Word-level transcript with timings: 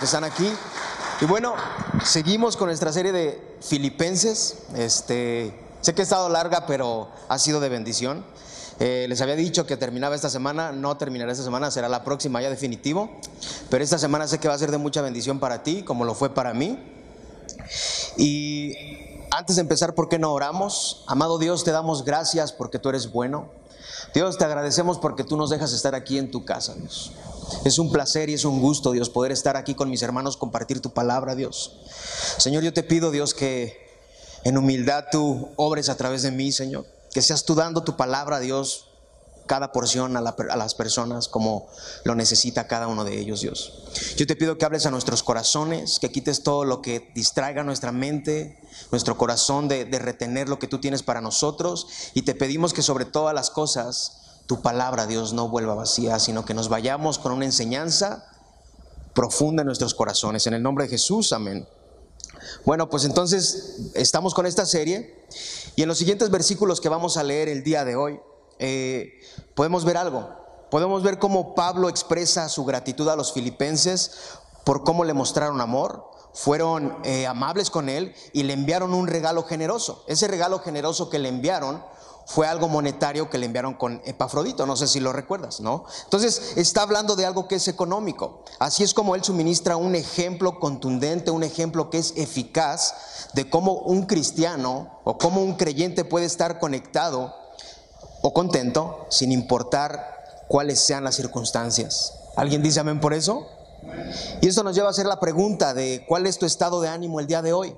que 0.00 0.06
están 0.06 0.24
aquí. 0.24 0.50
Y 1.20 1.26
bueno, 1.26 1.54
seguimos 2.02 2.56
con 2.56 2.68
nuestra 2.68 2.92
serie 2.92 3.12
de 3.12 3.56
Filipenses. 3.60 4.56
Este, 4.74 5.54
sé 5.82 5.94
que 5.94 6.00
ha 6.00 6.04
estado 6.04 6.30
larga, 6.30 6.64
pero 6.66 7.10
ha 7.28 7.38
sido 7.38 7.60
de 7.60 7.68
bendición. 7.68 8.24
Eh, 8.80 9.04
les 9.10 9.20
había 9.20 9.36
dicho 9.36 9.66
que 9.66 9.76
terminaba 9.76 10.14
esta 10.14 10.30
semana, 10.30 10.72
no 10.72 10.96
terminará 10.96 11.32
esta 11.32 11.44
semana, 11.44 11.70
será 11.70 11.90
la 11.90 12.02
próxima 12.02 12.40
ya 12.40 12.48
definitivo. 12.48 13.10
Pero 13.68 13.84
esta 13.84 13.98
semana 13.98 14.26
sé 14.26 14.38
que 14.38 14.48
va 14.48 14.54
a 14.54 14.58
ser 14.58 14.70
de 14.70 14.78
mucha 14.78 15.02
bendición 15.02 15.38
para 15.38 15.62
ti, 15.62 15.82
como 15.82 16.06
lo 16.06 16.14
fue 16.14 16.32
para 16.32 16.54
mí. 16.54 16.78
Y 18.16 18.74
antes 19.30 19.56
de 19.56 19.62
empezar, 19.62 19.94
¿por 19.94 20.08
qué 20.08 20.18
no 20.18 20.32
oramos? 20.32 21.04
Amado 21.06 21.38
Dios, 21.38 21.62
te 21.62 21.72
damos 21.72 22.06
gracias 22.06 22.52
porque 22.52 22.78
tú 22.78 22.88
eres 22.88 23.12
bueno. 23.12 23.50
Dios, 24.14 24.38
te 24.38 24.44
agradecemos 24.46 24.98
porque 24.98 25.24
tú 25.24 25.36
nos 25.36 25.50
dejas 25.50 25.74
estar 25.74 25.94
aquí 25.94 26.16
en 26.16 26.30
tu 26.30 26.46
casa, 26.46 26.74
Dios. 26.74 27.12
Es 27.64 27.78
un 27.78 27.90
placer 27.90 28.30
y 28.30 28.34
es 28.34 28.44
un 28.44 28.60
gusto, 28.60 28.92
Dios, 28.92 29.10
poder 29.10 29.32
estar 29.32 29.56
aquí 29.56 29.74
con 29.74 29.90
mis 29.90 30.02
hermanos, 30.02 30.36
compartir 30.36 30.80
tu 30.80 30.90
palabra, 30.92 31.34
Dios. 31.34 31.80
Señor, 32.38 32.62
yo 32.62 32.72
te 32.72 32.82
pido, 32.82 33.10
Dios, 33.10 33.34
que 33.34 33.90
en 34.44 34.56
humildad 34.56 35.06
tú 35.10 35.48
obres 35.56 35.88
a 35.88 35.96
través 35.96 36.22
de 36.22 36.30
mí, 36.30 36.52
Señor. 36.52 36.86
Que 37.12 37.22
seas 37.22 37.44
tú 37.44 37.54
dando 37.54 37.82
tu 37.82 37.96
palabra, 37.96 38.38
Dios, 38.40 38.86
cada 39.50 39.72
porción 39.72 40.16
a, 40.16 40.20
las 40.20 40.74
personas 40.76 41.26
como 41.26 41.66
lo 42.04 42.14
necesita 42.14 42.68
cada 42.68 42.86
uno 42.86 43.02
de 43.02 43.18
ellos, 43.18 43.40
Dios. 43.40 43.82
Yo 44.16 44.24
te 44.24 44.36
pido 44.36 44.56
que 44.56 44.64
hables 44.64 44.86
a 44.86 44.92
nuestros 44.92 45.24
corazones, 45.24 45.98
que 45.98 46.12
quites 46.12 46.44
todo 46.44 46.64
lo 46.64 46.80
que 46.80 47.10
distraiga 47.16 47.64
nuestra 47.64 47.90
mente, 47.90 48.60
nuestro 48.92 49.18
corazón 49.18 49.66
de, 49.66 49.84
de 49.84 49.98
retener 49.98 50.48
lo 50.48 50.60
que 50.60 50.68
tú 50.68 50.78
tienes 50.78 51.02
para 51.02 51.20
nosotros. 51.20 51.88
Y 52.14 52.22
te 52.22 52.36
pedimos 52.36 52.72
que 52.72 52.82
sobre 52.82 53.06
todas 53.06 53.34
las 53.34 53.50
cosas 53.50 54.19
tu 54.50 54.62
palabra, 54.62 55.06
Dios, 55.06 55.32
no 55.32 55.48
vuelva 55.48 55.76
vacía, 55.76 56.18
sino 56.18 56.44
que 56.44 56.54
nos 56.54 56.68
vayamos 56.68 57.20
con 57.20 57.30
una 57.30 57.44
enseñanza 57.44 58.26
profunda 59.14 59.62
en 59.62 59.66
nuestros 59.66 59.94
corazones. 59.94 60.44
En 60.48 60.54
el 60.54 60.60
nombre 60.60 60.86
de 60.86 60.90
Jesús, 60.90 61.32
amén. 61.32 61.68
Bueno, 62.66 62.90
pues 62.90 63.04
entonces 63.04 63.92
estamos 63.94 64.34
con 64.34 64.46
esta 64.46 64.66
serie 64.66 65.24
y 65.76 65.82
en 65.82 65.88
los 65.88 65.98
siguientes 65.98 66.30
versículos 66.30 66.80
que 66.80 66.88
vamos 66.88 67.16
a 67.16 67.22
leer 67.22 67.48
el 67.48 67.62
día 67.62 67.84
de 67.84 67.94
hoy, 67.94 68.18
eh, 68.58 69.20
podemos 69.54 69.84
ver 69.84 69.96
algo. 69.96 70.28
Podemos 70.68 71.04
ver 71.04 71.20
cómo 71.20 71.54
Pablo 71.54 71.88
expresa 71.88 72.48
su 72.48 72.64
gratitud 72.64 73.08
a 73.08 73.14
los 73.14 73.32
filipenses 73.32 74.10
por 74.64 74.82
cómo 74.82 75.04
le 75.04 75.14
mostraron 75.14 75.60
amor, 75.60 76.10
fueron 76.34 76.98
eh, 77.04 77.28
amables 77.28 77.70
con 77.70 77.88
él 77.88 78.16
y 78.32 78.42
le 78.42 78.54
enviaron 78.54 78.94
un 78.94 79.06
regalo 79.06 79.44
generoso. 79.44 80.02
Ese 80.08 80.26
regalo 80.26 80.58
generoso 80.58 81.08
que 81.08 81.20
le 81.20 81.28
enviaron 81.28 81.84
fue 82.30 82.46
algo 82.46 82.68
monetario 82.68 83.28
que 83.28 83.38
le 83.38 83.46
enviaron 83.46 83.74
con 83.74 84.00
Epafrodito, 84.04 84.64
no 84.64 84.76
sé 84.76 84.86
si 84.86 85.00
lo 85.00 85.12
recuerdas, 85.12 85.60
¿no? 85.60 85.84
Entonces 86.04 86.52
está 86.56 86.82
hablando 86.82 87.16
de 87.16 87.26
algo 87.26 87.48
que 87.48 87.56
es 87.56 87.66
económico. 87.66 88.44
Así 88.60 88.84
es 88.84 88.94
como 88.94 89.16
él 89.16 89.24
suministra 89.24 89.76
un 89.76 89.96
ejemplo 89.96 90.60
contundente, 90.60 91.32
un 91.32 91.42
ejemplo 91.42 91.90
que 91.90 91.98
es 91.98 92.12
eficaz 92.16 92.94
de 93.34 93.50
cómo 93.50 93.72
un 93.72 94.06
cristiano 94.06 95.00
o 95.02 95.18
cómo 95.18 95.42
un 95.42 95.56
creyente 95.56 96.04
puede 96.04 96.26
estar 96.26 96.60
conectado 96.60 97.34
o 98.22 98.32
contento 98.32 99.06
sin 99.10 99.32
importar 99.32 100.44
cuáles 100.46 100.78
sean 100.78 101.02
las 101.02 101.16
circunstancias. 101.16 102.14
¿Alguien 102.36 102.62
dice 102.62 102.78
amén 102.78 103.00
por 103.00 103.12
eso? 103.12 103.48
Y 104.40 104.46
eso 104.46 104.62
nos 104.62 104.76
lleva 104.76 104.86
a 104.86 104.90
hacer 104.92 105.06
la 105.06 105.18
pregunta 105.18 105.74
de 105.74 106.04
cuál 106.06 106.28
es 106.28 106.38
tu 106.38 106.46
estado 106.46 106.80
de 106.80 106.88
ánimo 106.88 107.18
el 107.18 107.26
día 107.26 107.42
de 107.42 107.52
hoy. 107.52 107.76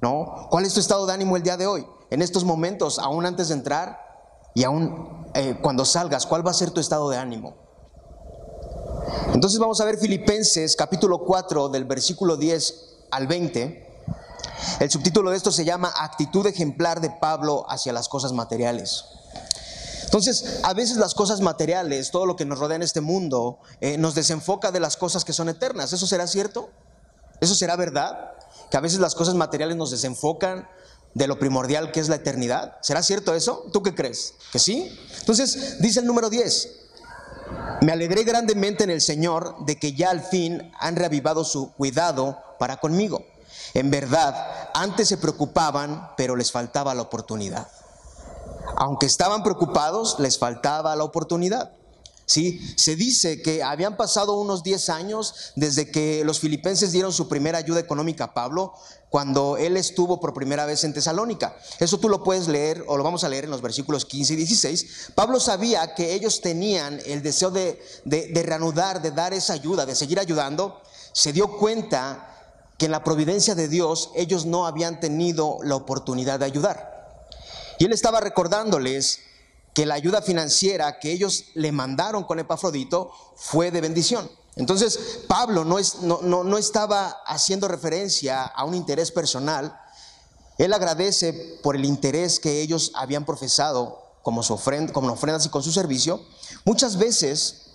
¿No? 0.00 0.46
¿Cuál 0.48 0.64
es 0.64 0.74
tu 0.74 0.80
estado 0.80 1.06
de 1.06 1.12
ánimo 1.12 1.36
el 1.36 1.42
día 1.42 1.56
de 1.56 1.66
hoy? 1.66 1.84
En 2.10 2.22
estos 2.22 2.44
momentos, 2.44 2.98
aún 2.98 3.24
antes 3.26 3.48
de 3.48 3.54
entrar 3.54 4.00
y 4.54 4.64
aún 4.64 5.26
eh, 5.34 5.58
cuando 5.62 5.84
salgas, 5.84 6.26
cuál 6.26 6.46
va 6.46 6.50
a 6.50 6.54
ser 6.54 6.70
tu 6.70 6.80
estado 6.80 7.08
de 7.08 7.16
ánimo. 7.16 7.54
Entonces 9.32 9.58
vamos 9.58 9.80
a 9.80 9.84
ver 9.84 9.96
Filipenses 9.96 10.76
capítulo 10.76 11.24
4 11.24 11.68
del 11.68 11.84
versículo 11.84 12.36
10 12.36 12.74
al 13.10 13.26
20. 13.26 13.86
El 14.80 14.90
subtítulo 14.90 15.30
de 15.30 15.36
esto 15.36 15.52
se 15.52 15.64
llama 15.64 15.92
Actitud 15.96 16.46
ejemplar 16.46 17.00
de 17.00 17.10
Pablo 17.10 17.64
hacia 17.68 17.92
las 17.92 18.08
cosas 18.08 18.32
materiales. 18.32 19.04
Entonces, 20.04 20.60
a 20.64 20.74
veces 20.74 20.96
las 20.96 21.14
cosas 21.14 21.40
materiales, 21.40 22.10
todo 22.10 22.26
lo 22.26 22.34
que 22.34 22.44
nos 22.44 22.58
rodea 22.58 22.74
en 22.74 22.82
este 22.82 23.00
mundo, 23.00 23.60
eh, 23.80 23.96
nos 23.96 24.16
desenfoca 24.16 24.72
de 24.72 24.80
las 24.80 24.96
cosas 24.96 25.24
que 25.24 25.32
son 25.32 25.48
eternas. 25.48 25.92
¿Eso 25.92 26.06
será 26.06 26.26
cierto? 26.26 26.70
¿Eso 27.40 27.54
será 27.54 27.76
verdad? 27.76 28.32
Que 28.70 28.76
a 28.76 28.80
veces 28.80 28.98
las 28.98 29.14
cosas 29.14 29.36
materiales 29.36 29.76
nos 29.76 29.92
desenfocan 29.92 30.68
de 31.14 31.26
lo 31.26 31.38
primordial 31.38 31.92
que 31.92 32.00
es 32.00 32.08
la 32.08 32.16
eternidad. 32.16 32.76
¿Será 32.82 33.02
cierto 33.02 33.34
eso? 33.34 33.66
¿Tú 33.72 33.82
qué 33.82 33.94
crees? 33.94 34.34
¿Que 34.52 34.58
sí? 34.58 34.98
Entonces, 35.18 35.80
dice 35.80 36.00
el 36.00 36.06
número 36.06 36.30
10. 36.30 36.76
Me 37.82 37.92
alegré 37.92 38.24
grandemente 38.24 38.84
en 38.84 38.90
el 38.90 39.00
Señor 39.00 39.64
de 39.64 39.78
que 39.78 39.94
ya 39.94 40.10
al 40.10 40.20
fin 40.20 40.72
han 40.78 40.96
reavivado 40.96 41.44
su 41.44 41.72
cuidado 41.72 42.38
para 42.58 42.76
conmigo. 42.76 43.24
En 43.74 43.90
verdad, 43.90 44.34
antes 44.74 45.08
se 45.08 45.16
preocupaban, 45.16 46.10
pero 46.16 46.36
les 46.36 46.52
faltaba 46.52 46.94
la 46.94 47.02
oportunidad. 47.02 47.68
Aunque 48.76 49.06
estaban 49.06 49.42
preocupados, 49.42 50.18
les 50.18 50.38
faltaba 50.38 50.94
la 50.96 51.04
oportunidad. 51.04 51.72
¿Sí? 52.30 52.60
Se 52.76 52.94
dice 52.94 53.42
que 53.42 53.64
habían 53.64 53.96
pasado 53.96 54.36
unos 54.36 54.62
10 54.62 54.88
años 54.90 55.52
desde 55.56 55.90
que 55.90 56.22
los 56.24 56.38
filipenses 56.38 56.92
dieron 56.92 57.12
su 57.12 57.26
primera 57.26 57.58
ayuda 57.58 57.80
económica 57.80 58.24
a 58.24 58.34
Pablo, 58.34 58.72
cuando 59.08 59.56
él 59.56 59.76
estuvo 59.76 60.20
por 60.20 60.32
primera 60.32 60.64
vez 60.64 60.84
en 60.84 60.94
Tesalónica. 60.94 61.56
Eso 61.80 61.98
tú 61.98 62.08
lo 62.08 62.22
puedes 62.22 62.46
leer 62.46 62.84
o 62.86 62.96
lo 62.96 63.02
vamos 63.02 63.24
a 63.24 63.28
leer 63.28 63.46
en 63.46 63.50
los 63.50 63.62
versículos 63.62 64.04
15 64.04 64.34
y 64.34 64.36
16. 64.36 65.10
Pablo 65.16 65.40
sabía 65.40 65.96
que 65.96 66.14
ellos 66.14 66.40
tenían 66.40 67.00
el 67.04 67.20
deseo 67.20 67.50
de, 67.50 67.82
de 68.04 68.42
reanudar, 68.44 69.02
de 69.02 69.10
dar 69.10 69.34
esa 69.34 69.54
ayuda, 69.54 69.84
de 69.84 69.96
seguir 69.96 70.20
ayudando. 70.20 70.80
Se 71.10 71.32
dio 71.32 71.58
cuenta 71.58 72.28
que 72.78 72.86
en 72.86 72.92
la 72.92 73.02
providencia 73.02 73.56
de 73.56 73.66
Dios 73.66 74.10
ellos 74.14 74.46
no 74.46 74.68
habían 74.68 75.00
tenido 75.00 75.58
la 75.64 75.74
oportunidad 75.74 76.38
de 76.38 76.46
ayudar. 76.46 77.26
Y 77.80 77.86
él 77.86 77.92
estaba 77.92 78.20
recordándoles 78.20 79.18
que 79.80 79.86
la 79.86 79.94
ayuda 79.94 80.20
financiera 80.20 80.98
que 80.98 81.10
ellos 81.10 81.44
le 81.54 81.72
mandaron 81.72 82.24
con 82.24 82.38
Epafrodito 82.38 83.12
fue 83.34 83.70
de 83.70 83.80
bendición. 83.80 84.30
Entonces, 84.56 85.20
Pablo 85.26 85.64
no, 85.64 85.78
es, 85.78 86.02
no, 86.02 86.20
no, 86.20 86.58
estaba 86.58 87.22
haciendo 87.24 87.66
referencia 87.66 88.42
a 88.42 88.64
un 88.64 88.74
interés 88.74 89.10
personal. 89.10 89.74
Él 90.58 90.74
agradece 90.74 91.32
por 91.62 91.76
el 91.76 91.86
interés 91.86 92.40
que 92.40 92.60
ellos 92.60 92.92
habían 92.94 93.24
profesado 93.24 94.02
como, 94.22 94.42
su 94.42 94.52
ofrenda, 94.52 94.92
como 94.92 95.10
ofrendas 95.14 95.46
y 95.46 95.48
con 95.48 95.62
su 95.62 95.72
servicio. 95.72 96.20
Muchas 96.66 96.98
veces, 96.98 97.70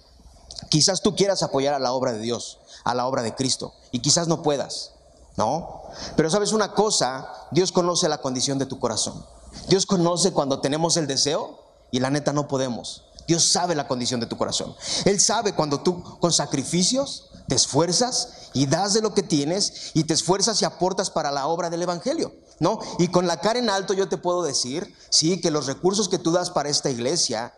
quizás 0.69 1.01
tú 1.01 1.15
quieras 1.15 1.41
apoyar 1.41 1.73
a 1.73 1.79
la 1.79 1.91
obra 1.91 2.13
de 2.13 2.19
Dios, 2.19 2.59
a 2.83 2.93
la 2.93 3.07
obra 3.07 3.23
de 3.23 3.33
Cristo, 3.33 3.73
y 3.91 4.03
quizás 4.03 4.27
no 4.27 4.43
puedas, 4.43 4.91
¿no? 5.37 5.81
Pero 6.15 6.29
sabes 6.29 6.51
una 6.51 6.71
cosa, 6.73 7.47
Dios 7.49 7.71
conoce 7.71 8.07
la 8.07 8.21
condición 8.21 8.59
de 8.59 8.67
tu 8.67 8.77
corazón. 8.77 9.25
Dios 9.69 9.87
conoce 9.87 10.33
cuando 10.33 10.61
tenemos 10.61 10.97
el 10.97 11.07
deseo 11.07 11.64
y 11.91 11.99
la 11.99 12.09
neta 12.09 12.33
no 12.33 12.47
podemos. 12.47 13.03
Dios 13.27 13.43
sabe 13.43 13.75
la 13.75 13.87
condición 13.87 14.19
de 14.19 14.27
tu 14.27 14.37
corazón. 14.37 14.75
Él 15.05 15.19
sabe 15.19 15.53
cuando 15.53 15.81
tú 15.81 16.03
con 16.19 16.31
sacrificios 16.31 17.29
te 17.47 17.55
esfuerzas 17.55 18.49
y 18.53 18.65
das 18.67 18.93
de 18.93 19.01
lo 19.01 19.13
que 19.13 19.23
tienes 19.23 19.91
y 19.93 20.03
te 20.03 20.13
esfuerzas 20.13 20.61
y 20.61 20.65
aportas 20.65 21.09
para 21.09 21.31
la 21.31 21.47
obra 21.47 21.69
del 21.69 21.81
Evangelio. 21.81 22.33
¿No? 22.59 22.79
Y 22.99 23.09
con 23.09 23.27
la 23.27 23.41
cara 23.41 23.59
en 23.59 23.69
alto 23.69 23.93
yo 23.93 24.07
te 24.07 24.17
puedo 24.17 24.41
decir, 24.41 24.95
sí, 25.09 25.41
que 25.41 25.51
los 25.51 25.65
recursos 25.65 26.07
que 26.07 26.19
tú 26.19 26.31
das 26.31 26.51
para 26.51 26.69
esta 26.69 26.89
iglesia 26.89 27.53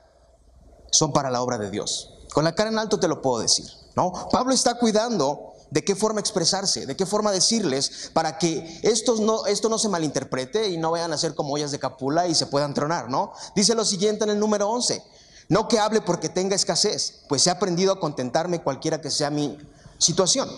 son 0.91 1.13
para 1.13 1.29
la 1.29 1.41
obra 1.41 1.59
de 1.59 1.69
Dios. 1.69 2.15
Con 2.33 2.43
la 2.43 2.55
cara 2.55 2.71
en 2.71 2.79
alto 2.79 2.99
te 2.99 3.07
lo 3.07 3.21
puedo 3.21 3.39
decir, 3.39 3.67
¿no? 3.95 4.11
Pablo 4.31 4.53
está 4.53 4.79
cuidando 4.79 5.53
de 5.69 5.83
qué 5.83 5.95
forma 5.95 6.19
expresarse, 6.19 6.85
de 6.85 6.95
qué 6.95 7.05
forma 7.05 7.31
decirles 7.31 8.11
para 8.13 8.37
que 8.37 8.79
esto 8.83 9.15
no, 9.19 9.45
esto 9.45 9.69
no 9.69 9.77
se 9.77 9.89
malinterprete 9.89 10.69
y 10.69 10.77
no 10.77 10.91
vayan 10.91 11.13
a 11.13 11.17
ser 11.17 11.35
como 11.35 11.53
ollas 11.53 11.71
de 11.71 11.79
capula 11.79 12.27
y 12.27 12.35
se 12.35 12.45
puedan 12.45 12.73
tronar, 12.73 13.09
¿no? 13.09 13.33
Dice 13.55 13.75
lo 13.75 13.85
siguiente 13.85 14.23
en 14.23 14.31
el 14.31 14.39
número 14.39 14.69
11, 14.69 15.03
no 15.49 15.67
que 15.67 15.79
hable 15.79 16.01
porque 16.01 16.29
tenga 16.29 16.55
escasez, 16.55 17.21
pues 17.27 17.45
he 17.47 17.49
aprendido 17.49 17.93
a 17.93 17.99
contentarme 17.99 18.61
cualquiera 18.61 19.01
que 19.01 19.11
sea 19.11 19.29
mi 19.29 19.57
situación. 19.97 20.49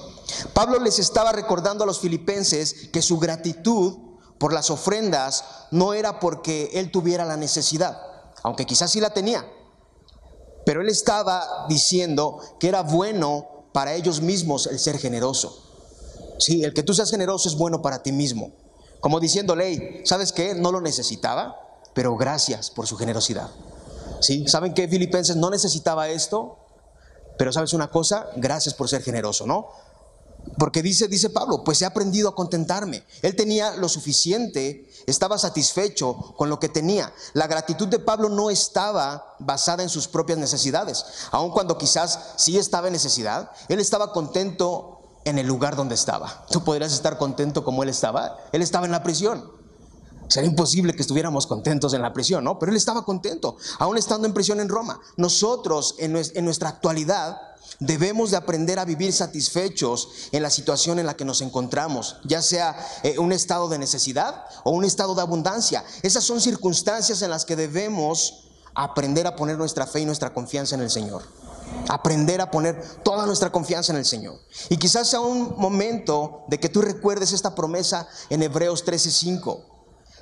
Pablo 0.53 0.79
les 0.79 0.99
estaba 0.99 1.31
recordando 1.31 1.83
a 1.83 1.87
los 1.87 1.99
filipenses 1.99 2.89
que 2.91 3.01
su 3.01 3.19
gratitud 3.19 3.97
por 4.37 4.53
las 4.53 4.69
ofrendas 4.69 5.43
no 5.71 5.93
era 5.93 6.19
porque 6.19 6.71
él 6.73 6.91
tuviera 6.91 7.25
la 7.25 7.37
necesidad, 7.37 7.99
aunque 8.43 8.65
quizás 8.65 8.91
sí 8.91 8.99
la 8.99 9.13
tenía, 9.13 9.45
pero 10.65 10.81
él 10.81 10.89
estaba 10.89 11.65
diciendo 11.67 12.39
que 12.59 12.67
era 12.67 12.81
bueno 12.81 13.58
para 13.71 13.93
ellos 13.93 14.21
mismos 14.21 14.67
el 14.67 14.79
ser 14.79 14.97
generoso. 14.97 15.65
Sí, 16.39 16.63
el 16.63 16.73
que 16.73 16.83
tú 16.83 16.93
seas 16.93 17.11
generoso 17.11 17.49
es 17.49 17.55
bueno 17.55 17.81
para 17.81 18.01
ti 18.01 18.11
mismo. 18.11 18.51
Como 18.99 19.19
diciendo, 19.19 19.55
ley, 19.55 20.01
¿sabes 20.05 20.31
qué? 20.31 20.55
No 20.55 20.71
lo 20.71 20.81
necesitaba, 20.81 21.59
pero 21.93 22.15
gracias 22.15 22.69
por 22.69 22.87
su 22.87 22.97
generosidad. 22.97 23.49
¿Sí? 24.21 24.47
¿Saben 24.47 24.73
que 24.73 24.87
Filipenses 24.87 25.35
no 25.35 25.49
necesitaba 25.49 26.09
esto? 26.09 26.57
Pero 27.37 27.53
sabes 27.53 27.73
una 27.73 27.89
cosa, 27.89 28.29
gracias 28.35 28.73
por 28.73 28.89
ser 28.89 29.01
generoso, 29.01 29.45
¿no? 29.45 29.69
Porque 30.59 30.83
dice, 30.83 31.07
dice 31.07 31.29
Pablo, 31.29 31.63
pues 31.63 31.81
he 31.81 31.85
aprendido 31.85 32.29
a 32.29 32.35
contentarme. 32.35 33.03
Él 33.21 33.35
tenía 33.35 33.77
lo 33.77 33.87
suficiente, 33.87 34.89
estaba 35.07 35.37
satisfecho 35.37 36.15
con 36.35 36.49
lo 36.49 36.59
que 36.59 36.67
tenía. 36.67 37.13
La 37.33 37.47
gratitud 37.47 37.87
de 37.87 37.99
Pablo 37.99 38.27
no 38.27 38.49
estaba 38.49 39.35
basada 39.39 39.83
en 39.83 39.89
sus 39.89 40.09
propias 40.09 40.37
necesidades. 40.37 41.05
Aun 41.31 41.51
cuando 41.51 41.77
quizás 41.77 42.33
sí 42.35 42.57
estaba 42.57 42.87
en 42.87 42.93
necesidad, 42.93 43.51
él 43.69 43.79
estaba 43.79 44.11
contento 44.11 44.99
en 45.23 45.39
el 45.39 45.47
lugar 45.47 45.77
donde 45.77 45.95
estaba. 45.95 46.45
Tú 46.51 46.63
podrías 46.63 46.91
estar 46.91 47.17
contento 47.17 47.63
como 47.63 47.81
él 47.83 47.89
estaba. 47.89 48.37
Él 48.51 48.61
estaba 48.61 48.85
en 48.85 48.91
la 48.91 49.01
prisión. 49.01 49.59
Sería 50.29 50.49
imposible 50.49 50.93
que 50.93 51.01
estuviéramos 51.01 51.47
contentos 51.47 51.93
en 51.93 52.03
la 52.03 52.13
prisión, 52.13 52.43
¿no? 52.43 52.59
Pero 52.59 52.71
él 52.71 52.77
estaba 52.77 53.03
contento, 53.03 53.57
aún 53.79 53.97
estando 53.97 54.27
en 54.27 54.33
prisión 54.33 54.59
en 54.59 54.69
Roma. 54.69 54.99
Nosotros, 55.17 55.95
en, 55.97 56.13
nuestra 56.13 56.69
actualidad, 56.69 57.37
debemos 57.79 58.31
de 58.31 58.37
aprender 58.37 58.79
a 58.79 58.85
vivir 58.85 59.13
satisfechos 59.13 60.09
en 60.31 60.43
la 60.43 60.49
situación 60.49 60.99
en 60.99 61.05
la 61.05 61.15
que 61.15 61.25
nos 61.25 61.41
encontramos, 61.41 62.17
ya 62.25 62.41
sea 62.41 62.75
eh, 63.03 63.17
un 63.19 63.31
estado 63.31 63.69
de 63.69 63.79
necesidad 63.79 64.45
o 64.63 64.71
un 64.71 64.85
estado 64.85 65.15
de 65.15 65.21
abundancia. 65.21 65.83
Esas 66.01 66.23
son 66.23 66.41
circunstancias 66.41 67.21
en 67.21 67.29
las 67.29 67.45
que 67.45 67.55
debemos 67.55 68.45
aprender 68.75 69.27
a 69.27 69.35
poner 69.35 69.57
nuestra 69.57 69.87
fe 69.87 70.01
y 70.01 70.05
nuestra 70.05 70.33
confianza 70.33 70.75
en 70.75 70.81
el 70.81 70.89
Señor. 70.89 71.23
Aprender 71.87 72.41
a 72.41 72.49
poner 72.51 72.81
toda 73.03 73.25
nuestra 73.25 73.51
confianza 73.51 73.91
en 73.91 73.99
el 73.99 74.05
Señor. 74.05 74.39
Y 74.69 74.77
quizás 74.77 75.09
sea 75.09 75.19
un 75.19 75.55
momento 75.57 76.43
de 76.47 76.59
que 76.59 76.69
tú 76.69 76.81
recuerdes 76.81 77.31
esta 77.31 77.55
promesa 77.55 78.07
en 78.29 78.43
Hebreos 78.43 78.83
13:5. 78.85 79.65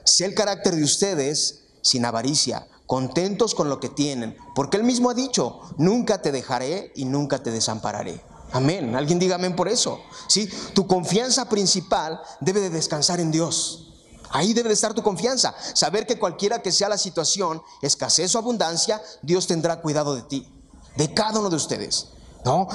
Sé 0.04 0.26
el 0.26 0.36
carácter 0.36 0.76
de 0.76 0.84
ustedes 0.84 1.64
sin 1.82 2.06
avaricia, 2.06 2.68
contentos 2.88 3.54
con 3.54 3.70
lo 3.70 3.80
que 3.80 3.90
tienen, 3.90 4.36
porque 4.56 4.78
Él 4.78 4.84
mismo 4.84 5.12
ha 5.12 5.14
dicho, 5.14 5.60
nunca 5.78 6.22
te 6.22 6.32
dejaré 6.32 6.92
y 6.96 7.06
nunca 7.06 7.44
te 7.44 7.52
desampararé. 7.52 8.24
Amén. 8.54 8.96
Alguien 8.96 9.20
diga 9.20 9.36
amén 9.36 9.56
por 9.56 9.68
eso. 9.68 10.00
¿Sí? 10.28 10.50
Tu 10.74 10.88
confianza 10.88 11.50
principal 11.50 12.22
debe 12.40 12.62
de 12.62 12.70
descansar 12.70 13.20
en 13.20 13.30
Dios. 13.30 13.94
Ahí 14.30 14.54
debe 14.54 14.70
de 14.70 14.74
estar 14.74 14.94
tu 14.94 15.04
confianza. 15.04 15.54
Saber 15.74 16.06
que 16.08 16.18
cualquiera 16.18 16.62
que 16.62 16.72
sea 16.72 16.90
la 16.90 16.98
situación, 16.98 17.62
escasez 17.82 18.34
o 18.36 18.40
abundancia, 18.40 19.02
Dios 19.22 19.48
tendrá 19.48 19.82
cuidado 19.82 20.16
de 20.16 20.24
ti, 20.24 20.48
de 20.96 21.14
cada 21.14 21.40
uno 21.40 21.50
de 21.50 21.56
ustedes. 21.56 22.08
¿No? 22.46 22.68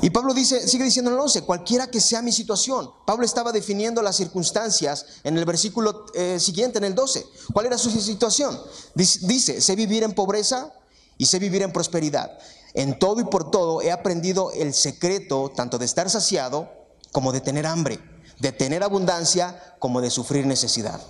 Y 0.00 0.10
Pablo 0.10 0.32
dice, 0.32 0.68
sigue 0.68 0.84
diciendo 0.84 1.10
en 1.10 1.16
el 1.16 1.22
11, 1.22 1.42
cualquiera 1.42 1.88
que 1.88 2.00
sea 2.00 2.22
mi 2.22 2.30
situación. 2.30 2.90
Pablo 3.06 3.24
estaba 3.24 3.50
definiendo 3.50 4.00
las 4.00 4.16
circunstancias 4.16 5.06
en 5.24 5.36
el 5.36 5.44
versículo 5.44 6.06
eh, 6.14 6.38
siguiente, 6.38 6.78
en 6.78 6.84
el 6.84 6.94
12. 6.94 7.26
¿Cuál 7.52 7.66
era 7.66 7.78
su 7.78 7.90
situación? 7.90 8.58
Dice, 8.94 9.26
dice, 9.26 9.60
sé 9.60 9.74
vivir 9.74 10.04
en 10.04 10.12
pobreza 10.12 10.72
y 11.16 11.26
sé 11.26 11.38
vivir 11.38 11.62
en 11.62 11.72
prosperidad. 11.72 12.38
En 12.74 12.98
todo 12.98 13.20
y 13.20 13.24
por 13.24 13.50
todo 13.50 13.82
he 13.82 13.90
aprendido 13.90 14.52
el 14.52 14.72
secreto 14.72 15.50
tanto 15.54 15.78
de 15.78 15.86
estar 15.86 16.08
saciado 16.08 16.70
como 17.10 17.32
de 17.32 17.40
tener 17.40 17.66
hambre 17.66 17.98
de 18.38 18.52
tener 18.52 18.82
abundancia 18.82 19.74
como 19.78 20.00
de 20.00 20.10
sufrir 20.10 20.46
necesidad. 20.46 21.00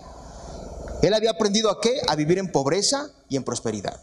Él 1.02 1.14
había 1.14 1.31
aprendido 1.31 1.70
a 1.70 1.81
qué? 1.81 2.00
A 2.08 2.17
vivir 2.17 2.38
en 2.38 2.50
pobreza 2.50 3.11
y 3.29 3.37
en 3.37 3.44
prosperidad. 3.44 4.00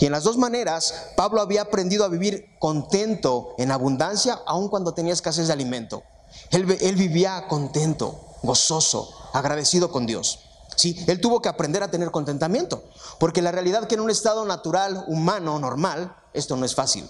Y 0.00 0.06
en 0.06 0.12
las 0.12 0.24
dos 0.24 0.36
maneras, 0.36 0.94
Pablo 1.16 1.40
había 1.40 1.62
aprendido 1.62 2.04
a 2.04 2.08
vivir 2.08 2.56
contento 2.58 3.54
en 3.58 3.70
abundancia, 3.70 4.40
aun 4.46 4.68
cuando 4.68 4.94
tenía 4.94 5.12
escasez 5.12 5.46
de 5.46 5.52
alimento. 5.52 6.02
Él, 6.50 6.76
él 6.80 6.96
vivía 6.96 7.46
contento, 7.48 8.20
gozoso, 8.42 9.10
agradecido 9.32 9.90
con 9.90 10.06
Dios. 10.06 10.40
Sí, 10.76 10.96
él 11.06 11.20
tuvo 11.20 11.42
que 11.42 11.48
aprender 11.48 11.82
a 11.82 11.90
tener 11.90 12.10
contentamiento, 12.10 12.82
porque 13.18 13.42
la 13.42 13.52
realidad 13.52 13.86
que 13.86 13.94
en 13.94 14.00
un 14.00 14.10
estado 14.10 14.44
natural, 14.44 15.04
humano, 15.06 15.58
normal, 15.58 16.16
esto 16.32 16.56
no 16.56 16.64
es 16.64 16.74
fácil. 16.74 17.08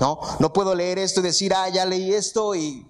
No, 0.00 0.20
no 0.38 0.52
puedo 0.52 0.74
leer 0.74 0.98
esto 0.98 1.20
y 1.20 1.24
decir, 1.24 1.54
ah, 1.54 1.68
ya 1.68 1.84
leí 1.84 2.12
esto 2.12 2.54
y 2.54 2.86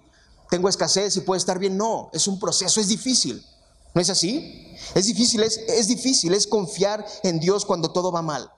tengo 0.49 0.69
escasez 0.69 1.15
y 1.17 1.21
puede 1.21 1.39
estar 1.39 1.59
bien. 1.59 1.77
No, 1.77 2.09
es 2.13 2.27
un 2.27 2.39
proceso, 2.39 2.79
es 2.79 2.87
difícil. 2.87 3.45
¿No 3.93 4.01
es 4.01 4.09
así? 4.09 4.75
Es 4.93 5.05
difícil, 5.05 5.41
es 5.41 5.87
difícil, 5.87 6.33
es 6.33 6.47
confiar 6.47 7.05
en 7.23 7.39
Dios 7.39 7.65
cuando 7.65 7.91
todo 7.91 8.11
va 8.11 8.21
mal. 8.21 8.51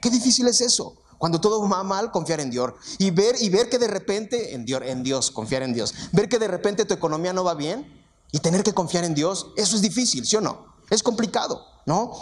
Qué 0.00 0.10
difícil 0.10 0.46
es 0.48 0.60
eso. 0.60 0.96
Cuando 1.18 1.40
todo 1.40 1.68
va 1.68 1.82
mal, 1.82 2.10
confiar 2.10 2.40
en 2.40 2.50
Dios. 2.50 2.72
Y 2.98 3.10
ver, 3.10 3.36
y 3.40 3.50
ver 3.50 3.68
que 3.68 3.78
de 3.78 3.88
repente, 3.88 4.54
en 4.54 4.64
Dios, 4.64 4.82
en 4.84 5.02
Dios, 5.02 5.30
confiar 5.30 5.62
en 5.62 5.74
Dios. 5.74 5.94
Ver 6.12 6.28
que 6.28 6.38
de 6.38 6.48
repente 6.48 6.84
tu 6.86 6.94
economía 6.94 7.32
no 7.32 7.44
va 7.44 7.54
bien 7.54 8.00
y 8.32 8.38
tener 8.38 8.62
que 8.62 8.72
confiar 8.72 9.04
en 9.04 9.14
Dios, 9.14 9.48
eso 9.56 9.76
es 9.76 9.82
difícil, 9.82 10.26
¿sí 10.26 10.36
o 10.36 10.40
no? 10.40 10.66
Es 10.88 11.02
complicado, 11.02 11.64
¿no? 11.86 12.12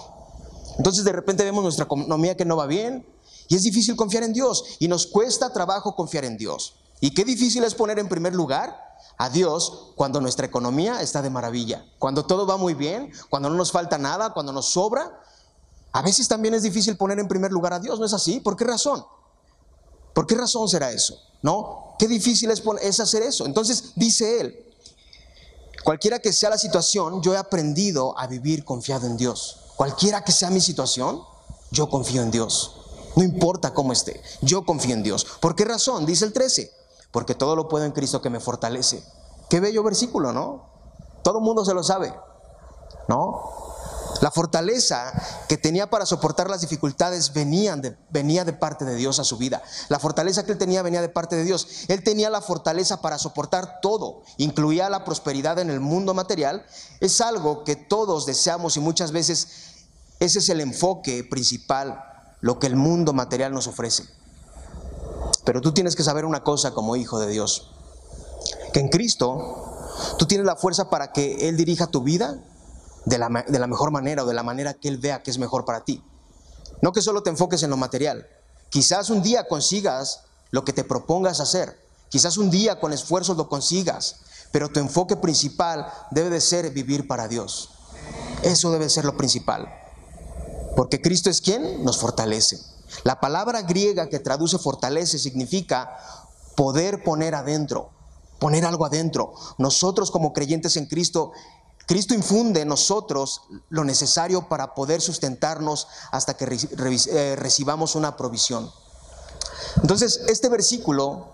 Entonces 0.78 1.04
de 1.04 1.12
repente 1.12 1.44
vemos 1.44 1.62
nuestra 1.62 1.84
economía 1.84 2.36
que 2.36 2.44
no 2.44 2.56
va 2.56 2.66
bien 2.66 3.06
y 3.48 3.56
es 3.56 3.62
difícil 3.62 3.96
confiar 3.96 4.22
en 4.22 4.32
Dios 4.32 4.64
y 4.78 4.88
nos 4.88 5.06
cuesta 5.06 5.52
trabajo 5.52 5.94
confiar 5.94 6.24
en 6.24 6.36
Dios. 6.36 6.74
Y 7.00 7.12
qué 7.12 7.24
difícil 7.24 7.64
es 7.64 7.74
poner 7.74 7.98
en 7.98 8.08
primer 8.08 8.34
lugar 8.34 8.76
a 9.16 9.31
Dios 9.31 9.92
cuando 9.96 10.20
nuestra 10.20 10.46
economía 10.46 11.02
está 11.02 11.22
de 11.22 11.31
maravilla, 11.31 11.84
cuando 11.98 12.24
todo 12.24 12.46
va 12.46 12.56
muy 12.56 12.74
bien, 12.74 13.12
cuando 13.28 13.48
no 13.48 13.56
nos 13.56 13.72
falta 13.72 13.98
nada, 13.98 14.32
cuando 14.32 14.52
nos 14.52 14.70
sobra. 14.70 15.20
A 15.98 16.02
veces 16.02 16.28
también 16.28 16.54
es 16.54 16.62
difícil 16.62 16.96
poner 16.96 17.18
en 17.18 17.26
primer 17.26 17.50
lugar 17.50 17.72
a 17.72 17.80
Dios, 17.80 17.98
¿no 17.98 18.06
es 18.06 18.12
así? 18.12 18.38
¿Por 18.38 18.56
qué 18.56 18.64
razón? 18.64 19.04
¿Por 20.14 20.28
qué 20.28 20.36
razón 20.36 20.68
será 20.68 20.92
eso? 20.92 21.20
¿No? 21.42 21.96
Qué 21.98 22.06
difícil 22.06 22.52
es, 22.52 23.00
hacer 23.00 23.22
eso. 23.24 23.46
Entonces 23.46 23.94
dice 23.96 24.40
él, 24.40 24.64
cualquiera 25.82 26.20
que 26.20 26.32
sea 26.32 26.50
la 26.50 26.56
situación, 26.56 27.20
yo 27.20 27.34
he 27.34 27.36
aprendido 27.36 28.16
a 28.16 28.28
vivir 28.28 28.64
confiado 28.64 29.08
en 29.08 29.16
Dios. 29.16 29.72
Cualquiera 29.74 30.22
que 30.22 30.30
sea 30.30 30.50
mi 30.50 30.60
situación, 30.60 31.20
yo 31.72 31.90
confío 31.90 32.22
en 32.22 32.30
Dios. 32.30 32.76
No 33.16 33.24
importa 33.24 33.74
cómo 33.74 33.92
esté, 33.92 34.22
yo 34.40 34.64
confío 34.64 34.94
en 34.94 35.02
Dios. 35.02 35.26
¿Por 35.40 35.56
qué 35.56 35.64
razón? 35.64 36.06
Dice 36.06 36.24
el 36.24 36.32
13, 36.32 36.70
porque 37.10 37.34
todo 37.34 37.56
lo 37.56 37.66
puedo 37.66 37.84
en 37.84 37.90
Cristo 37.90 38.22
que 38.22 38.30
me 38.30 38.38
fortalece. 38.38 39.02
Qué 39.50 39.58
bello 39.58 39.82
versículo, 39.82 40.32
¿no? 40.32 40.70
Todo 41.24 41.38
el 41.38 41.44
mundo 41.44 41.64
se 41.64 41.74
lo 41.74 41.82
sabe, 41.82 42.14
¿no? 43.08 43.68
La 44.20 44.31
fortaleza 44.31 45.12
que 45.49 45.56
tenía 45.56 45.91
para 45.91 46.06
soportar 46.06 46.50
las 46.50 46.61
dificultades 46.61 47.32
venían 47.32 47.81
de, 47.81 47.97
venía 48.11 48.44
de 48.44 48.53
parte 48.53 48.85
de 48.85 48.97
Dios 48.97 49.19
a 49.20 49.25
su 49.25 49.37
vida. 49.37 49.62
La 49.88 49.99
fortaleza 49.99 50.44
que 50.44 50.53
él 50.53 50.59
tenía 50.59 50.82
venía 50.82 51.00
de 51.00 51.09
parte 51.09 51.37
de 51.37 51.44
Dios. 51.44 51.85
Él 51.88 52.03
tenía 52.03 52.29
la 52.31 52.41
fortaleza 52.41 53.00
para 53.00 53.19
soportar 53.19 53.81
todo, 53.81 54.23
incluía 54.37 54.91
la 54.91 55.05
prosperidad 55.05 55.59
en 55.59 55.70
el 55.70 55.81
mundo 55.81 56.15
material. 56.15 56.67
Es 57.00 57.20
algo 57.20 57.65
que 57.65 57.76
todos 57.76 58.26
deseamos 58.26 58.76
y 58.76 58.81
muchas 58.81 59.12
veces 59.12 59.49
ese 60.19 60.41
es 60.41 60.49
el 60.49 60.61
enfoque 60.61 61.23
principal, 61.23 62.03
lo 62.41 62.59
que 62.59 62.67
el 62.67 62.76
mundo 62.76 63.12
material 63.12 63.53
nos 63.53 63.69
ofrece. 63.69 64.05
Pero 65.44 65.61
tú 65.61 65.73
tienes 65.73 65.94
que 65.94 66.03
saber 66.03 66.25
una 66.25 66.43
cosa 66.43 66.73
como 66.73 66.97
hijo 66.97 67.20
de 67.20 67.29
Dios, 67.29 67.70
que 68.73 68.81
en 68.81 68.88
Cristo 68.88 69.76
tú 70.19 70.27
tienes 70.27 70.46
la 70.46 70.56
fuerza 70.56 70.91
para 70.91 71.13
que 71.13 71.48
Él 71.48 71.56
dirija 71.56 71.87
tu 71.87 72.03
vida 72.03 72.43
de 73.05 73.19
la, 73.19 73.44
de 73.46 73.58
la 73.58 73.67
mejor 73.67 73.90
manera 73.90 74.22
o 74.22 74.26
de 74.26 74.34
la 74.34 74.43
manera 74.43 74.74
que 74.74 74.88
Él 74.88 74.98
vea 74.98 75.22
que 75.22 75.31
es 75.31 75.38
mejor 75.38 75.64
para 75.64 75.84
ti. 75.84 76.02
No 76.82 76.93
que 76.93 77.02
solo 77.02 77.22
te 77.22 77.31
enfoques 77.31 77.62
en 77.62 77.70
lo 77.70 77.76
material. 77.76 78.26
Quizás 78.70 79.10
un 79.10 79.22
día 79.22 79.48
consigas 79.48 80.22
lo 80.50 80.64
que 80.64 80.72
te 80.72 80.84
propongas 80.84 81.40
hacer. 81.40 81.78
Quizás 82.08 82.36
un 82.36 82.50
día 82.50 82.81
con 82.81 82.93
esfuerzos 82.93 83.36
lo 83.36 83.48
consigas. 83.48 84.17
Pero 84.52 84.69
tu 84.69 84.81
enfoque 84.81 85.17
principal 85.17 85.93
debe 86.10 86.31
de 86.31 86.40
ser 86.40 86.70
vivir 86.70 87.06
para 87.06 87.28
Dios. 87.28 87.70
Eso 88.43 88.70
debe 88.70 88.88
ser 88.88 89.05
lo 89.05 89.17
principal. 89.17 89.69
Porque 90.76 91.00
Cristo 91.00 91.28
es 91.28 91.40
quien 91.40 91.84
nos 91.84 91.98
fortalece. 91.98 92.58
La 93.05 93.20
palabra 93.20 93.62
griega 93.62 94.08
que 94.08 94.20
traduce 94.20 94.58
fortalece 94.58 95.19
significa 95.19 95.98
poder 96.56 97.02
poner 97.02 97.34
adentro, 97.34 97.90
poner 98.38 98.64
algo 98.64 98.86
adentro. 98.86 99.34
Nosotros 99.58 100.10
como 100.10 100.32
creyentes 100.32 100.76
en 100.76 100.86
Cristo, 100.86 101.32
Cristo 101.88 102.12
infunde 102.12 102.60
en 102.60 102.68
nosotros 102.68 103.40
lo 103.70 103.82
necesario 103.82 104.46
para 104.46 104.74
poder 104.74 105.00
sustentarnos 105.00 105.88
hasta 106.12 106.36
que 106.36 106.44
eh, 106.44 107.34
recibamos 107.34 107.94
una 107.94 108.14
provisión. 108.14 108.70
Entonces, 109.80 110.20
este 110.28 110.50
versículo 110.50 111.28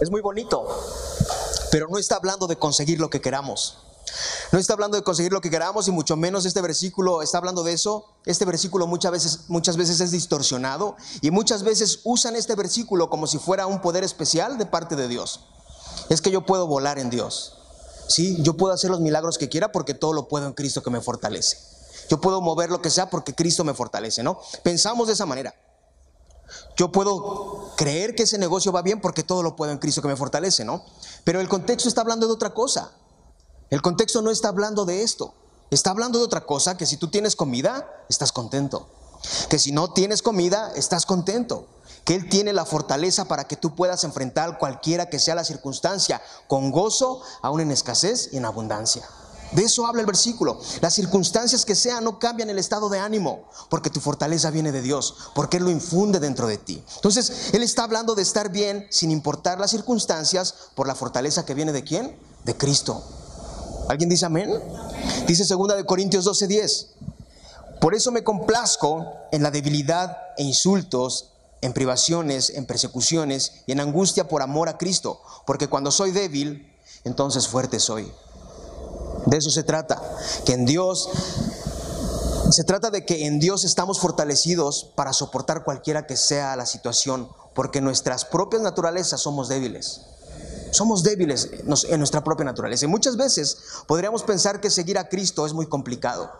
es 0.00 0.10
muy 0.10 0.20
bonito, 0.20 0.66
pero 1.70 1.86
no 1.86 1.96
está 1.96 2.16
hablando 2.16 2.48
de 2.48 2.56
conseguir 2.56 2.98
lo 2.98 3.08
que 3.08 3.20
queramos. 3.20 3.78
No 4.50 4.58
está 4.58 4.72
hablando 4.72 4.96
de 4.96 5.04
conseguir 5.04 5.32
lo 5.32 5.40
que 5.40 5.48
queramos 5.48 5.86
y 5.86 5.92
mucho 5.92 6.16
menos 6.16 6.44
este 6.44 6.60
versículo 6.60 7.22
está 7.22 7.38
hablando 7.38 7.62
de 7.62 7.72
eso. 7.72 8.16
Este 8.26 8.44
versículo 8.44 8.88
muchas 8.88 9.12
veces, 9.12 9.40
muchas 9.46 9.76
veces 9.76 10.00
es 10.00 10.10
distorsionado 10.10 10.96
y 11.20 11.30
muchas 11.30 11.62
veces 11.62 12.00
usan 12.02 12.34
este 12.34 12.56
versículo 12.56 13.08
como 13.08 13.28
si 13.28 13.38
fuera 13.38 13.66
un 13.66 13.80
poder 13.80 14.02
especial 14.02 14.58
de 14.58 14.66
parte 14.66 14.96
de 14.96 15.06
Dios. 15.06 15.51
Es 16.08 16.20
que 16.20 16.30
yo 16.30 16.46
puedo 16.46 16.66
volar 16.66 16.98
en 16.98 17.10
Dios. 17.10 17.58
Sí, 18.08 18.36
yo 18.42 18.56
puedo 18.56 18.74
hacer 18.74 18.90
los 18.90 19.00
milagros 19.00 19.38
que 19.38 19.48
quiera 19.48 19.72
porque 19.72 19.94
todo 19.94 20.12
lo 20.12 20.28
puedo 20.28 20.46
en 20.46 20.52
Cristo 20.52 20.82
que 20.82 20.90
me 20.90 21.00
fortalece. 21.00 21.56
Yo 22.08 22.20
puedo 22.20 22.40
mover 22.40 22.70
lo 22.70 22.82
que 22.82 22.90
sea 22.90 23.08
porque 23.08 23.34
Cristo 23.34 23.64
me 23.64 23.74
fortalece, 23.74 24.22
¿no? 24.22 24.40
Pensamos 24.62 25.06
de 25.06 25.14
esa 25.14 25.26
manera. 25.26 25.54
Yo 26.76 26.92
puedo 26.92 27.72
creer 27.76 28.14
que 28.14 28.24
ese 28.24 28.38
negocio 28.38 28.72
va 28.72 28.82
bien 28.82 29.00
porque 29.00 29.22
todo 29.22 29.42
lo 29.42 29.56
puedo 29.56 29.72
en 29.72 29.78
Cristo 29.78 30.02
que 30.02 30.08
me 30.08 30.16
fortalece, 30.16 30.64
¿no? 30.64 30.84
Pero 31.24 31.40
el 31.40 31.48
contexto 31.48 31.88
está 31.88 32.02
hablando 32.02 32.26
de 32.26 32.32
otra 32.32 32.52
cosa. 32.52 32.92
El 33.70 33.80
contexto 33.80 34.20
no 34.20 34.30
está 34.30 34.48
hablando 34.48 34.84
de 34.84 35.02
esto. 35.02 35.34
Está 35.70 35.90
hablando 35.90 36.18
de 36.18 36.26
otra 36.26 36.44
cosa, 36.44 36.76
que 36.76 36.84
si 36.84 36.98
tú 36.98 37.08
tienes 37.08 37.34
comida, 37.34 37.88
estás 38.10 38.32
contento. 38.32 38.88
Que 39.48 39.58
si 39.58 39.72
no 39.72 39.92
tienes 39.92 40.20
comida, 40.20 40.70
estás 40.76 41.06
contento. 41.06 41.66
Que 42.04 42.14
Él 42.14 42.28
tiene 42.28 42.52
la 42.52 42.64
fortaleza 42.64 43.26
para 43.26 43.44
que 43.44 43.56
tú 43.56 43.74
puedas 43.74 44.04
enfrentar 44.04 44.58
cualquiera 44.58 45.08
que 45.08 45.18
sea 45.18 45.34
la 45.34 45.44
circunstancia, 45.44 46.20
con 46.48 46.70
gozo, 46.70 47.22
aún 47.42 47.60
en 47.60 47.70
escasez 47.70 48.30
y 48.32 48.38
en 48.38 48.44
abundancia. 48.44 49.08
De 49.52 49.64
eso 49.64 49.86
habla 49.86 50.00
el 50.00 50.06
versículo. 50.06 50.58
Las 50.80 50.94
circunstancias 50.94 51.64
que 51.64 51.74
sean 51.74 52.04
no 52.04 52.18
cambian 52.18 52.48
el 52.48 52.58
estado 52.58 52.88
de 52.88 52.98
ánimo, 52.98 53.48
porque 53.68 53.90
tu 53.90 54.00
fortaleza 54.00 54.50
viene 54.50 54.72
de 54.72 54.80
Dios, 54.80 55.14
porque 55.34 55.58
Él 55.58 55.64
lo 55.64 55.70
infunde 55.70 56.20
dentro 56.20 56.46
de 56.46 56.56
ti. 56.56 56.82
Entonces, 56.96 57.50
Él 57.52 57.62
está 57.62 57.84
hablando 57.84 58.14
de 58.14 58.22
estar 58.22 58.50
bien 58.50 58.86
sin 58.90 59.10
importar 59.10 59.60
las 59.60 59.70
circunstancias 59.70 60.54
por 60.74 60.86
la 60.86 60.94
fortaleza 60.94 61.44
que 61.44 61.54
viene 61.54 61.72
de 61.72 61.84
quién? 61.84 62.16
De 62.44 62.56
Cristo. 62.56 63.02
¿Alguien 63.88 64.08
dice 64.08 64.24
amén? 64.24 64.50
Dice 65.26 65.44
segunda 65.44 65.76
de 65.76 65.84
Corintios 65.84 66.24
12:10. 66.24 66.86
Por 67.78 67.94
eso 67.94 68.10
me 68.10 68.24
complazco 68.24 69.06
en 69.32 69.42
la 69.42 69.50
debilidad 69.50 70.16
e 70.38 70.44
insultos, 70.44 71.31
en 71.62 71.72
privaciones, 71.72 72.50
en 72.50 72.66
persecuciones 72.66 73.52
y 73.66 73.72
en 73.72 73.80
angustia 73.80 74.28
por 74.28 74.42
amor 74.42 74.68
a 74.68 74.76
Cristo, 74.76 75.20
porque 75.46 75.68
cuando 75.68 75.90
soy 75.90 76.10
débil, 76.10 76.70
entonces 77.04 77.48
fuerte 77.48 77.80
soy. 77.80 78.12
De 79.26 79.38
eso 79.38 79.50
se 79.50 79.62
trata, 79.62 80.02
que 80.44 80.52
en 80.52 80.66
Dios 80.66 81.08
se 82.50 82.64
trata 82.64 82.90
de 82.90 83.06
que 83.06 83.26
en 83.26 83.40
Dios 83.40 83.64
estamos 83.64 83.98
fortalecidos 83.98 84.92
para 84.94 85.12
soportar 85.12 85.64
cualquiera 85.64 86.06
que 86.06 86.16
sea 86.16 86.54
la 86.56 86.66
situación, 86.66 87.28
porque 87.54 87.80
nuestras 87.80 88.24
propias 88.24 88.60
naturalezas 88.60 89.20
somos 89.20 89.48
débiles. 89.48 90.02
Somos 90.70 91.02
débiles 91.02 91.50
en 91.88 91.98
nuestra 91.98 92.24
propia 92.24 92.44
naturaleza. 92.44 92.84
Y 92.84 92.88
muchas 92.88 93.16
veces 93.16 93.58
podríamos 93.86 94.22
pensar 94.22 94.60
que 94.60 94.70
seguir 94.70 94.98
a 94.98 95.08
Cristo 95.08 95.46
es 95.46 95.52
muy 95.52 95.66
complicado. 95.66 96.30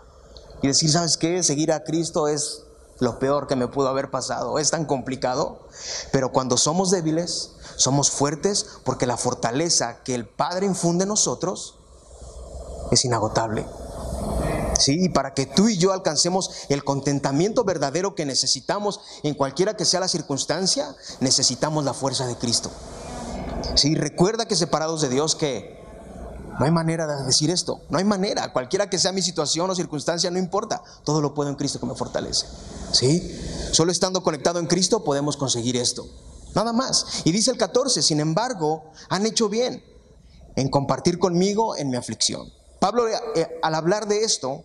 Y 0.62 0.68
decir, 0.68 0.90
¿sabes 0.90 1.16
qué? 1.16 1.42
Seguir 1.42 1.72
a 1.72 1.84
Cristo 1.84 2.28
es 2.28 2.62
lo 3.02 3.18
peor 3.18 3.48
que 3.48 3.56
me 3.56 3.66
pudo 3.66 3.88
haber 3.88 4.12
pasado. 4.12 4.60
Es 4.60 4.70
tan 4.70 4.84
complicado. 4.84 5.58
Pero 6.12 6.30
cuando 6.30 6.56
somos 6.56 6.92
débiles, 6.92 7.50
somos 7.74 8.12
fuertes 8.12 8.64
porque 8.84 9.06
la 9.06 9.16
fortaleza 9.16 10.04
que 10.04 10.14
el 10.14 10.24
Padre 10.24 10.66
infunde 10.66 11.02
en 11.02 11.08
nosotros 11.08 11.74
es 12.92 13.04
inagotable. 13.04 13.66
Sí, 14.78 15.04
y 15.04 15.08
para 15.08 15.34
que 15.34 15.46
tú 15.46 15.68
y 15.68 15.78
yo 15.78 15.92
alcancemos 15.92 16.52
el 16.68 16.84
contentamiento 16.84 17.64
verdadero 17.64 18.14
que 18.14 18.24
necesitamos 18.24 19.00
en 19.24 19.34
cualquiera 19.34 19.76
que 19.76 19.84
sea 19.84 19.98
la 19.98 20.06
circunstancia, 20.06 20.94
necesitamos 21.18 21.84
la 21.84 21.94
fuerza 21.94 22.28
de 22.28 22.36
Cristo. 22.36 22.70
Sí, 23.74 23.96
recuerda 23.96 24.46
que 24.46 24.54
separados 24.54 25.00
de 25.00 25.08
Dios 25.08 25.34
que 25.34 25.82
no 26.58 26.64
hay 26.64 26.70
manera 26.70 27.08
de 27.08 27.24
decir 27.24 27.50
esto, 27.50 27.80
no 27.90 27.98
hay 27.98 28.04
manera, 28.04 28.52
cualquiera 28.52 28.88
que 28.88 28.98
sea 28.98 29.10
mi 29.10 29.22
situación 29.22 29.68
o 29.70 29.74
circunstancia, 29.74 30.30
no 30.30 30.38
importa, 30.38 30.82
todo 31.02 31.20
lo 31.20 31.34
puedo 31.34 31.50
en 31.50 31.56
Cristo 31.56 31.80
que 31.80 31.86
me 31.86 31.94
fortalece. 31.94 32.46
¿Sí? 32.92 33.38
Solo 33.72 33.90
estando 33.90 34.22
conectado 34.22 34.58
en 34.58 34.66
Cristo 34.66 35.02
podemos 35.02 35.36
conseguir 35.36 35.76
esto. 35.76 36.06
Nada 36.54 36.72
más. 36.72 37.22
Y 37.24 37.32
dice 37.32 37.50
el 37.50 37.56
14, 37.56 38.02
sin 38.02 38.20
embargo, 38.20 38.92
han 39.08 39.26
hecho 39.26 39.48
bien 39.48 39.82
en 40.56 40.68
compartir 40.68 41.18
conmigo 41.18 41.76
en 41.76 41.90
mi 41.90 41.96
aflicción. 41.96 42.52
Pablo 42.78 43.08
eh, 43.08 43.58
al 43.62 43.74
hablar 43.74 44.06
de 44.08 44.24
esto, 44.24 44.64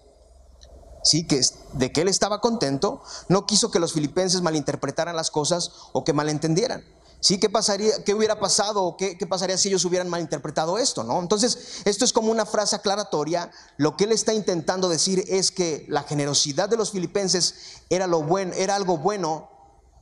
sí, 1.03 1.25
que 1.25 1.41
de 1.73 1.91
que 1.91 2.01
él 2.01 2.07
estaba 2.07 2.41
contento, 2.41 3.01
no 3.29 3.45
quiso 3.45 3.71
que 3.71 3.79
los 3.79 3.93
filipenses 3.93 4.41
malinterpretaran 4.41 5.15
las 5.15 5.31
cosas 5.31 5.71
o 5.93 6.03
que 6.03 6.13
malentendieran. 6.13 6.83
¿Sí? 7.19 7.39
¿Qué 7.39 7.49
pasaría, 7.49 8.03
qué 8.05 8.13
hubiera 8.13 8.39
pasado 8.39 8.95
qué, 8.95 9.17
pasaría 9.27 9.57
si 9.57 9.69
ellos 9.69 9.83
hubieran 9.85 10.07
malinterpretado 10.07 10.77
esto? 10.77 11.03
¿no? 11.03 11.19
Entonces, 11.19 11.81
esto 11.85 12.05
es 12.05 12.13
como 12.13 12.31
una 12.31 12.45
frase 12.45 12.75
aclaratoria. 12.75 13.51
Lo 13.77 13.97
que 13.97 14.03
él 14.03 14.11
está 14.11 14.33
intentando 14.33 14.87
decir 14.87 15.23
es 15.27 15.51
que 15.51 15.85
la 15.89 16.03
generosidad 16.03 16.69
de 16.69 16.77
los 16.77 16.91
filipenses 16.91 17.55
era, 17.89 18.05
lo 18.05 18.21
bueno, 18.21 18.53
era 18.53 18.75
algo 18.75 18.97
bueno 18.97 19.49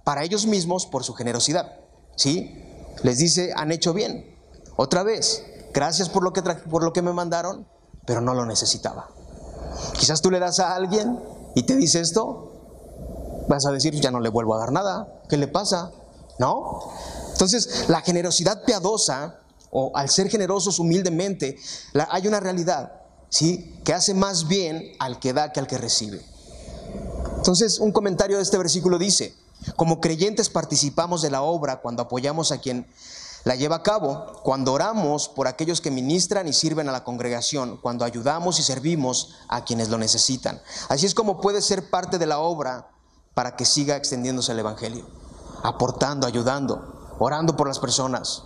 para 0.04 0.24
ellos 0.24 0.46
mismos 0.46 0.86
por 0.86 1.04
su 1.04 1.14
generosidad. 1.14 1.80
¿Sí? 2.18 2.62
Les 3.04 3.18
dice, 3.18 3.54
han 3.56 3.72
hecho 3.72 3.94
bien. 3.94 4.38
Otra 4.76 5.04
vez, 5.04 5.44
gracias 5.74 6.10
por 6.10 6.24
lo 6.24 6.34
que, 6.34 6.42
por 6.42 6.84
lo 6.84 6.92
que 6.92 7.02
me 7.02 7.14
mandaron, 7.14 7.68
pero 8.06 8.20
no 8.20 8.34
lo 8.34 8.46
necesitaba. 8.46 9.10
Quizás 9.94 10.22
tú 10.22 10.32
le 10.32 10.40
das 10.40 10.60
a 10.60 10.76
alguien 10.76 11.20
y 11.56 11.64
te 11.64 11.76
dice 11.76 12.02
esto, 12.02 13.46
vas 13.48 13.66
a 13.66 13.72
decir, 13.72 13.94
ya 13.96 14.12
no 14.12 14.20
le 14.20 14.30
vuelvo 14.30 14.56
a 14.56 14.60
dar 14.60 14.72
nada, 14.72 15.22
¿qué 15.30 15.38
le 15.38 15.48
pasa? 15.48 15.92
¿No? 16.38 16.92
Entonces, 17.32 17.86
la 17.88 18.02
generosidad 18.02 18.64
piadosa, 18.64 19.40
o 19.72 19.92
al 19.96 20.10
ser 20.10 20.30
generosos 20.30 20.80
humildemente, 20.80 21.58
hay 22.10 22.28
una 22.28 22.40
realidad, 22.40 23.02
¿sí? 23.30 23.80
Que 23.84 23.94
hace 23.94 24.14
más 24.14 24.48
bien 24.48 24.94
al 25.00 25.20
que 25.20 25.34
da 25.34 25.52
que 25.52 25.60
al 25.60 25.68
que 25.68 25.78
recibe. 25.78 26.26
Entonces, 27.38 27.80
un 27.80 27.92
comentario 27.92 28.38
de 28.38 28.44
este 28.44 28.58
versículo 28.58 28.98
dice, 28.98 29.36
como 29.76 30.00
creyentes 30.02 30.50
participamos 30.50 31.22
de 31.22 31.30
la 31.30 31.42
obra 31.42 31.82
cuando 31.82 32.04
apoyamos 32.04 32.52
a 32.52 32.60
quien 32.60 32.88
la 33.44 33.56
lleva 33.56 33.78
a 33.78 33.84
cabo 33.84 34.42
cuando 34.44 34.74
oramos 34.74 35.30
por 35.30 35.48
aquellos 35.48 35.80
que 35.80 35.92
ministran 35.92 36.48
y 36.48 36.54
sirven 36.54 36.90
a 36.90 36.92
la 36.92 37.04
congregación, 37.04 37.78
cuando 37.78 38.04
ayudamos 38.04 38.60
y 38.60 38.64
servimos 38.64 39.36
a 39.48 39.64
quienes 39.64 39.90
lo 39.90 40.00
necesitan. 40.00 40.62
Así 40.90 41.06
es 41.06 41.14
como 41.14 41.40
puede 41.40 41.62
ser 41.62 41.90
parte 41.90 42.18
de 42.18 42.26
la 42.26 42.40
obra 42.40 42.90
para 43.36 43.56
que 43.56 43.66
siga 43.66 43.98
extendiéndose 43.98 44.52
el 44.52 44.60
Evangelio, 44.60 45.08
aportando, 45.66 46.28
ayudando, 46.28 47.16
orando 47.20 47.56
por 47.56 47.68
las 47.68 47.80
personas, 47.80 48.44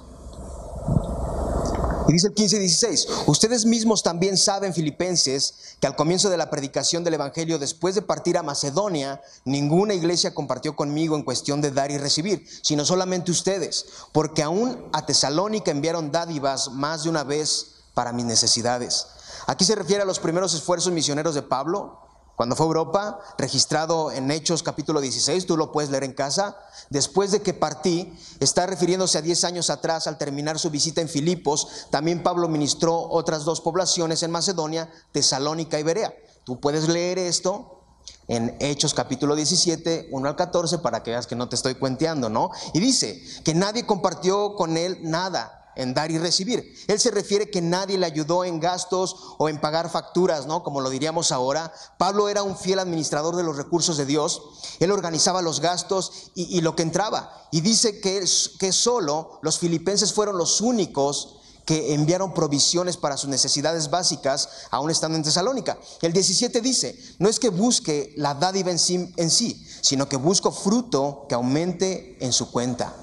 y 2.09 2.11
dice 2.11 2.29
el 2.29 2.33
15 2.33 2.55
y 2.55 2.59
16, 2.61 3.07
ustedes 3.27 3.65
mismos 3.67 4.01
también 4.01 4.35
saben, 4.35 4.73
filipenses, 4.73 5.75
que 5.79 5.85
al 5.85 5.95
comienzo 5.95 6.31
de 6.31 6.37
la 6.37 6.49
predicación 6.49 7.03
del 7.03 7.13
Evangelio, 7.13 7.59
después 7.59 7.93
de 7.93 8.01
partir 8.01 8.35
a 8.35 8.41
Macedonia, 8.41 9.21
ninguna 9.45 9.93
iglesia 9.93 10.33
compartió 10.33 10.75
conmigo 10.75 11.15
en 11.15 11.21
cuestión 11.21 11.61
de 11.61 11.69
dar 11.69 11.91
y 11.91 11.99
recibir, 11.99 12.47
sino 12.63 12.83
solamente 12.83 13.29
ustedes, 13.29 13.85
porque 14.11 14.41
aún 14.41 14.89
a 14.91 15.05
Tesalónica 15.05 15.69
enviaron 15.69 16.11
dádivas 16.11 16.71
más 16.71 17.03
de 17.03 17.11
una 17.11 17.23
vez 17.23 17.75
para 17.93 18.11
mis 18.11 18.25
necesidades. 18.25 19.05
Aquí 19.45 19.63
se 19.63 19.75
refiere 19.75 20.01
a 20.01 20.07
los 20.07 20.17
primeros 20.17 20.55
esfuerzos 20.55 20.91
misioneros 20.91 21.35
de 21.35 21.43
Pablo, 21.43 22.08
cuando 22.39 22.55
fue 22.55 22.67
a 22.67 22.67
Europa, 22.67 23.19
registrado 23.37 24.13
en 24.13 24.31
Hechos 24.31 24.63
capítulo 24.63 25.01
16, 25.01 25.45
tú 25.45 25.57
lo 25.57 25.73
puedes 25.73 25.89
leer 25.89 26.05
en 26.05 26.13
casa, 26.13 26.55
después 26.89 27.31
de 27.31 27.41
que 27.41 27.53
partí, 27.53 28.13
está 28.39 28.65
refiriéndose 28.65 29.17
a 29.17 29.21
10 29.21 29.43
años 29.43 29.69
atrás 29.69 30.07
al 30.07 30.17
terminar 30.17 30.57
su 30.57 30.69
visita 30.69 31.01
en 31.01 31.09
Filipos, 31.09 31.87
también 31.89 32.23
Pablo 32.23 32.47
ministró 32.47 32.97
otras 32.97 33.43
dos 33.43 33.59
poblaciones 33.59 34.23
en 34.23 34.31
Macedonia, 34.31 34.89
Tesalónica 35.11 35.81
y 35.81 35.83
Berea. 35.83 36.13
Tú 36.45 36.61
puedes 36.61 36.87
leer 36.87 37.19
esto 37.19 37.81
en 38.29 38.55
Hechos 38.61 38.93
capítulo 38.93 39.35
17, 39.35 40.07
1 40.09 40.29
al 40.29 40.37
14, 40.37 40.77
para 40.77 41.03
que 41.03 41.11
veas 41.11 41.27
que 41.27 41.35
no 41.35 41.49
te 41.49 41.57
estoy 41.57 41.75
cuenteando, 41.75 42.29
¿no? 42.29 42.51
Y 42.73 42.79
dice 42.79 43.21
que 43.43 43.53
nadie 43.53 43.85
compartió 43.85 44.55
con 44.55 44.77
él 44.77 44.99
nada 45.01 45.58
en 45.75 45.93
dar 45.93 46.11
y 46.11 46.17
recibir. 46.17 46.75
Él 46.87 46.99
se 46.99 47.11
refiere 47.11 47.49
que 47.49 47.61
nadie 47.61 47.97
le 47.97 48.05
ayudó 48.05 48.43
en 48.43 48.59
gastos 48.59 49.15
o 49.37 49.49
en 49.49 49.59
pagar 49.59 49.89
facturas, 49.89 50.45
¿no? 50.45 50.63
Como 50.63 50.81
lo 50.81 50.89
diríamos 50.89 51.31
ahora. 51.31 51.73
Pablo 51.97 52.29
era 52.29 52.43
un 52.43 52.57
fiel 52.57 52.79
administrador 52.79 53.35
de 53.35 53.43
los 53.43 53.57
recursos 53.57 53.97
de 53.97 54.05
Dios. 54.05 54.41
Él 54.79 54.91
organizaba 54.91 55.41
los 55.41 55.59
gastos 55.59 56.31
y, 56.35 56.61
lo 56.61 56.75
que 56.75 56.83
entraba. 56.83 57.47
Y 57.51 57.61
dice 57.61 57.99
que, 58.01 58.23
que 58.59 58.71
solo 58.71 59.39
los 59.41 59.59
filipenses 59.59 60.13
fueron 60.13 60.37
los 60.37 60.61
únicos 60.61 61.35
que 61.65 61.93
enviaron 61.93 62.33
provisiones 62.33 62.97
para 62.97 63.15
sus 63.15 63.29
necesidades 63.29 63.91
básicas, 63.91 64.49
aún 64.71 64.89
estando 64.89 65.17
en 65.17 65.23
Tesalónica. 65.23 65.77
El 66.01 66.13
17 66.13 66.61
dice, 66.61 66.97
no 67.19 67.29
es 67.29 67.39
que 67.39 67.49
busque 67.49 68.11
la 68.17 68.33
dádiva 68.33 68.71
en 68.71 68.79
sí, 68.79 69.13
en 69.17 69.29
sí, 69.29 69.67
sino 69.81 70.09
que 70.09 70.17
busco 70.17 70.51
fruto 70.51 71.27
que 71.29 71.35
aumente 71.35 72.17
en 72.25 72.33
su 72.33 72.49
cuenta. 72.49 72.95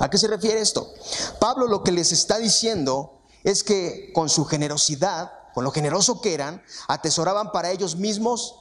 ¿A 0.00 0.10
qué 0.10 0.18
se 0.18 0.28
refiere 0.28 0.60
esto? 0.60 0.92
Pablo 1.38 1.66
lo 1.66 1.82
que 1.82 1.92
les 1.92 2.12
está 2.12 2.38
diciendo 2.38 3.20
es 3.44 3.62
que 3.62 4.10
con 4.12 4.28
su 4.28 4.44
generosidad, 4.44 5.30
con 5.54 5.64
lo 5.64 5.70
generoso 5.70 6.20
que 6.20 6.34
eran, 6.34 6.62
atesoraban 6.88 7.52
para 7.52 7.70
ellos 7.70 7.96
mismos 7.96 8.56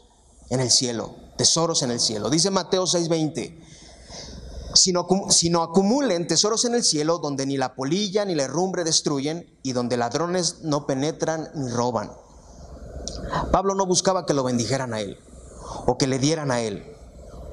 en 0.50 0.60
el 0.60 0.72
cielo, 0.72 1.16
tesoros 1.38 1.82
en 1.82 1.92
el 1.92 2.00
cielo. 2.00 2.30
Dice 2.30 2.52
Mateo 2.52 2.86
6:20, 2.86 3.60
sino, 4.74 5.08
sino 5.30 5.64
acumulen 5.64 6.28
tesoros 6.28 6.66
en 6.66 6.76
el 6.76 6.84
cielo 6.84 7.18
donde 7.18 7.46
ni 7.46 7.58
la 7.58 7.76
polilla 7.76 8.26
ni 8.26 8.36
la 8.36 8.44
herrumbre 8.44 8.84
destruyen 8.84 9.60
y 9.64 9.74
donde 9.74 9.98
ladrones 9.98 10.62
no 10.62 10.86
penetran 10.86 11.50
ni 11.56 11.70
roban. 11.70 12.12
Pablo 13.52 13.76
no 13.76 13.86
buscaba 13.86 14.26
que 14.26 14.34
lo 14.34 14.44
bendijeran 14.44 14.94
a 14.94 15.02
él 15.02 15.18
o 15.88 15.98
que 15.98 16.08
le 16.08 16.20
dieran 16.20 16.52
a 16.52 16.62
él 16.62 16.95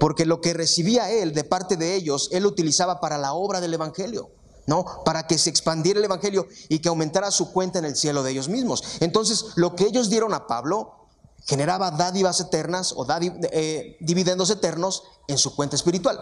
porque 0.03 0.27
lo 0.27 0.41
que 0.41 0.53
recibía 0.53 1.13
él 1.13 1.33
de 1.33 1.45
parte 1.45 1.77
de 1.77 1.95
ellos, 1.95 2.29
él 2.33 2.43
lo 2.43 2.49
utilizaba 2.49 2.99
para 2.99 3.19
la 3.19 3.35
obra 3.35 3.61
del 3.61 3.73
Evangelio. 3.73 4.33
¿no? 4.67 4.85
Para 5.05 5.29
que 5.29 5.39
se 5.39 5.49
expandiera 5.49 6.01
el 6.01 6.05
Evangelio 6.05 6.49
y 6.69 6.81
que 6.81 6.89
aumentara 6.89 7.31
su 7.31 7.53
cuenta 7.53 7.79
en 7.79 7.85
el 7.85 7.95
cielo 7.95 8.25
de 8.25 8.33
ellos 8.33 8.49
mismos. 8.49 8.83
Entonces, 8.99 9.45
lo 9.55 9.77
que 9.77 9.85
ellos 9.85 10.11
dieron 10.11 10.35
a 10.35 10.49
Pablo 10.49 11.07
generaba 11.47 11.93
dádivas 11.93 12.41
eternas 12.41 12.95
o 12.97 13.07
eh, 13.53 13.97
dividendos 14.01 14.51
eternos 14.51 15.05
en 15.29 15.39
su 15.39 15.55
cuenta 15.55 15.77
espiritual. 15.77 16.19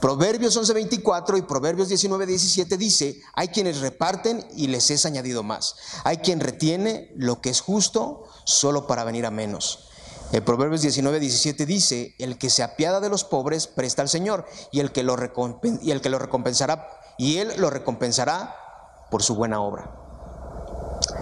Proverbios 0.00 0.56
11:24 0.56 1.36
y 1.36 1.42
Proverbios 1.42 1.90
19:17 1.90 2.78
dice, 2.78 3.20
hay 3.34 3.48
quienes 3.48 3.80
reparten 3.80 4.48
y 4.56 4.68
les 4.68 4.90
es 4.90 5.04
añadido 5.04 5.42
más. 5.42 5.74
Hay 6.04 6.18
quien 6.18 6.40
retiene 6.40 7.12
lo 7.16 7.42
que 7.42 7.50
es 7.50 7.60
justo 7.60 8.24
solo 8.44 8.86
para 8.86 9.04
venir 9.04 9.26
a 9.26 9.30
menos. 9.30 9.89
El 10.32 10.44
Proverbios 10.44 10.82
19, 10.82 11.18
17 11.18 11.66
dice, 11.66 12.14
el 12.18 12.38
que 12.38 12.50
se 12.50 12.62
apiada 12.62 13.00
de 13.00 13.08
los 13.08 13.24
pobres 13.24 13.66
presta 13.66 14.02
al 14.02 14.08
Señor 14.08 14.46
y 14.70 14.78
el 14.78 14.92
que 14.92 15.02
lo, 15.02 15.16
y 15.82 15.90
el 15.90 16.00
que 16.00 16.08
lo 16.08 16.18
recompensará, 16.20 16.88
y 17.18 17.38
él 17.38 17.52
lo 17.56 17.68
recompensará 17.68 18.54
por 19.10 19.24
su 19.24 19.34
buena 19.34 19.60
obra. 19.60 19.90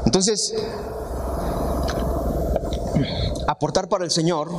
Entonces, 0.05 0.55
aportar 3.47 3.89
para 3.89 4.05
el 4.05 4.11
Señor 4.11 4.51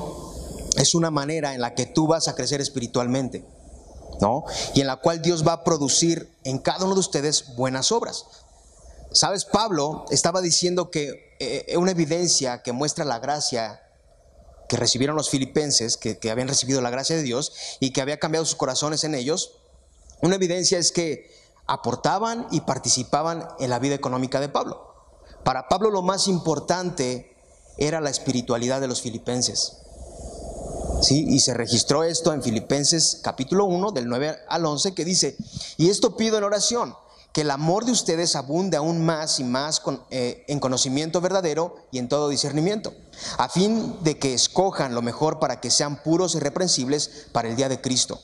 es 0.78 0.96
una 0.96 1.12
manera 1.12 1.54
en 1.54 1.62
la 1.62 1.76
que 1.76 1.86
tú 1.86 2.08
vas 2.08 2.28
a 2.28 2.34
crecer 2.34 2.60
espiritualmente, 2.60 3.46
¿no? 4.20 4.46
Y 4.74 4.82
en 4.82 4.88
la 4.88 4.96
cual 4.96 5.22
Dios 5.22 5.48
va 5.48 5.54
a 5.54 5.64
producir 5.64 6.36
en 6.44 6.58
cada 6.58 6.86
uno 6.86 6.96
de 6.96 7.02
ustedes 7.02 7.56
buenas 7.56 7.92
obras. 7.92 8.26
Sabes, 9.12 9.46
Pablo 9.46 10.06
estaba 10.10 10.42
diciendo 10.42 10.90
que 10.90 11.36
eh, 11.40 11.78
una 11.78 11.92
evidencia 11.92 12.64
que 12.64 12.72
muestra 12.72 13.06
la 13.06 13.20
gracia 13.20 13.80
que 14.70 14.78
recibieron 14.78 15.18
los 15.18 15.30
filipenses, 15.30 15.98
que, 15.98 16.18
habían 16.30 16.48
recibido 16.48 16.80
la 16.80 16.92
gracia 16.92 17.16
de 17.16 17.24
Dios 17.24 17.52
y 17.80 17.90
que 17.90 18.02
había 18.02 18.20
cambiado 18.20 18.46
sus 18.46 18.56
corazones 18.56 19.04
en 19.04 19.16
ellos, 19.16 19.58
una 20.22 20.36
evidencia 20.36 20.78
es 20.78 20.92
que 20.92 21.30
aportaban 21.66 22.48
y 22.52 22.62
participaban 22.62 23.48
en 23.60 23.72
la 23.72 23.80
vida 23.80 23.96
económica 23.96 24.40
de 24.40 24.48
Pablo. 24.48 24.94
Para 25.44 25.68
Pablo 25.68 25.90
lo 25.90 26.04
más 26.04 26.28
importante 26.28 27.36
era 27.78 28.00
la 28.00 28.12
espiritualidad 28.12 28.80
de 28.80 28.88
los 28.88 29.02
filipenses. 29.02 29.78
¿Sí? 31.02 31.26
Y 31.28 31.40
se 31.40 31.54
registró 31.54 32.04
esto 32.04 32.32
en 32.32 32.44
Filipenses 32.44 33.22
capítulo 33.24 33.66
1 33.66 33.92
del 33.92 34.08
9 34.08 34.38
al 34.48 34.66
11 34.66 34.94
que 34.94 35.06
dice, 35.06 35.36
y 35.78 35.90
esto 35.90 36.16
pido 36.16 36.38
en 36.38 36.44
oración, 36.44 36.94
que 37.34 37.42
el 37.42 37.52
amor 37.52 37.86
de 37.86 37.92
ustedes 37.92 38.36
abunde 38.36 38.78
aún 38.78 39.06
más 39.06 39.40
y 39.40 39.44
más 39.44 39.82
eh, 40.10 40.44
en 40.48 40.60
conocimiento 40.60 41.22
verdadero 41.22 41.76
y 41.92 42.00
en 42.00 42.10
todo 42.10 42.30
discernimiento, 42.30 42.94
a 43.38 43.50
fin 43.50 43.98
de 44.02 44.18
que 44.18 44.34
escojan 44.34 44.96
lo 44.96 45.02
mejor 45.02 45.40
para 45.40 45.62
que 45.62 45.70
sean 45.70 46.02
puros 46.02 46.36
y 46.36 46.40
reprensibles 46.40 47.28
para 47.32 47.48
el 47.48 47.56
día 47.56 47.70
de 47.70 47.82
Cristo, 47.82 48.20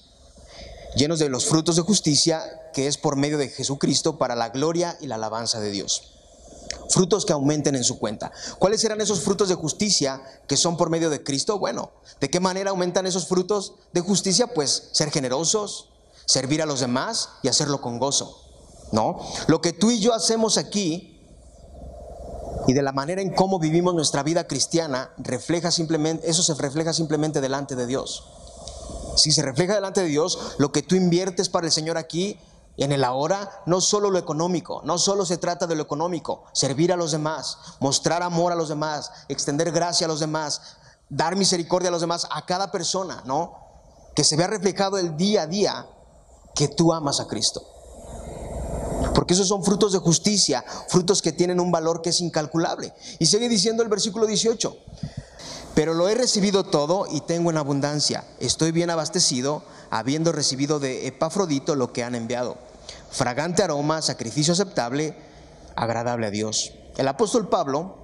llenos 0.96 1.20
de 1.20 1.30
los 1.30 1.46
frutos 1.46 1.76
de 1.76 1.84
justicia 1.84 2.42
que 2.74 2.88
es 2.88 2.98
por 2.98 3.16
medio 3.16 3.38
de 3.38 3.50
Jesucristo 3.50 4.18
para 4.18 4.36
la 4.36 4.50
gloria 4.50 4.98
y 5.00 5.08
la 5.08 5.16
alabanza 5.16 5.60
de 5.60 5.72
Dios. 5.72 6.12
Frutos 6.90 7.26
que 7.26 7.34
aumenten 7.34 7.76
en 7.76 7.84
su 7.84 8.00
cuenta. 8.00 8.32
¿Cuáles 8.60 8.82
serán 8.82 9.02
esos 9.02 9.22
frutos 9.22 9.50
de 9.50 9.56
justicia 9.56 10.22
que 10.48 10.58
son 10.58 10.78
por 10.78 10.90
medio 10.90 11.10
de 11.10 11.24
Cristo? 11.24 11.58
Bueno, 11.58 11.92
¿de 12.20 12.30
qué 12.30 12.40
manera 12.40 12.72
aumentan 12.72 13.08
esos 13.08 13.28
frutos 13.28 13.76
de 13.94 14.02
justicia? 14.02 14.48
Pues 14.48 14.90
ser 14.92 15.12
generosos, 15.12 15.90
servir 16.26 16.62
a 16.62 16.66
los 16.66 16.80
demás 16.80 17.30
y 17.44 17.48
hacerlo 17.48 17.82
con 17.82 18.00
gozo. 18.00 18.45
¿No? 18.96 19.20
Lo 19.48 19.60
que 19.60 19.74
tú 19.74 19.92
y 19.92 20.00
yo 20.00 20.14
hacemos 20.14 20.58
aquí 20.58 21.22
y 22.66 22.74
de 22.74 22.82
la 22.82 22.94
manera 22.94 23.22
en 23.22 23.34
cómo 23.34 23.60
vivimos 23.60 23.94
nuestra 23.94 24.24
vida 24.24 24.48
cristiana 24.48 25.12
refleja 25.18 25.70
simplemente 25.70 26.30
eso 26.30 26.42
se 26.44 26.54
refleja 26.56 26.94
simplemente 26.94 27.42
delante 27.42 27.75
de 27.75 27.88
Dios. 27.88 28.24
Si 29.18 29.32
se 29.32 29.42
refleja 29.42 29.75
delante 29.75 30.02
de 30.02 30.08
Dios, 30.08 30.56
lo 30.60 30.72
que 30.72 30.82
tú 30.82 30.96
inviertes 30.96 31.50
para 31.50 31.68
el 31.68 31.74
Señor 31.74 31.98
aquí 31.98 32.40
en 32.78 32.94
el 32.94 33.04
ahora, 33.04 33.64
no 33.66 33.82
solo 33.82 34.10
lo 34.10 34.18
económico, 34.18 34.82
no 34.86 34.98
solo 34.98 35.25
se 35.25 35.38
trata 35.38 35.68
de 35.68 35.75
lo 35.75 35.84
económico, 35.84 36.44
servir 36.54 36.94
a 36.94 36.98
los 36.98 37.12
demás, 37.12 37.58
mostrar 37.82 38.24
amor 38.24 38.54
a 38.54 38.56
los 38.56 38.70
demás, 38.70 39.12
extender 39.28 39.72
gracia 39.72 40.06
a 40.06 40.08
los 40.08 40.22
demás, 40.22 40.62
dar 41.10 41.36
misericordia 41.36 41.90
a 41.90 41.92
los 41.92 42.02
demás, 42.02 42.28
a 42.32 42.46
cada 42.46 42.72
persona, 42.72 43.24
¿no? 43.25 43.56
Que 44.16 44.24
se 44.24 44.38
vea 44.38 44.48
reflejado 44.48 44.98
el 44.98 45.18
día 45.18 45.42
a 45.42 45.48
día 45.48 45.88
que 46.54 46.70
tú 46.70 46.94
amas 46.94 47.20
a 47.20 47.28
Cristo. 47.28 47.75
Porque 49.16 49.34
esos 49.34 49.48
son 49.48 49.64
frutos 49.64 49.94
de 49.94 50.00
justicia, 50.00 50.64
frutos 50.90 51.22
que 51.22 51.32
tienen 51.32 51.62
un 51.62 51.72
valor 51.72 52.02
que 52.02 52.10
es 52.10 52.20
incalculable. 52.20 52.94
Y 53.18 53.26
sigue 53.26 53.48
diciendo 53.48 53.82
el 53.82 53.90
versículo 53.90 54.28
18, 54.28 54.78
pero 55.74 55.94
lo 55.94 56.10
he 56.10 56.16
recibido 56.16 56.66
todo 56.66 57.08
y 57.10 57.22
tengo 57.22 57.50
en 57.50 57.58
abundancia, 57.58 58.26
estoy 58.40 58.72
bien 58.72 58.90
abastecido 58.90 59.64
habiendo 59.90 60.34
recibido 60.34 60.80
de 60.80 61.08
Epafrodito 61.08 61.76
lo 61.76 61.94
que 61.94 62.04
han 62.04 62.14
enviado. 62.14 62.58
Fragante 63.10 63.64
aroma, 63.64 64.02
sacrificio 64.02 64.52
aceptable, 64.52 65.16
agradable 65.76 66.28
a 66.28 66.32
Dios. 66.32 66.74
El 66.98 67.08
apóstol 67.08 67.48
Pablo 67.48 67.96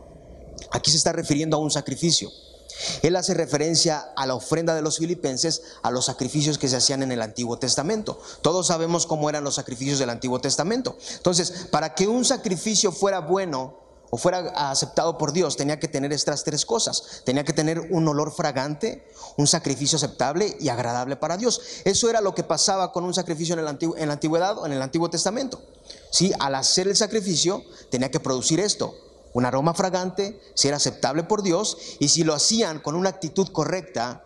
aquí 0.72 0.92
se 0.92 0.98
está 0.98 1.12
refiriendo 1.12 1.58
a 1.58 1.60
un 1.60 1.72
sacrificio. 1.72 2.30
Él 3.02 3.16
hace 3.16 3.34
referencia 3.34 4.12
a 4.16 4.26
la 4.26 4.36
ofrenda 4.36 4.76
de 4.76 4.82
los 4.82 4.98
filipenses, 4.98 5.62
a 5.82 5.92
los 5.92 6.06
sacrificios 6.06 6.58
que 6.58 6.68
se 6.68 6.78
hacían 6.78 7.04
en 7.04 7.12
el 7.12 7.22
Antiguo 7.22 7.58
Testamento. 7.58 8.20
Todos 8.42 8.68
sabemos 8.68 9.06
cómo 9.06 9.30
eran 9.30 9.44
los 9.44 9.56
sacrificios 9.56 10.00
del 10.00 10.10
Antiguo 10.10 10.40
Testamento. 10.40 10.98
Entonces, 11.18 11.68
para 11.72 11.96
que 11.96 12.08
un 12.08 12.26
sacrificio 12.26 12.92
fuera 12.92 13.20
bueno, 13.20 13.82
o 14.12 14.18
fuera 14.18 14.70
aceptado 14.70 15.18
por 15.18 15.32
Dios, 15.32 15.56
tenía 15.56 15.80
que 15.80 15.88
tener 15.88 16.12
estas 16.12 16.44
tres 16.44 16.66
cosas. 16.66 17.22
Tenía 17.24 17.46
que 17.46 17.54
tener 17.54 17.80
un 17.80 18.08
olor 18.08 18.34
fragante, 18.34 19.08
un 19.38 19.48
sacrificio 19.48 19.96
aceptable 19.96 20.58
y 20.60 20.68
agradable 20.68 21.16
para 21.16 21.38
Dios. 21.38 21.62
Eso 21.86 22.10
era 22.10 22.20
lo 22.20 22.36
que 22.36 22.44
pasaba 22.44 22.92
con 22.92 23.06
un 23.06 23.14
sacrificio 23.14 23.54
en, 23.54 23.60
el 23.60 23.78
en 23.98 24.08
la 24.08 24.14
antigüedad 24.14 24.58
o 24.58 24.66
en 24.66 24.74
el 24.74 24.82
Antiguo 24.82 25.10
Testamento. 25.10 25.62
¿Sí? 26.12 26.34
Al 26.40 26.56
hacer 26.56 26.90
el 26.90 26.98
sacrificio 26.98 27.64
tenía 27.90 28.12
que 28.12 28.20
producir 28.20 28.60
esto, 28.60 28.94
un 29.34 29.46
aroma 29.46 29.74
fragante, 29.74 30.40
si 30.56 30.68
era 30.68 30.78
aceptable 30.78 31.24
por 31.24 31.42
Dios 31.42 31.78
y 32.00 32.10
si 32.10 32.24
lo 32.24 32.34
hacían 32.34 32.80
con 32.80 32.96
una 32.96 33.10
actitud 33.10 33.48
correcta, 33.50 34.26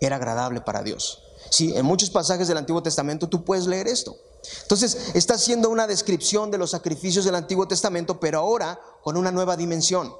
era 0.00 0.16
agradable 0.16 0.60
para 0.60 0.82
Dios. 0.82 1.22
Sí, 1.50 1.72
en 1.76 1.84
muchos 1.84 2.10
pasajes 2.10 2.48
del 2.48 2.58
Antiguo 2.58 2.82
Testamento 2.82 3.28
tú 3.28 3.44
puedes 3.44 3.66
leer 3.66 3.88
esto. 3.88 4.16
Entonces, 4.62 5.14
está 5.14 5.34
haciendo 5.34 5.70
una 5.70 5.86
descripción 5.86 6.50
de 6.50 6.58
los 6.58 6.70
sacrificios 6.70 7.24
del 7.24 7.34
Antiguo 7.34 7.66
Testamento, 7.66 8.20
pero 8.20 8.38
ahora 8.38 8.78
con 9.02 9.16
una 9.16 9.32
nueva 9.32 9.56
dimensión. 9.56 10.14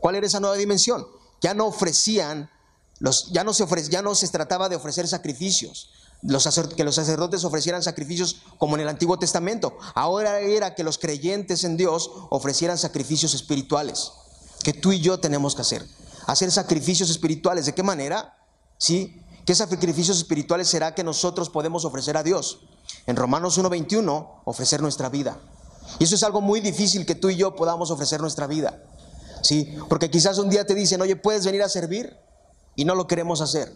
¿Cuál 0.00 0.16
era 0.16 0.26
esa 0.26 0.40
nueva 0.40 0.56
dimensión? 0.56 1.06
Ya 1.40 1.54
no 1.54 1.66
ofrecían, 1.66 2.50
los, 2.98 3.30
ya, 3.32 3.44
no 3.44 3.54
se 3.54 3.64
ya 3.88 4.02
no 4.02 4.14
se 4.14 4.28
trataba 4.28 4.68
de 4.68 4.76
ofrecer 4.76 5.08
sacrificios, 5.08 5.90
los 6.22 6.48
que 6.76 6.84
los 6.84 6.94
sacerdotes 6.94 7.44
ofrecieran 7.44 7.82
sacrificios 7.82 8.42
como 8.58 8.74
en 8.74 8.82
el 8.82 8.88
Antiguo 8.88 9.18
Testamento. 9.18 9.78
Ahora 9.94 10.40
era 10.40 10.74
que 10.74 10.82
los 10.82 10.98
creyentes 10.98 11.64
en 11.64 11.76
Dios 11.76 12.10
ofrecieran 12.30 12.78
sacrificios 12.78 13.34
espirituales, 13.34 14.12
que 14.62 14.72
tú 14.72 14.92
y 14.92 15.00
yo 15.00 15.20
tenemos 15.20 15.54
que 15.54 15.62
hacer. 15.62 15.86
Hacer 16.26 16.50
sacrificios 16.50 17.08
espirituales. 17.08 17.66
¿De 17.66 17.74
qué 17.74 17.82
manera? 17.82 18.36
¿Sí? 18.76 19.22
¿Qué 19.46 19.54
sacrificios 19.54 20.18
espirituales 20.18 20.68
será 20.68 20.94
que 20.94 21.02
nosotros 21.02 21.48
podemos 21.48 21.84
ofrecer 21.86 22.16
a 22.16 22.22
Dios? 22.22 22.60
En 23.06 23.16
Romanos 23.16 23.58
1.21, 23.58 24.42
ofrecer 24.44 24.82
nuestra 24.82 25.08
vida. 25.08 25.38
Y 25.98 26.04
eso 26.04 26.16
es 26.16 26.22
algo 26.22 26.42
muy 26.42 26.60
difícil 26.60 27.06
que 27.06 27.14
tú 27.14 27.30
y 27.30 27.36
yo 27.36 27.56
podamos 27.56 27.90
ofrecer 27.90 28.20
nuestra 28.20 28.46
vida. 28.46 28.82
¿Sí? 29.42 29.74
Porque 29.88 30.10
quizás 30.10 30.36
un 30.38 30.50
día 30.50 30.66
te 30.66 30.74
dicen, 30.74 31.00
oye, 31.00 31.16
¿puedes 31.16 31.46
venir 31.46 31.62
a 31.62 31.68
servir? 31.68 32.14
Y 32.76 32.84
no 32.84 32.94
lo 32.94 33.06
queremos 33.06 33.40
hacer. 33.40 33.72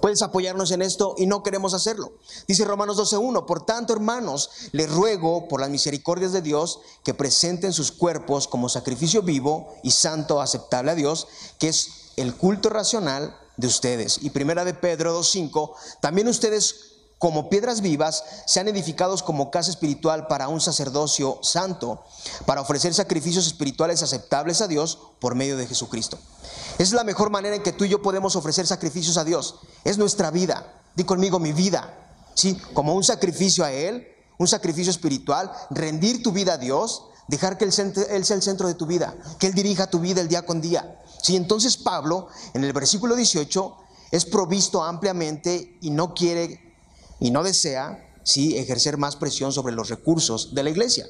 Puedes 0.00 0.22
apoyarnos 0.22 0.70
en 0.70 0.82
esto 0.82 1.14
y 1.16 1.26
no 1.26 1.42
queremos 1.42 1.74
hacerlo. 1.74 2.12
Dice 2.46 2.64
Romanos 2.64 2.98
12.1, 2.98 3.46
por 3.46 3.64
tanto, 3.64 3.92
hermanos, 3.92 4.50
les 4.72 4.90
ruego 4.90 5.48
por 5.48 5.60
las 5.60 5.70
misericordias 5.70 6.32
de 6.32 6.42
Dios 6.42 6.80
que 7.02 7.14
presenten 7.14 7.72
sus 7.72 7.92
cuerpos 7.92 8.48
como 8.48 8.68
sacrificio 8.68 9.22
vivo 9.22 9.74
y 9.82 9.90
santo 9.90 10.40
aceptable 10.40 10.92
a 10.92 10.94
Dios, 10.94 11.28
que 11.58 11.68
es 11.68 12.12
el 12.16 12.34
culto 12.34 12.68
racional 12.68 13.36
de 13.56 13.66
ustedes. 13.66 14.18
Y 14.22 14.30
primera 14.30 14.64
de 14.64 14.74
Pedro 14.74 15.20
2.5, 15.20 15.72
también 16.00 16.28
ustedes 16.28 16.95
como 17.18 17.48
piedras 17.48 17.80
vivas, 17.80 18.24
sean 18.46 18.68
edificados 18.68 19.22
como 19.22 19.50
casa 19.50 19.70
espiritual 19.70 20.26
para 20.26 20.48
un 20.48 20.60
sacerdocio 20.60 21.38
santo, 21.42 22.04
para 22.44 22.60
ofrecer 22.60 22.92
sacrificios 22.92 23.46
espirituales 23.46 24.02
aceptables 24.02 24.60
a 24.60 24.68
Dios 24.68 24.98
por 25.18 25.34
medio 25.34 25.56
de 25.56 25.66
Jesucristo. 25.66 26.18
Es 26.78 26.92
la 26.92 27.04
mejor 27.04 27.30
manera 27.30 27.56
en 27.56 27.62
que 27.62 27.72
tú 27.72 27.84
y 27.84 27.88
yo 27.88 28.02
podemos 28.02 28.36
ofrecer 28.36 28.66
sacrificios 28.66 29.16
a 29.16 29.24
Dios. 29.24 29.56
Es 29.84 29.96
nuestra 29.96 30.30
vida. 30.30 30.82
Di 30.94 31.04
conmigo 31.04 31.38
mi 31.38 31.52
vida. 31.52 32.12
Sí, 32.34 32.60
como 32.74 32.94
un 32.94 33.02
sacrificio 33.02 33.64
a 33.64 33.72
Él, 33.72 34.06
un 34.38 34.46
sacrificio 34.46 34.90
espiritual, 34.90 35.50
rendir 35.70 36.22
tu 36.22 36.32
vida 36.32 36.54
a 36.54 36.58
Dios, 36.58 37.06
dejar 37.28 37.56
que 37.56 37.64
Él 37.64 37.72
sea 37.72 37.86
el 38.10 38.42
centro 38.42 38.68
de 38.68 38.74
tu 38.74 38.84
vida, 38.84 39.16
que 39.38 39.46
Él 39.46 39.54
dirija 39.54 39.88
tu 39.88 40.00
vida 40.00 40.20
el 40.20 40.28
día 40.28 40.44
con 40.44 40.60
día. 40.60 41.02
Sí, 41.22 41.34
entonces 41.34 41.78
Pablo, 41.78 42.28
en 42.52 42.62
el 42.62 42.74
versículo 42.74 43.16
18, 43.16 43.76
es 44.10 44.26
provisto 44.26 44.84
ampliamente 44.84 45.78
y 45.80 45.90
no 45.90 46.12
quiere 46.12 46.65
y 47.20 47.30
no 47.30 47.42
desea 47.42 48.02
sí 48.22 48.56
ejercer 48.58 48.98
más 48.98 49.16
presión 49.16 49.52
sobre 49.52 49.74
los 49.74 49.88
recursos 49.88 50.54
de 50.54 50.62
la 50.62 50.70
iglesia. 50.70 51.06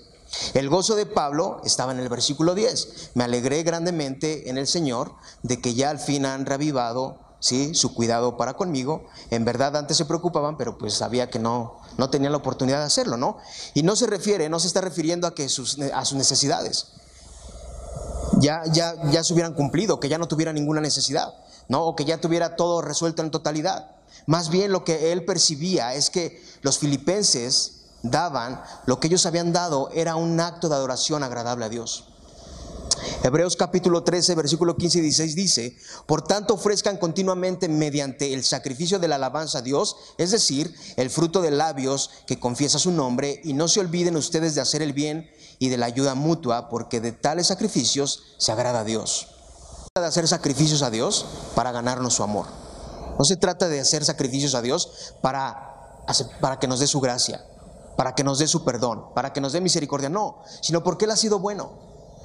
El 0.54 0.68
gozo 0.68 0.96
de 0.96 1.06
Pablo 1.06 1.60
estaba 1.64 1.92
en 1.92 2.00
el 2.00 2.08
versículo 2.08 2.54
10. 2.54 3.12
Me 3.14 3.24
alegré 3.24 3.62
grandemente 3.62 4.50
en 4.50 4.58
el 4.58 4.66
Señor 4.66 5.12
de 5.42 5.60
que 5.60 5.74
ya 5.74 5.90
al 5.90 5.98
fin 5.98 6.26
han 6.26 6.46
revivado 6.46 7.18
¿sí? 7.40 7.74
su 7.74 7.94
cuidado 7.94 8.36
para 8.36 8.54
conmigo. 8.54 9.04
En 9.30 9.44
verdad 9.44 9.76
antes 9.76 9.96
se 9.96 10.04
preocupaban, 10.04 10.56
pero 10.56 10.78
pues 10.78 10.94
sabía 10.94 11.30
que 11.30 11.38
no, 11.38 11.76
no 11.96 12.10
tenían 12.10 12.32
la 12.32 12.38
oportunidad 12.38 12.80
de 12.80 12.86
hacerlo, 12.86 13.16
¿no? 13.16 13.38
Y 13.74 13.82
no 13.82 13.96
se 13.96 14.06
refiere, 14.06 14.48
no 14.48 14.58
se 14.58 14.66
está 14.66 14.80
refiriendo 14.80 15.26
a, 15.26 15.34
que 15.34 15.48
sus, 15.48 15.78
a 15.78 16.04
sus 16.04 16.18
necesidades. 16.18 16.88
Ya, 18.40 18.62
ya, 18.72 18.94
ya 19.10 19.24
se 19.24 19.32
hubieran 19.32 19.54
cumplido, 19.54 20.00
que 20.00 20.08
ya 20.08 20.18
no 20.18 20.28
tuviera 20.28 20.52
ninguna 20.52 20.80
necesidad, 20.80 21.32
¿no? 21.68 21.84
O 21.84 21.96
que 21.96 22.04
ya 22.04 22.20
tuviera 22.20 22.56
todo 22.56 22.82
resuelto 22.82 23.22
en 23.22 23.30
totalidad. 23.30 23.95
Más 24.26 24.50
bien 24.50 24.72
lo 24.72 24.84
que 24.84 25.12
él 25.12 25.24
percibía 25.24 25.94
es 25.94 26.10
que 26.10 26.42
los 26.62 26.78
filipenses 26.78 27.72
daban, 28.02 28.60
lo 28.86 28.98
que 28.98 29.06
ellos 29.06 29.24
habían 29.24 29.52
dado 29.52 29.88
era 29.94 30.16
un 30.16 30.38
acto 30.40 30.68
de 30.68 30.74
adoración 30.74 31.22
agradable 31.22 31.64
a 31.64 31.68
Dios. 31.68 32.08
Hebreos 33.22 33.56
capítulo 33.56 34.02
13, 34.02 34.34
versículo 34.34 34.76
15 34.76 34.98
y 34.98 35.02
16 35.02 35.34
dice, 35.34 35.76
por 36.06 36.22
tanto 36.22 36.54
ofrezcan 36.54 36.96
continuamente 36.96 37.68
mediante 37.68 38.34
el 38.34 38.42
sacrificio 38.42 38.98
de 38.98 39.08
la 39.08 39.16
alabanza 39.16 39.58
a 39.58 39.62
Dios, 39.62 39.96
es 40.18 40.30
decir, 40.30 40.74
el 40.96 41.10
fruto 41.10 41.42
de 41.42 41.50
labios 41.50 42.10
que 42.26 42.40
confiesa 42.40 42.78
su 42.78 42.90
nombre, 42.90 43.40
y 43.44 43.52
no 43.52 43.68
se 43.68 43.80
olviden 43.80 44.16
ustedes 44.16 44.54
de 44.54 44.60
hacer 44.60 44.82
el 44.82 44.92
bien 44.92 45.30
y 45.58 45.68
de 45.68 45.76
la 45.76 45.86
ayuda 45.86 46.14
mutua, 46.14 46.68
porque 46.68 47.00
de 47.00 47.12
tales 47.12 47.48
sacrificios 47.48 48.22
se 48.38 48.52
agrada 48.52 48.80
a 48.80 48.84
Dios. 48.84 49.28
de 49.94 50.04
hacer 50.04 50.28
sacrificios 50.28 50.82
a 50.82 50.90
Dios 50.90 51.24
para 51.54 51.72
ganarnos 51.72 52.14
su 52.14 52.22
amor. 52.22 52.65
No 53.18 53.24
se 53.24 53.36
trata 53.36 53.68
de 53.68 53.80
hacer 53.80 54.04
sacrificios 54.04 54.54
a 54.54 54.62
Dios 54.62 55.14
para, 55.20 56.02
para 56.40 56.58
que 56.58 56.68
nos 56.68 56.80
dé 56.80 56.86
su 56.86 57.00
gracia, 57.00 57.44
para 57.96 58.14
que 58.14 58.24
nos 58.24 58.38
dé 58.38 58.46
su 58.46 58.64
perdón, 58.64 59.14
para 59.14 59.32
que 59.32 59.40
nos 59.40 59.52
dé 59.52 59.60
misericordia. 59.60 60.08
No, 60.08 60.42
sino 60.60 60.82
porque 60.82 61.06
Él 61.06 61.10
ha 61.10 61.16
sido 61.16 61.38
bueno, 61.38 61.72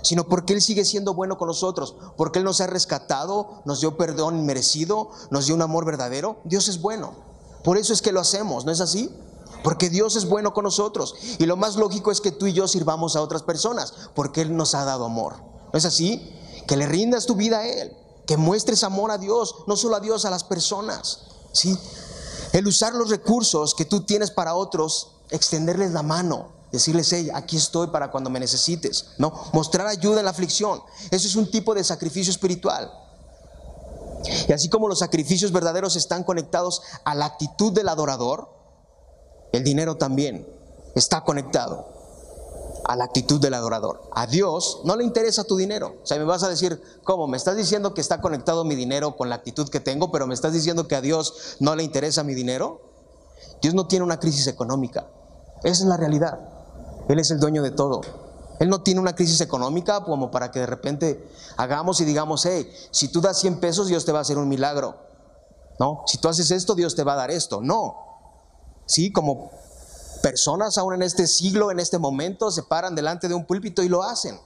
sino 0.01 0.25
porque 0.25 0.53
Él 0.53 0.61
sigue 0.61 0.85
siendo 0.85 1.13
bueno 1.13 1.37
con 1.37 1.47
nosotros, 1.47 1.95
porque 2.17 2.39
Él 2.39 2.45
nos 2.45 2.61
ha 2.61 2.67
rescatado, 2.67 3.61
nos 3.65 3.79
dio 3.79 3.97
perdón 3.97 4.45
merecido, 4.45 5.11
nos 5.29 5.45
dio 5.45 5.55
un 5.55 5.61
amor 5.61 5.85
verdadero. 5.85 6.37
Dios 6.43 6.67
es 6.67 6.81
bueno. 6.81 7.13
Por 7.63 7.77
eso 7.77 7.93
es 7.93 8.01
que 8.01 8.11
lo 8.11 8.19
hacemos, 8.19 8.65
¿no 8.65 8.71
es 8.71 8.81
así? 8.81 9.09
Porque 9.63 9.89
Dios 9.89 10.15
es 10.15 10.27
bueno 10.27 10.53
con 10.53 10.63
nosotros. 10.63 11.15
Y 11.37 11.45
lo 11.45 11.55
más 11.55 11.75
lógico 11.75 12.11
es 12.11 12.21
que 12.21 12.31
tú 12.31 12.47
y 12.47 12.53
yo 12.53 12.67
sirvamos 12.67 13.15
a 13.15 13.21
otras 13.21 13.43
personas, 13.43 13.93
porque 14.15 14.41
Él 14.41 14.55
nos 14.55 14.73
ha 14.73 14.85
dado 14.85 15.05
amor. 15.05 15.35
¿No 15.71 15.77
es 15.77 15.85
así? 15.85 16.33
Que 16.67 16.77
le 16.77 16.87
rindas 16.87 17.25
tu 17.25 17.35
vida 17.35 17.59
a 17.59 17.67
Él, 17.67 17.95
que 18.25 18.37
muestres 18.37 18.83
amor 18.83 19.11
a 19.11 19.17
Dios, 19.17 19.55
no 19.67 19.75
solo 19.75 19.95
a 19.95 19.99
Dios, 19.99 20.25
a 20.25 20.29
las 20.29 20.43
personas. 20.43 21.21
¿Sí? 21.51 21.77
El 22.53 22.67
usar 22.67 22.93
los 22.93 23.09
recursos 23.09 23.75
que 23.75 23.85
tú 23.85 24.01
tienes 24.01 24.31
para 24.31 24.55
otros, 24.55 25.11
extenderles 25.29 25.91
la 25.91 26.03
mano, 26.03 26.49
decirles, 26.71 27.11
hey, 27.11 27.29
aquí 27.33 27.57
estoy 27.57 27.87
para 27.87 28.11
cuando 28.11 28.29
me 28.29 28.39
necesites, 28.39 29.07
¿no? 29.17 29.33
Mostrar 29.53 29.87
ayuda 29.87 30.19
en 30.19 30.25
la 30.25 30.31
aflicción. 30.31 30.81
Eso 31.09 31.27
es 31.27 31.35
un 31.35 31.49
tipo 31.49 31.73
de 31.73 31.83
sacrificio 31.83 32.31
espiritual. 32.31 32.91
Y 34.47 34.53
así 34.53 34.69
como 34.69 34.87
los 34.87 34.99
sacrificios 34.99 35.51
verdaderos 35.51 35.95
están 35.95 36.23
conectados 36.23 36.81
a 37.03 37.15
la 37.15 37.25
actitud 37.25 37.73
del 37.73 37.89
adorador, 37.89 38.49
el 39.51 39.63
dinero 39.63 39.97
también 39.97 40.47
está 40.95 41.23
conectado 41.23 42.00
a 42.85 42.95
la 42.95 43.05
actitud 43.05 43.39
del 43.39 43.53
adorador. 43.53 44.09
A 44.13 44.27
Dios 44.27 44.81
no 44.83 44.95
le 44.95 45.03
interesa 45.03 45.43
tu 45.43 45.55
dinero. 45.55 45.95
O 46.03 46.05
sea, 46.05 46.17
me 46.17 46.23
vas 46.23 46.43
a 46.43 46.49
decir, 46.49 46.81
¿cómo? 47.03 47.27
Me 47.27 47.37
estás 47.37 47.55
diciendo 47.55 47.93
que 47.93 48.01
está 48.01 48.21
conectado 48.21 48.63
mi 48.63 48.75
dinero 48.75 49.15
con 49.15 49.29
la 49.29 49.35
actitud 49.35 49.69
que 49.69 49.79
tengo, 49.79 50.11
pero 50.11 50.27
me 50.27 50.33
estás 50.33 50.53
diciendo 50.53 50.87
que 50.87 50.95
a 50.95 51.01
Dios 51.01 51.57
no 51.59 51.75
le 51.75 51.83
interesa 51.83 52.23
mi 52.23 52.33
dinero. 52.33 52.81
Dios 53.61 53.73
no 53.73 53.87
tiene 53.87 54.05
una 54.05 54.19
crisis 54.19 54.47
económica. 54.47 55.07
Esa 55.63 55.83
es 55.83 55.89
la 55.89 55.97
realidad. 55.97 56.39
Él 57.07 57.19
es 57.19 57.31
el 57.31 57.39
dueño 57.39 57.61
de 57.61 57.71
todo. 57.71 58.01
Él 58.59 58.69
no 58.69 58.81
tiene 58.83 58.99
una 58.99 59.15
crisis 59.15 59.41
económica 59.41 60.03
como 60.03 60.29
para 60.29 60.51
que 60.51 60.59
de 60.59 60.67
repente 60.67 61.27
hagamos 61.57 61.99
y 62.01 62.05
digamos, 62.05 62.45
hey, 62.45 62.71
si 62.91 63.07
tú 63.07 63.19
das 63.19 63.39
100 63.39 63.59
pesos, 63.59 63.87
Dios 63.87 64.05
te 64.05 64.11
va 64.11 64.19
a 64.19 64.21
hacer 64.21 64.37
un 64.37 64.47
milagro. 64.47 64.95
No, 65.79 66.03
si 66.05 66.19
tú 66.19 66.27
haces 66.27 66.51
esto, 66.51 66.75
Dios 66.75 66.95
te 66.95 67.03
va 67.03 67.13
a 67.13 67.15
dar 67.15 67.31
esto. 67.31 67.59
No. 67.61 67.95
Sí, 68.85 69.11
como 69.11 69.51
personas 70.21 70.77
aún 70.77 70.93
en 70.93 71.03
este 71.03 71.27
siglo, 71.27 71.71
en 71.71 71.79
este 71.79 71.97
momento, 71.97 72.51
se 72.51 72.63
paran 72.63 72.95
delante 72.95 73.27
de 73.27 73.33
un 73.33 73.45
púlpito 73.45 73.83
y 73.83 73.89
lo 73.89 74.03
hacen. 74.03 74.39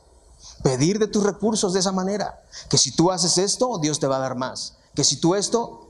Pedir 0.64 1.00
de 1.00 1.08
tus 1.08 1.24
recursos 1.24 1.74
de 1.74 1.80
esa 1.80 1.92
manera. 1.92 2.42
Que 2.70 2.78
si 2.78 2.92
tú 2.92 3.12
haces 3.12 3.38
esto, 3.38 3.78
Dios 3.80 4.00
te 4.00 4.08
va 4.08 4.18
a 4.18 4.20
dar 4.20 4.36
más. 4.36 4.74
Que 4.96 5.04
si 5.04 5.18
tú 5.18 5.36
esto, 5.36 5.88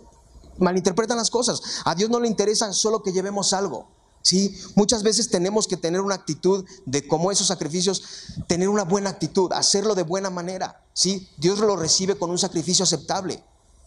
malinterpretan 0.58 1.18
las 1.18 1.30
cosas. 1.30 1.62
A 1.86 1.96
Dios 1.96 2.10
no 2.10 2.20
le 2.20 2.28
interesa 2.28 2.72
solo 2.74 3.02
que 3.02 3.12
llevemos 3.12 3.54
algo. 3.54 3.88
¿sí? 4.26 4.60
Muchas 4.76 5.04
veces 5.04 5.30
tenemos 5.30 5.68
que 5.68 5.78
tener 5.78 6.02
una 6.02 6.16
actitud 6.16 6.66
de 6.86 7.08
como 7.08 7.32
esos 7.32 7.48
sacrificios, 7.48 8.02
tener 8.48 8.70
una 8.70 8.84
buena 8.84 9.12
actitud, 9.12 9.54
hacerlo 9.54 9.94
de 9.94 10.02
buena 10.02 10.32
manera, 10.32 10.84
¿sí? 10.94 11.30
Dios 11.38 11.60
lo 11.60 11.76
recibe 11.76 12.18
con 12.18 12.32
un 12.32 12.40
sacrificio 12.40 12.84
aceptable. 12.84 13.44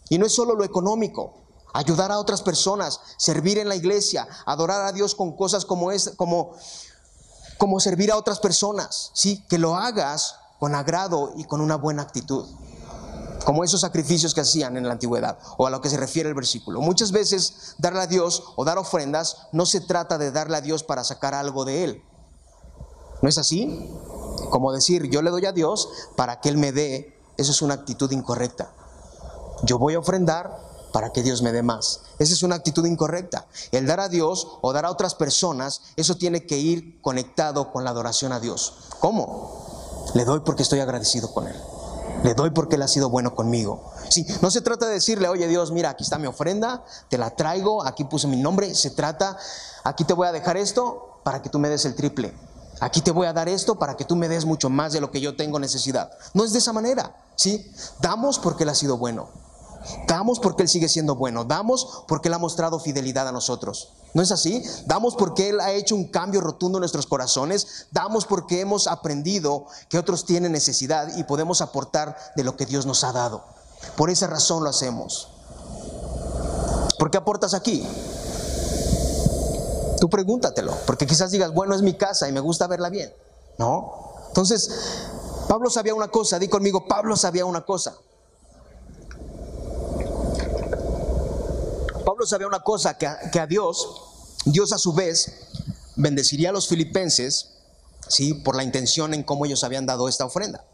Y 0.09 0.17
no 0.17 0.25
es 0.25 0.33
solo 0.33 0.55
lo 0.55 0.63
económico, 0.63 1.33
ayudar 1.73 2.11
a 2.11 2.19
otras 2.19 2.41
personas, 2.41 2.99
servir 3.17 3.57
en 3.57 3.69
la 3.69 3.75
iglesia, 3.75 4.27
adorar 4.45 4.85
a 4.85 4.91
Dios 4.91 5.15
con 5.15 5.35
cosas 5.35 5.65
como 5.65 5.91
es 5.91 6.13
como 6.17 6.51
como 7.57 7.79
servir 7.79 8.11
a 8.11 8.17
otras 8.17 8.39
personas, 8.39 9.11
¿sí? 9.13 9.43
Que 9.49 9.57
lo 9.57 9.75
hagas 9.75 10.35
con 10.59 10.75
agrado 10.75 11.33
y 11.35 11.43
con 11.43 11.61
una 11.61 11.75
buena 11.75 12.03
actitud 12.03 12.47
como 13.45 13.63
esos 13.63 13.81
sacrificios 13.81 14.33
que 14.33 14.41
hacían 14.41 14.77
en 14.77 14.85
la 14.85 14.93
antigüedad, 14.93 15.39
o 15.57 15.65
a 15.67 15.69
lo 15.69 15.81
que 15.81 15.89
se 15.89 15.97
refiere 15.97 16.29
el 16.29 16.35
versículo. 16.35 16.81
Muchas 16.81 17.11
veces 17.11 17.75
darle 17.77 18.01
a 18.01 18.07
Dios 18.07 18.43
o 18.55 18.65
dar 18.65 18.77
ofrendas 18.77 19.47
no 19.51 19.65
se 19.65 19.81
trata 19.81 20.17
de 20.17 20.31
darle 20.31 20.57
a 20.57 20.61
Dios 20.61 20.83
para 20.83 21.03
sacar 21.03 21.33
algo 21.33 21.65
de 21.65 21.83
Él. 21.83 22.03
¿No 23.21 23.29
es 23.29 23.37
así? 23.37 23.89
Como 24.49 24.71
decir, 24.71 25.09
yo 25.09 25.21
le 25.21 25.31
doy 25.31 25.45
a 25.45 25.51
Dios 25.51 25.89
para 26.15 26.39
que 26.39 26.49
Él 26.49 26.57
me 26.57 26.71
dé, 26.71 27.17
eso 27.37 27.51
es 27.51 27.61
una 27.61 27.73
actitud 27.73 28.11
incorrecta. 28.11 28.71
Yo 29.63 29.77
voy 29.77 29.95
a 29.95 29.99
ofrendar 29.99 30.68
para 30.91 31.11
que 31.11 31.23
Dios 31.23 31.41
me 31.41 31.51
dé 31.51 31.63
más. 31.63 32.01
Esa 32.19 32.33
es 32.33 32.43
una 32.43 32.55
actitud 32.55 32.85
incorrecta. 32.85 33.47
El 33.71 33.85
dar 33.85 33.99
a 33.99 34.09
Dios 34.09 34.47
o 34.61 34.73
dar 34.73 34.85
a 34.85 34.91
otras 34.91 35.15
personas, 35.15 35.81
eso 35.95 36.15
tiene 36.15 36.45
que 36.45 36.57
ir 36.57 37.01
conectado 37.01 37.71
con 37.71 37.83
la 37.83 37.91
adoración 37.91 38.31
a 38.31 38.39
Dios. 38.39 38.73
¿Cómo? 38.99 40.11
Le 40.13 40.25
doy 40.25 40.41
porque 40.41 40.63
estoy 40.63 40.79
agradecido 40.79 41.31
con 41.33 41.47
Él. 41.47 41.55
Le 42.23 42.33
doy 42.33 42.49
porque 42.49 42.75
Él 42.75 42.81
ha 42.81 42.87
sido 42.87 43.09
bueno 43.09 43.35
conmigo. 43.35 43.91
Sí, 44.09 44.25
no 44.41 44.51
se 44.51 44.61
trata 44.61 44.87
de 44.87 44.93
decirle, 44.93 45.27
oye 45.27 45.47
Dios, 45.47 45.71
mira, 45.71 45.91
aquí 45.91 46.03
está 46.03 46.17
mi 46.17 46.27
ofrenda, 46.27 46.83
te 47.09 47.17
la 47.17 47.35
traigo, 47.35 47.85
aquí 47.85 48.03
puse 48.03 48.27
mi 48.27 48.37
nombre. 48.37 48.73
Se 48.75 48.89
trata, 48.89 49.37
aquí 49.83 50.03
te 50.03 50.13
voy 50.13 50.27
a 50.27 50.31
dejar 50.31 50.57
esto 50.57 51.21
para 51.23 51.41
que 51.41 51.49
tú 51.49 51.59
me 51.59 51.69
des 51.69 51.85
el 51.85 51.95
triple. 51.95 52.33
Aquí 52.81 53.01
te 53.01 53.11
voy 53.11 53.27
a 53.27 53.33
dar 53.33 53.49
esto 53.49 53.77
para 53.77 53.97
que 53.97 54.05
tú 54.05 54.15
me 54.15 54.29
des 54.29 54.45
mucho 54.45 54.69
más 54.69 54.93
de 54.93 55.01
lo 55.01 55.11
que 55.11 55.21
yo 55.21 55.35
tengo 55.35 55.59
necesidad. 55.59 56.11
No 56.33 56.45
es 56.45 56.53
de 56.53 56.59
esa 56.59 56.73
manera, 56.73 57.15
¿sí? 57.35 57.69
Damos 57.99 58.39
porque 58.39 58.63
Él 58.63 58.69
ha 58.69 58.75
sido 58.75 58.97
bueno. 58.97 59.29
Damos 60.07 60.39
porque 60.39 60.63
Él 60.63 60.69
sigue 60.69 60.89
siendo 60.89 61.15
bueno. 61.15 61.43
Damos 61.43 62.03
porque 62.07 62.27
Él 62.27 62.33
ha 62.33 62.39
mostrado 62.39 62.79
fidelidad 62.79 63.27
a 63.27 63.31
nosotros. 63.31 63.93
¿No 64.13 64.21
es 64.21 64.31
así? 64.31 64.63
Damos 64.85 65.15
porque 65.15 65.49
Él 65.49 65.59
ha 65.59 65.71
hecho 65.71 65.95
un 65.95 66.05
cambio 66.05 66.41
rotundo 66.41 66.77
en 66.77 66.81
nuestros 66.81 67.05
corazones. 67.05 67.87
Damos 67.91 68.25
porque 68.25 68.61
hemos 68.61 68.87
aprendido 68.87 69.65
que 69.87 69.97
otros 69.97 70.25
tienen 70.25 70.51
necesidad 70.51 71.15
y 71.17 71.23
podemos 71.23 71.61
aportar 71.61 72.17
de 72.35 72.43
lo 72.43 72.55
que 72.55 72.65
Dios 72.65 72.85
nos 72.85 73.03
ha 73.03 73.11
dado. 73.11 73.43
Por 73.95 74.09
esa 74.09 74.27
razón 74.27 74.63
lo 74.63 74.69
hacemos. 74.69 75.29
¿Por 76.97 77.11
qué 77.11 77.17
aportas 77.17 77.53
aquí? 77.53 77.87
Tú 79.99 80.09
pregúntatelo, 80.09 80.73
porque 80.85 81.05
quizás 81.05 81.31
digas, 81.31 81.53
bueno, 81.53 81.75
es 81.75 81.81
mi 81.81 81.93
casa 81.93 82.27
y 82.27 82.31
me 82.31 82.39
gusta 82.39 82.67
verla 82.67 82.89
bien. 82.89 83.13
No. 83.57 84.13
Entonces, 84.27 84.69
Pablo 85.47 85.69
sabía 85.69 85.93
una 85.93 86.09
cosa, 86.09 86.39
di 86.39 86.47
conmigo, 86.47 86.87
Pablo 86.87 87.15
sabía 87.15 87.45
una 87.45 87.61
cosa. 87.65 87.95
Pablo 92.19 92.27
sabía 92.27 92.47
una 92.47 92.59
cosa, 92.59 92.97
que 92.97 93.07
a, 93.07 93.47
Dios, 93.47 93.87
Dios 94.43 94.73
a 94.73 94.77
su 94.77 94.91
vez 94.91 95.31
bendeciría 95.95 96.49
a 96.49 96.51
los 96.51 96.67
filipenses, 96.67 97.51
¿sí? 98.09 98.33
Por 98.33 98.57
la 98.57 98.65
intención 98.65 99.13
en 99.13 99.23
cómo 99.23 99.45
ellos 99.45 99.63
habían 99.63 99.85
dado 99.85 100.09
esta 100.09 100.25
ofrenda. 100.25 100.65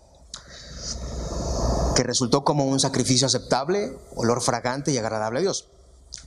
Que 1.95 2.01
resultó 2.01 2.43
como 2.43 2.65
un 2.65 2.79
sacrificio 2.79 3.27
aceptable, 3.27 3.95
olor 4.15 4.41
fragante 4.41 4.91
y 4.91 4.97
agradable 4.97 5.37
a 5.37 5.41
Dios. 5.43 5.67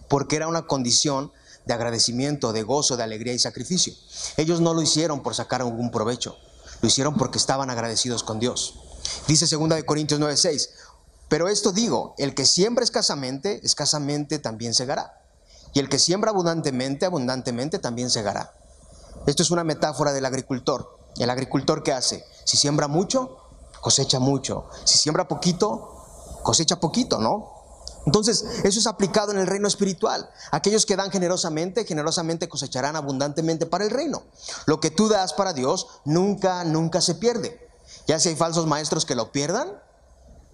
Porque 0.07 0.37
era 0.37 0.47
una 0.47 0.69
condición 0.69 1.33
de 1.67 1.75
agradecimiento, 1.75 2.53
de 2.53 2.63
gozo, 2.63 2.97
de 2.97 3.03
alegría 3.03 3.33
y 3.33 3.41
sacrificio. 3.41 3.95
Ellos 4.37 4.61
no 4.61 4.73
lo 4.73 4.83
hicieron 4.83 5.25
por 5.25 5.35
sacar 5.35 5.63
algún 5.63 5.91
provecho, 5.91 6.39
lo 6.81 6.87
hicieron 6.87 7.17
porque 7.17 7.39
estaban 7.39 7.71
agradecidos 7.71 8.23
con 8.23 8.39
Dios. 8.39 8.75
Dice 9.27 9.47
2 9.47 9.83
Corintios 9.83 10.21
9:6, 10.21 10.69
pero 11.29 11.49
esto 11.49 11.73
digo, 11.73 12.15
el 12.19 12.35
que 12.35 12.47
siembra 12.47 12.85
escasamente, 12.85 13.61
escasamente 13.65 14.39
también 14.39 14.75
segará. 14.75 15.21
Y 15.75 15.81
el 15.81 15.89
que 15.89 15.99
siembra 15.99 16.31
abundantemente, 16.31 17.05
abundantemente 17.05 17.79
también 17.79 18.11
segará. 18.11 18.55
Esto 19.27 19.43
es 19.43 19.51
una 19.51 19.65
metáfora 19.65 20.13
del 20.13 20.25
agricultor. 20.25 20.99
El 21.19 21.31
agricultor 21.31 21.83
que 21.83 21.93
hace, 21.93 22.25
si 22.45 22.57
siembra 22.57 22.89
mucho, 22.89 23.37
cosecha 23.81 24.19
mucho. 24.19 24.69
Si 24.85 24.97
siembra 24.99 25.29
poquito, 25.29 26.41
cosecha 26.43 26.81
poquito, 26.81 27.19
¿no? 27.19 27.53
Entonces, 28.07 28.43
eso 28.65 28.79
es 28.79 28.87
aplicado 28.87 29.33
en 29.33 29.39
el 29.39 29.47
reino 29.47 29.69
espiritual. 29.69 30.31
Aquellos 30.51 30.87
que 30.87 30.97
dan 30.97 31.11
generosamente, 31.11 31.85
generosamente 31.85 32.49
cosecharán 32.49 32.97
abundantemente 32.97 33.67
para 33.67 33.85
el 33.85 33.91
reino. 33.91 34.23
Lo 34.65 34.81
que 34.81 34.91
tú 34.91 35.09
das 35.09 35.35
para 35.35 35.53
Dios 35.53 35.89
nunca, 36.07 36.65
nunca 36.65 37.03
se 37.03 37.17
pierde. 37.17 37.69
Ya 38.07 38.19
si 38.19 38.31
hay 38.31 38.37
falsos 38.37 38.67
maestros 38.67 39.05
que 39.05 39.15
lo 39.15 39.31
pierdan, 39.31 39.83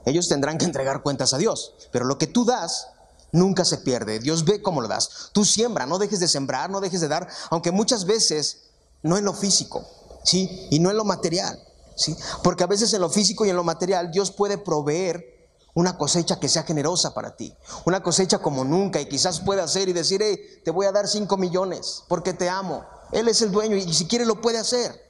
ellos 0.06 0.28
tendrán 0.28 0.58
que 0.58 0.64
entregar 0.64 1.02
cuentas 1.02 1.34
a 1.34 1.38
Dios. 1.38 1.74
Pero 1.92 2.04
lo 2.04 2.18
que 2.18 2.26
tú 2.26 2.44
das 2.44 2.88
nunca 3.32 3.64
se 3.64 3.78
pierde. 3.78 4.20
Dios 4.20 4.44
ve 4.44 4.62
cómo 4.62 4.80
lo 4.80 4.88
das. 4.88 5.30
Tú 5.32 5.44
siembra, 5.44 5.86
no 5.86 5.98
dejes 5.98 6.20
de 6.20 6.28
sembrar, 6.28 6.70
no 6.70 6.80
dejes 6.80 7.00
de 7.00 7.08
dar, 7.08 7.28
aunque 7.50 7.72
muchas 7.72 8.04
veces 8.04 8.70
no 9.02 9.18
en 9.18 9.24
lo 9.24 9.34
físico, 9.34 9.84
¿sí? 10.22 10.68
Y 10.70 10.78
no 10.78 10.90
en 10.90 10.96
lo 10.96 11.04
material, 11.04 11.60
¿sí? 11.96 12.16
Porque 12.42 12.64
a 12.64 12.68
veces 12.68 12.92
en 12.94 13.00
lo 13.00 13.10
físico 13.10 13.44
y 13.44 13.50
en 13.50 13.56
lo 13.56 13.64
material 13.64 14.10
Dios 14.10 14.30
puede 14.30 14.56
proveer 14.56 15.34
una 15.74 15.98
cosecha 15.98 16.38
que 16.38 16.48
sea 16.48 16.62
generosa 16.62 17.12
para 17.12 17.36
ti, 17.36 17.52
una 17.84 18.02
cosecha 18.02 18.38
como 18.38 18.64
nunca 18.64 19.00
y 19.00 19.08
quizás 19.08 19.40
pueda 19.40 19.64
hacer 19.64 19.88
y 19.88 19.92
decir, 19.92 20.22
hey, 20.22 20.38
te 20.64 20.70
voy 20.70 20.86
a 20.86 20.92
dar 20.92 21.08
cinco 21.08 21.36
millones 21.36 22.04
porque 22.08 22.32
te 22.32 22.48
amo. 22.48 22.84
Él 23.10 23.28
es 23.28 23.42
el 23.42 23.50
dueño 23.50 23.76
y 23.76 23.92
si 23.92 24.06
quiere 24.06 24.24
lo 24.24 24.40
puede 24.40 24.58
hacer. 24.58 25.03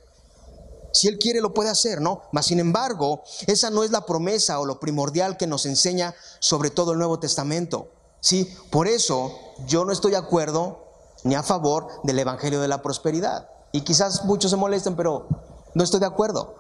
Si 0.95 1.09
Él 1.09 1.19
quiere, 1.19 1.41
lo 1.41 1.53
puede 1.53 1.71
hacer, 1.71 2.01
¿no? 2.01 2.23
Mas, 2.31 2.47
sin 2.47 2.61
embargo, 2.61 3.25
esa 3.49 3.69
no 3.69 3.83
es 3.83 3.91
la 3.91 4.07
promesa 4.07 4.61
o 4.61 4.65
lo 4.65 4.79
primordial 4.79 5.37
que 5.37 5.49
nos 5.49 5.67
enseña 5.67 6.15
sobre 6.39 6.71
todo 6.71 6.93
el 6.93 6.99
Nuevo 6.99 7.19
Testamento. 7.19 7.89
Sí, 8.21 8.57
por 8.71 8.87
eso 8.87 9.37
yo 9.67 9.85
no 9.85 9.91
estoy 9.91 10.13
de 10.13 10.19
acuerdo 10.19 10.85
ni 11.25 11.35
a 11.35 11.43
favor 11.43 11.89
del 12.05 12.21
Evangelio 12.21 12.61
de 12.61 12.69
la 12.69 12.81
Prosperidad. 12.81 13.49
Y 13.73 13.81
quizás 13.81 14.25
muchos 14.25 14.53
se 14.53 14.57
molesten, 14.57 14.95
pero 14.95 15.27
no 15.75 15.83
estoy 15.83 15.99
de 15.99 16.07
acuerdo. 16.07 16.55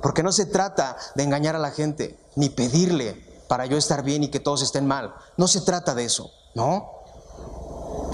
Porque 0.00 0.22
no 0.22 0.32
se 0.32 0.46
trata 0.46 0.96
de 1.14 1.24
engañar 1.24 1.54
a 1.54 1.58
la 1.58 1.70
gente, 1.70 2.18
ni 2.34 2.48
pedirle 2.48 3.44
para 3.46 3.66
yo 3.66 3.76
estar 3.76 4.02
bien 4.02 4.24
y 4.24 4.30
que 4.30 4.40
todos 4.40 4.62
estén 4.62 4.86
mal. 4.86 5.14
No 5.36 5.48
se 5.48 5.60
trata 5.60 5.94
de 5.94 6.06
eso, 6.06 6.30
¿no? 6.54 6.92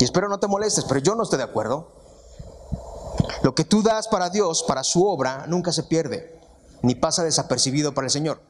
Y 0.00 0.04
espero 0.04 0.28
no 0.28 0.40
te 0.40 0.48
molestes, 0.48 0.84
pero 0.86 0.98
yo 0.98 1.14
no 1.14 1.22
estoy 1.22 1.38
de 1.38 1.44
acuerdo. 1.44 1.91
Lo 3.42 3.54
que 3.54 3.64
tú 3.64 3.82
das 3.82 4.08
para 4.08 4.30
Dios, 4.30 4.62
para 4.62 4.84
su 4.84 5.06
obra, 5.06 5.46
nunca 5.48 5.72
se 5.72 5.82
pierde, 5.82 6.40
ni 6.82 6.94
pasa 6.94 7.24
desapercibido 7.24 7.92
para 7.92 8.06
el 8.06 8.10
Señor. 8.10 8.40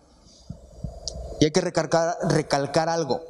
Y 1.41 1.47
hay 1.47 1.51
que 1.51 1.61
recalcar, 1.61 2.89
algo. 2.89 3.23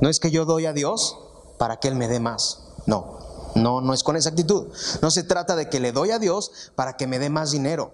No 0.00 0.08
es 0.08 0.20
que 0.20 0.30
yo 0.30 0.44
doy 0.44 0.66
a 0.66 0.72
Dios 0.72 1.18
para 1.58 1.78
que 1.78 1.88
Él 1.88 1.96
me 1.96 2.08
dé 2.08 2.20
más. 2.20 2.60
No, 2.86 3.18
no, 3.56 3.80
no 3.80 3.92
es 3.92 4.02
con 4.02 4.16
esa 4.16 4.30
actitud. 4.30 4.68
No 5.02 5.10
se 5.10 5.24
trata 5.24 5.56
de 5.56 5.68
que 5.68 5.80
le 5.80 5.92
doy 5.92 6.12
a 6.12 6.18
Dios 6.18 6.52
para 6.76 6.96
que 6.96 7.06
me 7.06 7.18
dé 7.18 7.30
más 7.30 7.50
dinero. 7.50 7.92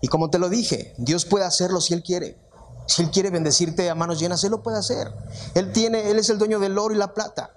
Y 0.00 0.08
como 0.08 0.30
te 0.30 0.38
lo 0.38 0.48
dije, 0.48 0.94
Dios 0.98 1.24
puede 1.24 1.44
hacerlo 1.44 1.80
si 1.80 1.94
Él 1.94 2.02
quiere. 2.02 2.38
Si 2.86 3.02
Él 3.02 3.10
quiere 3.10 3.30
bendecirte 3.30 3.90
a 3.90 3.94
manos 3.94 4.20
llenas, 4.20 4.44
Él 4.44 4.52
lo 4.52 4.62
puede 4.62 4.78
hacer. 4.78 5.12
Él 5.54 5.72
tiene, 5.72 6.10
Él 6.10 6.18
es 6.18 6.30
el 6.30 6.38
dueño 6.38 6.60
del 6.60 6.78
oro 6.78 6.94
y 6.94 6.98
la 6.98 7.12
plata. 7.12 7.50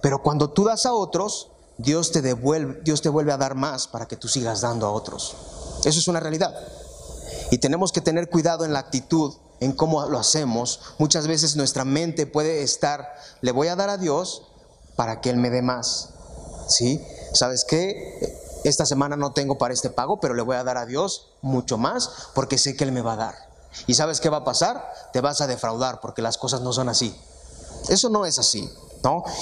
Pero 0.00 0.22
cuando 0.22 0.50
tú 0.50 0.64
das 0.64 0.86
a 0.86 0.92
otros, 0.92 1.50
Dios 1.78 2.12
te 2.12 2.22
devuelve, 2.22 2.80
Dios 2.84 3.02
te 3.02 3.08
vuelve 3.08 3.32
a 3.32 3.36
dar 3.36 3.54
más 3.54 3.88
para 3.88 4.06
que 4.06 4.16
tú 4.16 4.28
sigas 4.28 4.60
dando 4.60 4.86
a 4.86 4.92
otros. 4.92 5.34
Eso 5.84 5.98
es 5.98 6.08
una 6.08 6.20
realidad. 6.20 6.54
Y 7.50 7.58
tenemos 7.58 7.92
que 7.92 8.00
tener 8.00 8.30
cuidado 8.30 8.64
en 8.64 8.72
la 8.72 8.78
actitud, 8.78 9.34
en 9.60 9.72
cómo 9.72 10.04
lo 10.06 10.18
hacemos. 10.18 10.80
Muchas 10.98 11.26
veces 11.26 11.56
nuestra 11.56 11.84
mente 11.84 12.26
puede 12.26 12.62
estar, 12.62 13.14
le 13.40 13.52
voy 13.52 13.68
a 13.68 13.76
dar 13.76 13.90
a 13.90 13.98
Dios 13.98 14.42
para 14.96 15.20
que 15.20 15.30
Él 15.30 15.36
me 15.36 15.50
dé 15.50 15.62
más. 15.62 16.10
¿Sí? 16.68 17.04
¿Sabes 17.32 17.64
qué? 17.64 18.40
Esta 18.64 18.86
semana 18.86 19.16
no 19.16 19.32
tengo 19.32 19.58
para 19.58 19.74
este 19.74 19.90
pago, 19.90 20.20
pero 20.20 20.34
le 20.34 20.42
voy 20.42 20.56
a 20.56 20.64
dar 20.64 20.78
a 20.78 20.86
Dios 20.86 21.32
mucho 21.42 21.76
más 21.76 22.10
porque 22.34 22.56
sé 22.56 22.76
que 22.76 22.84
Él 22.84 22.92
me 22.92 23.02
va 23.02 23.14
a 23.14 23.16
dar. 23.16 23.34
¿Y 23.86 23.94
sabes 23.94 24.20
qué 24.20 24.28
va 24.28 24.38
a 24.38 24.44
pasar? 24.44 24.90
Te 25.12 25.20
vas 25.20 25.40
a 25.40 25.46
defraudar 25.46 26.00
porque 26.00 26.22
las 26.22 26.38
cosas 26.38 26.60
no 26.60 26.72
son 26.72 26.88
así. 26.88 27.14
Eso 27.88 28.08
no 28.08 28.24
es 28.24 28.38
así. 28.38 28.70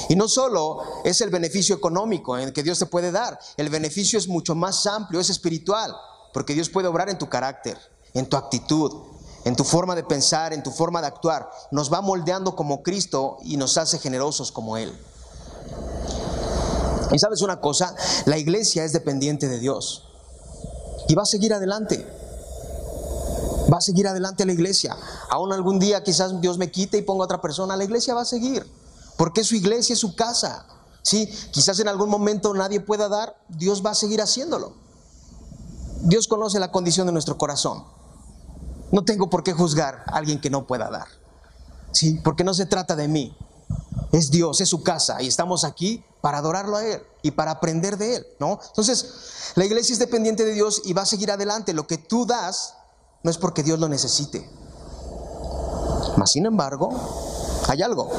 Y 0.09 0.17
no 0.17 0.29
solo 0.29 0.83
es 1.05 1.21
el 1.21 1.31
beneficio 1.31 1.77
económico 1.77 2.37
en 2.37 2.53
que 2.53 2.63
Dios 2.63 2.79
te 2.79 2.87
puede 2.87 3.13
dar, 3.13 3.39
el 3.57 3.69
beneficio 3.69 4.19
es 4.19 4.29
mucho 4.29 4.55
más 4.55 4.87
amplio, 4.87 5.21
es 5.21 5.31
espiritual, 5.31 5.95
porque 6.33 6.55
Dios 6.55 6.69
puede 6.69 6.89
obrar 6.89 7.09
en 7.09 7.19
tu 7.19 7.29
carácter, 7.29 7.79
en 8.15 8.29
tu 8.29 8.37
actitud, 8.37 8.93
en 9.45 9.57
tu 9.57 9.65
forma 9.65 9.95
de 9.95 10.05
pensar, 10.05 10.53
en 10.53 10.63
tu 10.63 10.71
forma 10.71 11.01
de 11.01 11.07
actuar. 11.07 11.49
Nos 11.71 11.93
va 11.93 12.01
moldeando 12.01 12.57
como 12.57 12.83
Cristo 12.83 13.39
y 13.45 13.57
nos 13.57 13.79
hace 13.79 13.99
generosos 13.99 14.51
como 14.51 14.77
Él. 14.77 14.93
Y 17.13 17.19
sabes 17.19 17.43
una 17.43 17.61
cosa, 17.61 17.95
la 18.25 18.39
iglesia 18.39 18.85
es 18.85 18.93
dependiente 18.93 19.49
de 19.49 19.59
Dios. 19.59 20.09
Y 21.09 21.15
va 21.15 21.23
a 21.23 21.27
seguir 21.27 21.53
adelante. 21.53 22.07
Va 23.73 23.79
a 23.79 23.81
seguir 23.81 24.09
adelante 24.09 24.45
la 24.45 24.53
iglesia. 24.53 24.97
Aún 25.29 25.53
algún 25.53 25.79
día 25.79 26.03
quizás 26.03 26.41
Dios 26.41 26.59
me 26.59 26.71
quite 26.71 26.99
y 26.99 27.03
ponga 27.03 27.25
otra 27.25 27.41
persona, 27.41 27.77
la 27.77 27.85
iglesia 27.85 28.15
va 28.15 28.23
a 28.23 28.25
seguir. 28.25 28.67
Porque 29.23 29.45
su 29.45 29.55
iglesia 29.55 29.93
es 29.93 30.01
su 30.01 30.17
casa. 30.17 30.67
Sí, 31.01 31.29
quizás 31.53 31.79
en 31.79 31.87
algún 31.87 32.11
momento 32.11 32.53
nadie 32.55 32.81
pueda 32.81 33.09
dar, 33.09 33.37
Dios 33.49 33.81
va 33.87 33.91
a 33.91 33.95
seguir 33.95 34.21
haciéndolo. 34.21 34.75
Dios 36.01 36.27
conoce 36.27 36.59
la 36.59 36.73
condición 36.73 37.07
de 37.07 37.13
nuestro 37.13 37.39
corazón. 37.39 37.85
No 38.91 39.05
tengo 39.05 39.31
por 39.31 39.45
qué 39.45 39.53
juzgar 39.53 40.03
a 40.09 40.17
alguien 40.17 40.41
que 40.41 40.51
no 40.51 40.67
pueda 40.67 40.91
dar. 40.91 41.07
Sí, 41.93 42.21
porque 42.25 42.43
no 42.43 42.53
se 42.53 42.67
trata 42.67 42.97
de 42.97 43.07
mí. 43.07 43.37
Es 44.11 44.33
Dios, 44.33 44.61
es 44.61 44.69
su 44.69 44.83
casa 44.83 45.23
y 45.23 45.29
estamos 45.29 45.63
aquí 45.63 46.05
para 46.21 46.39
adorarlo 46.39 46.79
a 46.79 46.85
Él 46.85 47.01
y 47.23 47.31
para 47.31 47.53
aprender 47.53 47.99
de 47.99 48.17
Él, 48.17 48.27
¿no? 48.41 48.59
Entonces, 48.71 49.53
la 49.55 49.65
iglesia 49.65 49.93
es 49.93 50.01
dependiente 50.01 50.45
de 50.45 50.53
Dios 50.53 50.83
y 50.85 50.95
va 50.95 51.03
a 51.03 51.07
seguir 51.07 51.31
adelante. 51.31 51.75
Lo 51.75 51.87
que 51.87 51.97
tú 51.97 52.27
das 52.27 52.75
no 53.23 53.31
es 53.31 53.39
porque 53.39 53.63
Dios 53.63 53.79
lo 53.79 53.89
necesite. 53.89 54.51
Mas, 56.17 56.33
sin 56.33 56.45
embargo, 56.45 56.91
hay 57.69 57.83
algo. 57.83 58.11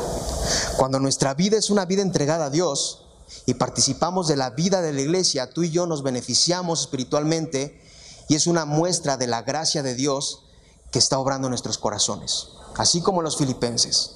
Cuando 0.78 1.00
nuestra 1.00 1.34
vida 1.34 1.58
es 1.58 1.70
una 1.70 1.86
vida 1.86 2.02
entregada 2.02 2.46
a 2.46 2.50
Dios 2.50 3.06
y 3.46 3.56
participamos 3.56 4.28
de 4.28 4.36
la 4.36 4.52
vida 4.52 4.82
de 4.82 4.94
la 4.94 5.02
iglesia, 5.02 5.50
tú 5.50 5.64
y 5.64 5.72
yo 5.72 5.86
nos 5.86 6.04
beneficiamos 6.04 6.82
espiritualmente 6.82 7.82
y 8.28 8.36
es 8.36 8.48
una 8.48 8.66
muestra 8.66 9.18
de 9.18 9.28
la 9.28 9.42
gracia 9.42 9.84
de 9.84 9.96
Dios 9.96 10.44
que 10.92 11.00
está 11.00 11.20
obrando 11.20 11.48
en 11.48 11.52
nuestros 11.52 11.78
corazones, 11.78 12.50
así 12.78 13.02
como 13.02 13.22
los 13.22 13.38
filipenses. 13.38 14.12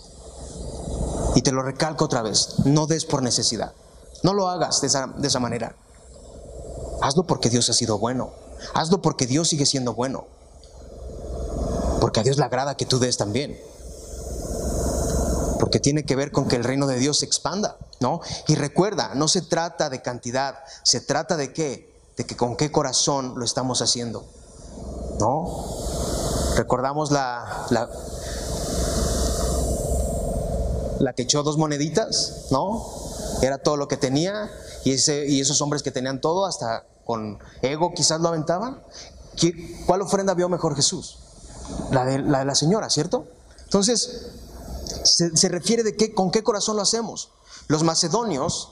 Y 1.36 1.42
te 1.42 1.52
lo 1.52 1.62
recalco 1.62 2.06
otra 2.06 2.22
vez, 2.22 2.60
no 2.66 2.88
des 2.88 3.06
por 3.06 3.22
necesidad. 3.22 3.74
No 4.24 4.34
lo 4.34 4.50
hagas 4.50 4.82
de 4.82 4.88
esa, 4.88 5.08
de 5.08 5.28
esa 5.28 5.40
manera. 5.40 5.76
Hazlo 7.02 7.24
porque 7.24 7.50
Dios 7.50 7.70
ha 7.70 7.74
sido 7.74 8.00
bueno. 8.00 8.32
Hazlo 8.74 9.02
porque 9.02 9.28
Dios 9.28 9.50
sigue 9.50 9.66
siendo 9.66 9.94
bueno. 9.94 10.26
Porque 12.02 12.20
a 12.20 12.24
Dios 12.24 12.38
le 12.38 12.44
agrada 12.44 12.78
que 12.78 12.86
tú 12.86 13.00
des 13.00 13.18
también. 13.18 13.60
Porque 15.60 15.80
tiene 15.80 16.06
que 16.06 16.16
ver 16.16 16.32
con 16.32 16.48
que 16.48 16.56
el 16.56 16.64
reino 16.64 16.88
de 16.88 16.98
Dios 16.98 17.20
se 17.20 17.26
expanda, 17.26 17.78
¿no? 18.00 18.22
Y 18.48 18.56
recuerda, 18.56 19.16
no 19.16 19.28
se 19.28 19.42
trata 19.42 19.90
de 19.90 20.02
cantidad, 20.02 20.56
se 20.84 21.02
trata 21.02 21.38
de 21.38 21.54
qué? 21.54 21.94
De 22.16 22.26
que 22.26 22.36
con 22.36 22.56
qué 22.56 22.72
corazón 22.72 23.34
lo 23.38 23.46
estamos 23.46 23.82
haciendo, 23.82 24.26
¿no? 25.20 25.66
Recordamos 26.56 27.12
la, 27.12 27.68
la 31.00 31.14
que 31.14 31.24
echó 31.24 31.44
dos 31.44 31.58
moneditas, 31.58 32.48
¿no? 32.52 32.86
Era 33.42 33.58
todo 33.60 33.78
lo 33.78 33.88
que 33.88 33.98
tenía 33.98 34.50
y, 34.84 34.94
ese, 34.94 35.28
y 35.28 35.42
esos 35.42 35.62
hombres 35.62 35.84
que 35.84 35.92
tenían 35.92 36.22
todo, 36.22 36.46
hasta 36.46 36.86
con 37.06 37.40
ego 37.62 37.94
quizás 37.94 38.20
lo 38.20 38.30
aventaban. 38.30 38.82
¿Cuál 39.86 40.02
ofrenda 40.02 40.34
vio 40.34 40.50
mejor 40.50 40.76
Jesús? 40.76 41.20
La 41.92 42.06
de 42.06 42.20
la, 42.20 42.40
de 42.40 42.46
la 42.46 42.56
señora, 42.56 42.90
¿cierto? 42.90 43.28
Entonces, 43.64 44.32
se, 45.08 45.50
refiere 45.50 45.84
de 45.84 45.96
qué, 45.96 46.14
con 46.14 46.32
qué 46.32 46.44
corazón 46.44 46.76
lo 46.76 46.82
hacemos. 46.82 47.32
Los 47.68 47.84
macedonios, 47.84 48.72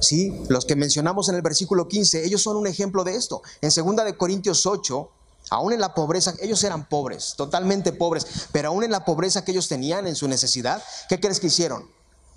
¿sí? 0.00 0.44
los 0.48 0.64
que 0.64 0.76
mencionamos 0.76 1.28
en 1.28 1.36
el 1.36 1.42
versículo 1.42 1.88
15, 1.88 2.24
ellos 2.24 2.42
son 2.42 2.56
un 2.56 2.66
ejemplo 2.66 3.04
de 3.04 3.16
esto. 3.16 3.42
En 3.60 3.70
2 3.70 4.04
de 4.04 4.16
Corintios 4.16 4.66
8, 4.66 5.10
Aún 5.50 5.72
en 5.72 5.80
la 5.80 5.94
pobreza, 5.94 6.32
ellos 6.40 6.64
eran 6.64 6.88
pobres, 6.88 7.34
totalmente 7.36 7.92
pobres, 7.92 8.26
pero 8.50 8.68
aún 8.68 8.82
en 8.82 8.90
la 8.90 9.04
pobreza 9.04 9.44
que 9.44 9.52
ellos 9.52 9.68
tenían, 9.68 10.06
en 10.06 10.16
su 10.16 10.26
necesidad, 10.26 10.82
¿qué 11.08 11.20
crees 11.20 11.38
que 11.38 11.48
hicieron? 11.48 11.86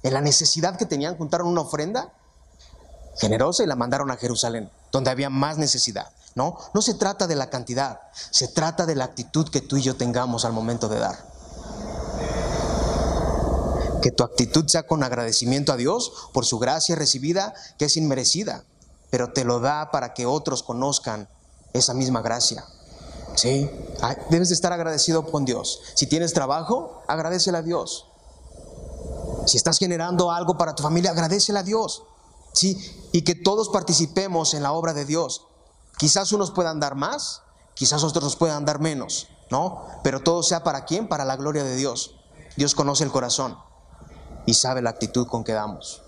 En 0.03 0.13
la 0.13 0.21
necesidad 0.21 0.77
que 0.77 0.85
tenían, 0.85 1.17
juntaron 1.17 1.47
una 1.47 1.61
ofrenda 1.61 2.13
generosa 3.17 3.63
y 3.63 3.67
la 3.67 3.75
mandaron 3.75 4.11
a 4.11 4.17
Jerusalén, 4.17 4.69
donde 4.91 5.09
había 5.09 5.29
más 5.29 5.57
necesidad. 5.57 6.11
No, 6.35 6.57
no 6.73 6.81
se 6.81 6.93
trata 6.93 7.27
de 7.27 7.35
la 7.35 7.49
cantidad, 7.49 8.01
se 8.13 8.49
trata 8.49 8.85
de 8.85 8.95
la 8.95 9.05
actitud 9.05 9.49
que 9.49 9.61
tú 9.61 9.77
y 9.77 9.81
yo 9.81 9.95
tengamos 9.95 10.45
al 10.45 10.53
momento 10.53 10.89
de 10.89 10.99
dar. 10.99 11.26
Que 14.01 14.11
tu 14.11 14.23
actitud 14.23 14.67
sea 14.67 14.85
con 14.85 15.03
agradecimiento 15.03 15.71
a 15.71 15.77
Dios 15.77 16.11
por 16.33 16.45
su 16.45 16.59
gracia 16.59 16.95
recibida, 16.95 17.53
que 17.77 17.85
es 17.85 17.97
inmerecida, 17.97 18.63
pero 19.09 19.33
te 19.33 19.43
lo 19.43 19.59
da 19.59 19.91
para 19.91 20.13
que 20.13 20.25
otros 20.25 20.63
conozcan 20.63 21.29
esa 21.73 21.93
misma 21.93 22.21
gracia. 22.21 22.65
Sí, 23.35 23.69
debes 24.29 24.49
de 24.49 24.55
estar 24.55 24.73
agradecido 24.73 25.29
con 25.29 25.45
Dios. 25.45 25.81
Si 25.95 26.07
tienes 26.07 26.33
trabajo, 26.33 27.03
agradecele 27.07 27.59
a 27.59 27.61
Dios. 27.61 28.07
Si 29.45 29.57
estás 29.57 29.77
generando 29.77 30.31
algo 30.31 30.57
para 30.57 30.75
tu 30.75 30.83
familia, 30.83 31.11
agradecele 31.11 31.59
a 31.59 31.63
Dios. 31.63 32.03
Sí, 32.53 33.09
y 33.11 33.21
que 33.21 33.35
todos 33.35 33.69
participemos 33.69 34.53
en 34.53 34.63
la 34.63 34.71
obra 34.71 34.93
de 34.93 35.05
Dios. 35.05 35.45
Quizás 35.97 36.31
unos 36.31 36.51
puedan 36.51 36.79
dar 36.79 36.95
más, 36.95 37.43
quizás 37.75 38.03
otros 38.03 38.35
puedan 38.35 38.65
dar 38.65 38.79
menos, 38.79 39.27
¿no? 39.51 39.85
Pero 40.03 40.21
todo 40.21 40.41
sea 40.43 40.63
para 40.63 40.85
quién? 40.85 41.07
Para 41.07 41.25
la 41.25 41.35
gloria 41.35 41.63
de 41.63 41.75
Dios. 41.75 42.15
Dios 42.55 42.73
conoce 42.73 43.03
el 43.03 43.11
corazón 43.11 43.57
y 44.47 44.55
sabe 44.55 44.81
la 44.81 44.89
actitud 44.89 45.27
con 45.27 45.43
que 45.43 45.53
damos. 45.53 46.01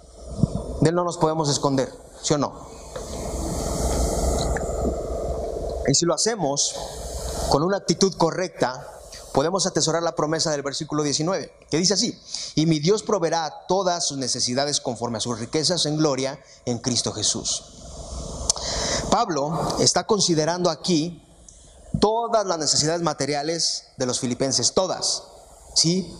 De 0.82 0.89
Él 0.89 0.95
no 0.95 1.04
nos 1.04 1.17
podemos 1.17 1.49
esconder, 1.49 1.93
¿sí 2.23 2.34
o 2.34 2.38
no? 2.39 2.67
Y 5.88 5.93
si 5.93 6.06
lo 6.06 6.13
hacemos, 6.13 6.73
con 7.49 7.63
una 7.63 7.78
actitud 7.78 8.15
correcta, 8.15 8.88
podemos 9.34 9.65
atesorar 9.65 10.02
la 10.04 10.15
promesa 10.15 10.52
del 10.52 10.62
versículo 10.62 11.04
19, 11.04 11.52
que 11.69 11.78
dice 11.78 11.95
así, 11.95 12.17
y 12.56 12.65
mi 12.65 12.80
Dios 12.80 13.04
proveerá 13.04 13.65
todas 13.67 14.08
sus 14.08 14.17
necesidades 14.17 14.80
conforme 14.80 15.17
a 15.17 15.21
sus 15.21 15.38
riquezas 15.38 15.86
en 15.86 15.97
gloria 15.97 16.39
en 16.65 16.80
Cristo 16.80 17.12
Jesús. 17.12 17.65
Pablo 19.12 19.75
está 19.80 20.06
considerando 20.06 20.69
aquí 20.69 21.25
todas 21.99 22.45
las 22.45 22.58
necesidades 22.58 23.02
materiales 23.02 23.88
de 23.97 24.06
los 24.06 24.19
filipenses, 24.19 24.73
todas, 24.73 25.23
¿sí? 25.75 26.15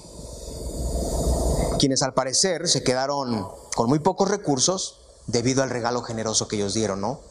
Quienes 1.80 2.04
al 2.04 2.14
parecer 2.14 2.68
se 2.68 2.84
quedaron 2.84 3.48
con 3.76 3.88
muy 3.88 4.00
pocos 4.00 4.30
recursos 4.30 5.00
debido 5.28 5.64
al 5.64 5.70
regalo 5.70 6.02
generoso 6.02 6.48
que 6.48 6.58
ellos 6.58 6.74
dieron, 6.74 7.02
¿no? 7.02 7.22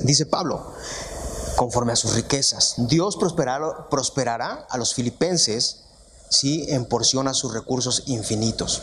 Dice 0.00 0.26
Pablo, 0.26 0.72
conforme 1.56 1.92
a 1.92 1.96
sus 1.96 2.14
riquezas. 2.14 2.74
Dios 2.76 3.16
prosperará, 3.16 4.66
a 4.68 4.78
los 4.78 4.94
filipenses 4.94 5.84
si 6.30 6.70
en 6.70 6.84
porción 6.86 7.28
a 7.28 7.34
sus 7.34 7.54
recursos 7.54 8.02
infinitos. 8.06 8.82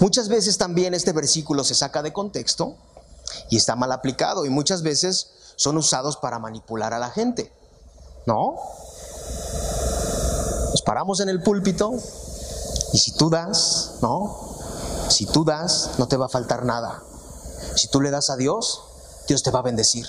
Muchas 0.00 0.28
veces 0.28 0.58
también 0.58 0.94
este 0.94 1.12
versículo 1.12 1.64
se 1.64 1.74
saca 1.74 2.02
de 2.02 2.12
contexto 2.12 2.76
y 3.50 3.56
está 3.56 3.74
mal 3.74 3.92
aplicado 3.92 4.46
y 4.46 4.50
muchas 4.50 4.82
veces 4.82 5.28
son 5.56 5.76
usados 5.76 6.16
para 6.16 6.38
manipular 6.38 6.92
a 6.94 6.98
la 6.98 7.10
gente. 7.10 7.52
¿No? 8.26 8.56
paramos 10.84 11.20
en 11.20 11.28
el 11.28 11.42
púlpito 11.42 11.94
y 12.94 12.98
si 12.98 13.10
tú 13.10 13.28
das, 13.28 13.96
¿no? 14.02 14.38
Si 15.08 15.26
tú 15.26 15.44
das, 15.44 15.98
no 15.98 16.06
te 16.06 16.16
va 16.16 16.26
a 16.26 16.28
faltar 16.28 16.64
nada. 16.64 17.02
Si 17.74 17.88
tú 17.88 18.00
le 18.00 18.12
das 18.12 18.30
a 18.30 18.36
Dios, 18.36 18.82
Dios 19.26 19.42
te 19.42 19.50
va 19.50 19.58
a 19.58 19.62
bendecir. 19.62 20.06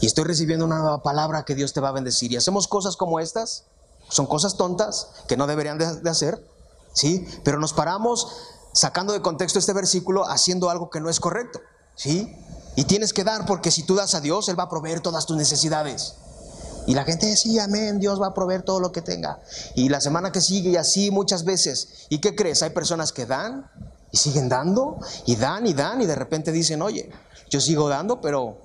Y 0.00 0.06
estoy 0.06 0.24
recibiendo 0.24 0.64
una 0.64 0.78
nueva 0.78 1.02
palabra 1.02 1.44
que 1.44 1.54
Dios 1.54 1.74
te 1.74 1.80
va 1.80 1.90
a 1.90 1.92
bendecir. 1.92 2.32
Y 2.32 2.36
hacemos 2.36 2.66
cosas 2.66 2.96
como 2.96 3.20
estas, 3.20 3.64
son 4.08 4.24
cosas 4.24 4.56
tontas 4.56 5.08
que 5.28 5.36
no 5.36 5.46
deberían 5.46 5.76
de, 5.76 6.08
hacer, 6.08 6.42
¿sí? 6.94 7.28
Pero 7.44 7.58
nos 7.58 7.74
paramos 7.74 8.28
sacando 8.72 9.12
de 9.12 9.20
contexto 9.20 9.58
este 9.58 9.74
versículo 9.74 10.26
haciendo 10.26 10.70
algo 10.70 10.88
que 10.88 11.00
no 11.00 11.10
es 11.10 11.20
correcto, 11.20 11.60
¿sí? 11.94 12.34
Y 12.74 12.84
tienes 12.84 13.12
que 13.12 13.24
dar 13.24 13.44
porque 13.44 13.70
si 13.70 13.82
tú 13.82 13.96
das 13.96 14.14
a 14.14 14.22
Dios, 14.22 14.48
Él 14.48 14.58
va 14.58 14.62
a 14.62 14.70
proveer 14.70 15.02
todas 15.02 15.26
tus 15.26 15.36
necesidades. 15.36 16.14
Y 16.86 16.94
la 16.94 17.04
gente 17.04 17.26
decía, 17.26 17.64
amén, 17.64 17.98
Dios 17.98 18.20
va 18.20 18.28
a 18.28 18.34
proveer 18.34 18.62
todo 18.62 18.80
lo 18.80 18.92
que 18.92 19.00
tenga. 19.00 19.40
Y 19.74 19.88
la 19.88 20.00
semana 20.00 20.32
que 20.32 20.40
sigue 20.40 20.70
y 20.70 20.76
así 20.76 21.10
muchas 21.10 21.44
veces. 21.44 22.06
¿Y 22.10 22.18
qué 22.18 22.34
crees? 22.34 22.62
Hay 22.62 22.70
personas 22.70 23.12
que 23.12 23.26
dan 23.26 23.70
y 24.10 24.16
siguen 24.18 24.48
dando 24.48 24.98
y 25.26 25.36
dan 25.36 25.66
y 25.66 25.74
dan 25.74 26.02
y 26.02 26.06
de 26.06 26.14
repente 26.14 26.52
dicen, 26.52 26.82
oye, 26.82 27.10
yo 27.48 27.60
sigo 27.60 27.88
dando, 27.88 28.20
pero 28.20 28.58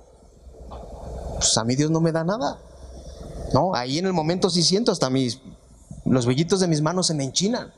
pues 1.36 1.56
a 1.56 1.64
mí 1.64 1.76
Dios 1.76 1.90
no 1.90 2.00
me 2.00 2.12
da 2.12 2.24
nada. 2.24 2.58
No, 3.54 3.74
ahí 3.74 3.98
en 3.98 4.06
el 4.06 4.12
momento 4.12 4.50
sí 4.50 4.62
siento 4.62 4.92
hasta 4.92 5.10
mis, 5.10 5.40
los 6.04 6.26
vellitos 6.26 6.60
de 6.60 6.68
mis 6.68 6.82
manos 6.82 7.06
se 7.06 7.14
me 7.14 7.24
enchinan. 7.24 7.72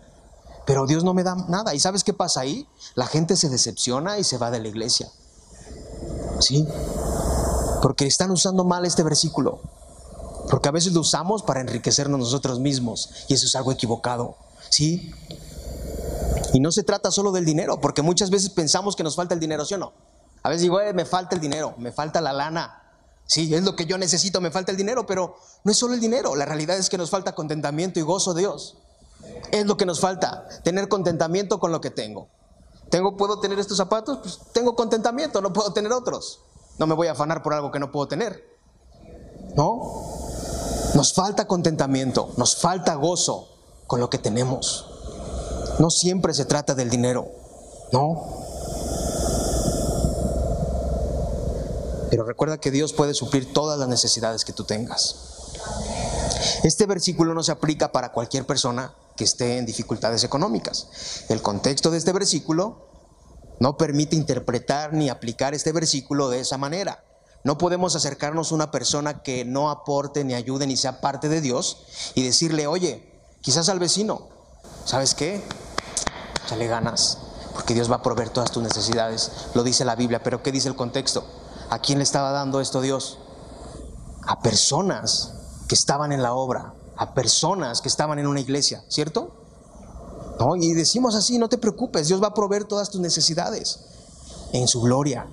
Pero 0.67 0.87
Dios 0.87 1.03
no 1.05 1.15
me 1.15 1.25
da 1.25 1.35
nada. 1.35 1.75
¿Y 1.75 1.81
sabes 1.81 2.05
qué 2.05 2.13
pasa 2.13 2.41
ahí? 2.41 2.69
La 2.95 3.07
gente 3.07 3.37
se 3.37 3.49
decepciona 3.49 4.19
y 4.19 4.25
se 4.25 4.39
va 4.39 4.51
de 4.51 4.61
la 4.61 4.69
iglesia. 4.69 5.09
¿Sí? 6.41 6.67
Porque 7.83 8.07
están 8.07 8.31
usando 8.31 8.65
mal 8.65 8.85
este 8.85 9.03
versículo. 9.03 9.61
Porque 10.51 10.69
a 10.69 10.73
veces 10.73 10.93
lo 10.93 11.01
usamos 11.01 11.43
para 11.43 11.61
enriquecernos 11.61 12.19
nosotros 12.19 12.61
mismos. 12.61 13.11
Y 13.29 13.35
eso 13.35 13.47
es 13.47 13.55
algo 13.57 13.73
equivocado. 13.73 14.37
¿Sí? 14.71 15.13
Y 16.53 16.61
no 16.61 16.73
se 16.73 16.83
trata 16.83 17.11
solo 17.11 17.33
del 17.33 17.45
dinero, 17.45 17.81
porque 17.81 18.03
muchas 18.03 18.31
veces 18.31 18.51
pensamos 18.51 18.97
que 18.97 19.03
nos 19.03 19.17
falta 19.17 19.35
el 19.35 19.41
dinero, 19.41 19.65
¿sí 19.65 19.75
o 19.75 19.79
no? 19.79 19.93
A 20.43 20.49
veces 20.49 20.63
digo, 20.63 20.81
eh, 20.81 20.93
me 20.93 21.05
falta 21.05 21.35
el 21.35 21.41
dinero, 21.41 21.75
me 21.79 21.93
falta 21.93 22.21
la 22.21 22.33
lana. 22.33 22.83
Sí, 23.27 23.55
es 23.55 23.63
lo 23.63 23.77
que 23.77 23.87
yo 23.87 23.97
necesito, 23.97 24.41
me 24.41 24.51
falta 24.51 24.73
el 24.73 24.77
dinero, 24.77 25.07
pero 25.07 25.37
no 25.65 25.73
es 25.73 25.79
solo 25.79 25.95
el 25.95 26.01
dinero. 26.01 26.35
La 26.35 26.45
realidad 26.45 26.77
es 26.77 26.91
que 26.91 26.99
nos 26.99 27.11
falta 27.11 27.35
contentamiento 27.35 27.99
y 28.01 28.03
gozo 28.03 28.35
de 28.35 28.41
Dios. 28.41 28.77
Es 29.53 29.67
lo 29.67 29.77
que 29.77 29.87
nos 29.87 30.01
falta, 30.01 30.47
tener 30.65 30.89
contentamiento 30.89 31.61
con 31.61 31.73
lo 31.73 31.81
que 31.81 31.91
tengo. 31.91 32.29
Tengo, 32.91 33.17
¿Puedo 33.17 33.41
tener 33.41 33.59
estos 33.59 33.79
zapatos? 33.79 34.19
Pues 34.19 34.41
tengo 34.53 34.77
contentamiento, 34.77 35.41
no 35.41 35.53
puedo 35.53 35.73
tener 35.73 35.93
otros. 35.93 36.41
No 36.79 36.87
me 36.87 36.95
voy 36.95 37.07
a 37.07 37.13
afanar 37.13 37.43
por 37.43 37.55
algo 37.55 37.71
que 37.71 37.79
no 37.79 37.91
puedo 37.91 38.09
tener. 38.09 38.45
¿No? 39.57 40.03
Nos 40.95 41.15
falta 41.15 41.47
contentamiento, 41.47 42.33
nos 42.37 42.57
falta 42.57 42.95
gozo 42.95 43.49
con 43.87 44.01
lo 44.01 44.11
que 44.11 44.19
tenemos. 44.19 44.87
No 45.79 45.91
siempre 45.91 46.35
se 46.35 46.45
trata 46.45 46.75
del 46.75 46.91
dinero, 46.91 47.29
¿no? 47.93 48.43
Pero 52.11 52.25
recuerda 52.25 52.59
que 52.59 52.71
Dios 52.71 52.93
puede 52.93 53.15
suplir 53.15 53.55
todas 53.55 53.79
las 53.79 53.89
necesidades 53.89 54.45
que 54.45 54.53
tú 54.53 54.65
tengas. 54.65 55.17
Este 56.63 56.85
versículo 56.85 57.33
no 57.33 57.43
se 57.43 57.53
aplica 57.53 57.91
para 57.91 58.13
cualquier 58.13 58.45
persona 58.47 58.95
que 59.17 59.25
esté 59.25 59.57
en 59.57 59.65
dificultades 59.65 60.23
económicas. 60.23 60.89
El 61.29 61.41
contexto 61.41 61.91
de 61.91 61.99
este 61.99 62.13
versículo 62.13 62.87
no 63.61 63.79
permite 63.79 64.15
interpretar 64.15 64.93
ni 64.93 65.09
aplicar 65.09 65.55
este 65.55 65.73
versículo 65.73 66.29
de 66.29 66.41
esa 66.41 66.59
manera. 66.59 67.03
No 67.45 67.59
podemos 67.59 67.97
acercarnos 67.97 68.53
a 68.53 68.55
una 68.55 68.71
persona 68.71 69.23
que 69.23 69.45
no 69.45 69.71
aporte 69.71 70.25
ni 70.25 70.35
ayude 70.35 70.67
ni 70.67 70.77
sea 70.77 71.01
parte 71.01 71.29
de 71.29 71.41
Dios 71.41 71.79
y 72.15 72.23
decirle, 72.23 72.67
oye, 72.67 73.11
quizás 73.41 73.69
al 73.69 73.79
vecino, 73.79 74.29
¿sabes 74.85 75.15
qué? 75.15 75.43
le 76.57 76.67
ganas, 76.67 77.19
porque 77.55 77.75
Dios 77.75 77.91
va 77.91 77.97
a 77.97 78.03
proveer 78.03 78.31
todas 78.31 78.51
tus 78.51 78.63
necesidades. 78.63 79.31
Lo 79.55 79.63
dice 79.63 79.85
la 79.85 79.97
Biblia, 79.97 80.23
pero 80.23 80.43
¿qué 80.43 80.53
dice 80.53 80.69
el 80.69 80.77
contexto? 80.77 81.25
¿A 81.71 81.79
quién 81.79 81.99
le 81.99 82.05
estaba 82.05 82.31
dando 82.31 82.61
esto 82.61 82.81
Dios? 82.81 83.19
A 84.27 84.41
personas 84.41 85.35
que 85.69 85.75
estaban 85.75 86.13
en 86.13 86.23
la 86.23 86.35
obra, 86.35 86.75
a 86.97 87.15
personas 87.15 87.81
que 87.81 87.89
estaban 87.89 88.19
en 88.19 88.27
una 88.27 88.41
iglesia, 88.41 88.85
¿cierto? 88.89 89.33
¿No? 90.39 90.57
Y 90.57 90.73
decimos 90.75 91.15
así, 91.15 91.39
no 91.39 91.49
te 91.49 91.59
preocupes, 91.59 92.09
Dios 92.09 92.23
va 92.23 92.29
a 92.29 92.35
proveer 92.35 92.65
todas 92.65 92.91
tus 92.91 93.01
necesidades 93.01 93.81
en 94.53 94.69
su 94.69 94.81
gloria. 94.83 95.27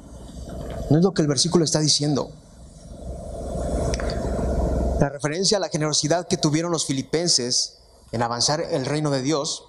No 0.90 0.98
es 0.98 1.04
lo 1.04 1.14
que 1.14 1.22
el 1.22 1.28
versículo 1.28 1.64
está 1.64 1.80
diciendo. 1.80 2.32
La 5.00 5.10
referencia 5.10 5.58
a 5.58 5.60
la 5.62 5.70
generosidad 5.70 6.28
que 6.28 6.38
tuvieron 6.38 6.72
los 6.72 6.86
filipenses 6.86 7.78
en 8.12 8.22
avanzar 8.24 8.60
el 8.60 8.86
reino 8.86 9.12
de 9.12 9.22
Dios, 9.22 9.64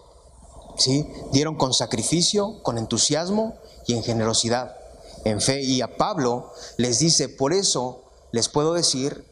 ¿sí? 0.79 1.09
dieron 1.33 1.57
con 1.57 1.75
sacrificio, 1.75 2.63
con 2.63 2.79
entusiasmo 2.79 3.55
y 3.87 3.95
en 3.95 4.03
generosidad, 4.03 4.77
en 5.25 5.41
fe. 5.41 5.63
Y 5.63 5.83
a 5.83 5.97
Pablo 5.97 6.51
les 6.79 6.99
dice, 6.99 7.29
por 7.29 7.53
eso 7.53 8.03
les 8.33 8.49
puedo 8.49 8.73
decir 8.73 9.25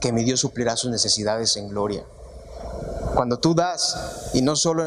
que 0.00 0.12
mi 0.12 0.24
Dios 0.24 0.40
suplirá 0.40 0.76
sus 0.76 0.90
necesidades 0.90 1.56
en 1.56 1.68
gloria. 1.68 2.04
Cuando 3.14 3.38
tú 3.38 3.54
das, 3.54 4.30
y 4.34 4.42
no 4.42 4.56
solo 4.56 4.84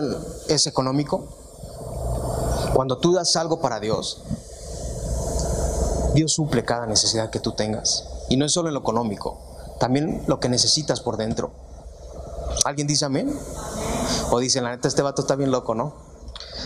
es 0.48 0.68
económico, 0.68 1.28
cuando 2.74 2.98
tú 2.98 3.14
das 3.14 3.36
algo 3.36 3.60
para 3.62 3.80
Dios, 3.80 4.24
Dios 6.20 6.34
suple 6.34 6.66
cada 6.66 6.86
necesidad 6.86 7.30
que 7.30 7.40
tú 7.40 7.54
tengas. 7.54 8.04
Y 8.28 8.36
no 8.36 8.46
es 8.46 8.52
solo 8.52 8.68
en 8.68 8.74
lo 8.74 8.82
económico, 8.82 9.40
también 9.80 10.22
lo 10.28 10.42
que 10.42 10.50
necesitas 10.50 11.00
por 11.00 11.16
dentro. 11.16 11.54
¿Alguien 12.66 12.88
dice 12.88 13.06
amén? 13.06 13.34
O 14.30 14.40
dice, 14.40 14.60
la 14.60 14.72
neta, 14.72 14.90
este 14.90 15.02
vato 15.02 15.22
está 15.22 15.38
bien 15.38 15.50
loco, 15.50 15.76
¿no? 15.76 15.96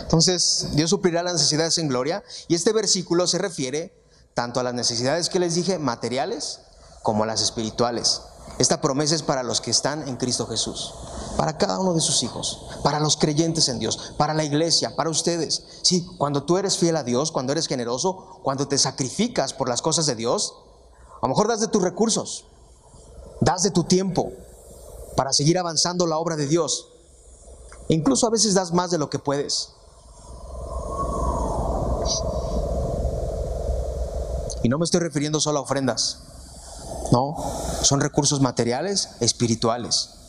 Entonces, 0.01 0.69
Dios 0.71 0.89
suplirá 0.89 1.21
las 1.21 1.33
necesidades 1.33 1.77
en 1.77 1.87
gloria. 1.87 2.23
Y 2.47 2.55
este 2.55 2.73
versículo 2.73 3.27
se 3.27 3.37
refiere 3.37 3.93
tanto 4.33 4.59
a 4.59 4.63
las 4.63 4.73
necesidades 4.73 5.29
que 5.29 5.37
les 5.37 5.53
dije, 5.53 5.77
materiales, 5.77 6.61
como 7.03 7.21
a 7.21 7.27
las 7.27 7.43
espirituales. 7.43 8.23
Esta 8.57 8.81
promesa 8.81 9.13
es 9.13 9.21
para 9.21 9.43
los 9.43 9.61
que 9.61 9.69
están 9.69 10.07
en 10.07 10.15
Cristo 10.15 10.47
Jesús, 10.47 10.95
para 11.37 11.57
cada 11.57 11.79
uno 11.79 11.93
de 11.93 12.01
sus 12.01 12.23
hijos, 12.23 12.65
para 12.83 12.99
los 12.99 13.17
creyentes 13.17 13.67
en 13.69 13.79
Dios, 13.79 14.13
para 14.17 14.33
la 14.33 14.43
iglesia, 14.43 14.95
para 14.95 15.09
ustedes. 15.09 15.63
Sí, 15.81 16.07
cuando 16.17 16.43
tú 16.43 16.57
eres 16.57 16.77
fiel 16.77 16.95
a 16.95 17.03
Dios, 17.03 17.31
cuando 17.31 17.51
eres 17.51 17.67
generoso, 17.67 18.39
cuando 18.43 18.67
te 18.67 18.77
sacrificas 18.77 19.53
por 19.53 19.69
las 19.69 19.81
cosas 19.81 20.05
de 20.05 20.15
Dios, 20.15 20.55
a 21.21 21.27
lo 21.27 21.29
mejor 21.29 21.47
das 21.47 21.59
de 21.59 21.67
tus 21.67 21.81
recursos, 21.81 22.45
das 23.41 23.63
de 23.63 23.71
tu 23.71 23.83
tiempo 23.83 24.31
para 25.15 25.33
seguir 25.33 25.57
avanzando 25.57 26.07
la 26.07 26.17
obra 26.17 26.35
de 26.35 26.47
Dios. 26.47 26.89
Incluso 27.89 28.27
a 28.27 28.29
veces 28.29 28.53
das 28.53 28.73
más 28.73 28.91
de 28.91 28.97
lo 28.97 29.09
que 29.09 29.19
puedes. 29.19 29.69
Y 34.63 34.69
no 34.69 34.77
me 34.77 34.85
estoy 34.85 35.01
refiriendo 35.01 35.41
solo 35.41 35.59
a 35.59 35.61
ofrendas. 35.61 36.19
No, 37.11 37.35
son 37.81 37.99
recursos 37.99 38.39
materiales, 38.39 39.09
espirituales. 39.19 40.22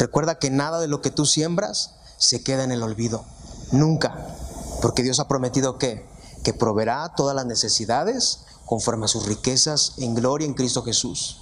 Recuerda 0.00 0.40
que 0.40 0.50
nada 0.50 0.80
de 0.80 0.88
lo 0.88 1.00
que 1.00 1.12
tú 1.12 1.26
siembras 1.26 1.94
se 2.18 2.42
queda 2.42 2.64
en 2.64 2.72
el 2.72 2.82
olvido. 2.82 3.24
Nunca. 3.70 4.34
Porque 4.82 5.04
Dios 5.04 5.20
ha 5.20 5.28
prometido 5.28 5.78
que 5.78 6.10
que 6.42 6.54
proveerá 6.54 7.12
todas 7.16 7.36
las 7.36 7.46
necesidades 7.46 8.40
conforme 8.64 9.06
a 9.06 9.08
sus 9.08 9.26
riquezas 9.26 9.94
en 9.98 10.14
gloria 10.14 10.46
en 10.46 10.54
Cristo 10.54 10.82
Jesús. 10.82 11.38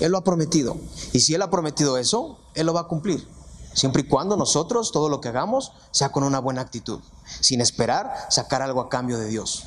Él 0.00 0.12
lo 0.12 0.18
ha 0.18 0.24
prometido. 0.24 0.76
Y 1.12 1.20
si 1.20 1.34
Él 1.34 1.42
ha 1.42 1.50
prometido 1.50 1.96
eso, 1.96 2.38
Él 2.54 2.66
lo 2.66 2.74
va 2.74 2.82
a 2.82 2.88
cumplir. 2.88 3.26
Siempre 3.72 4.02
y 4.02 4.08
cuando 4.08 4.36
nosotros, 4.36 4.92
todo 4.92 5.08
lo 5.08 5.20
que 5.20 5.28
hagamos, 5.28 5.72
sea 5.90 6.10
con 6.10 6.22
una 6.22 6.38
buena 6.38 6.62
actitud. 6.62 7.00
Sin 7.40 7.60
esperar 7.60 8.26
sacar 8.30 8.62
algo 8.62 8.80
a 8.80 8.88
cambio 8.88 9.18
de 9.18 9.26
Dios. 9.26 9.64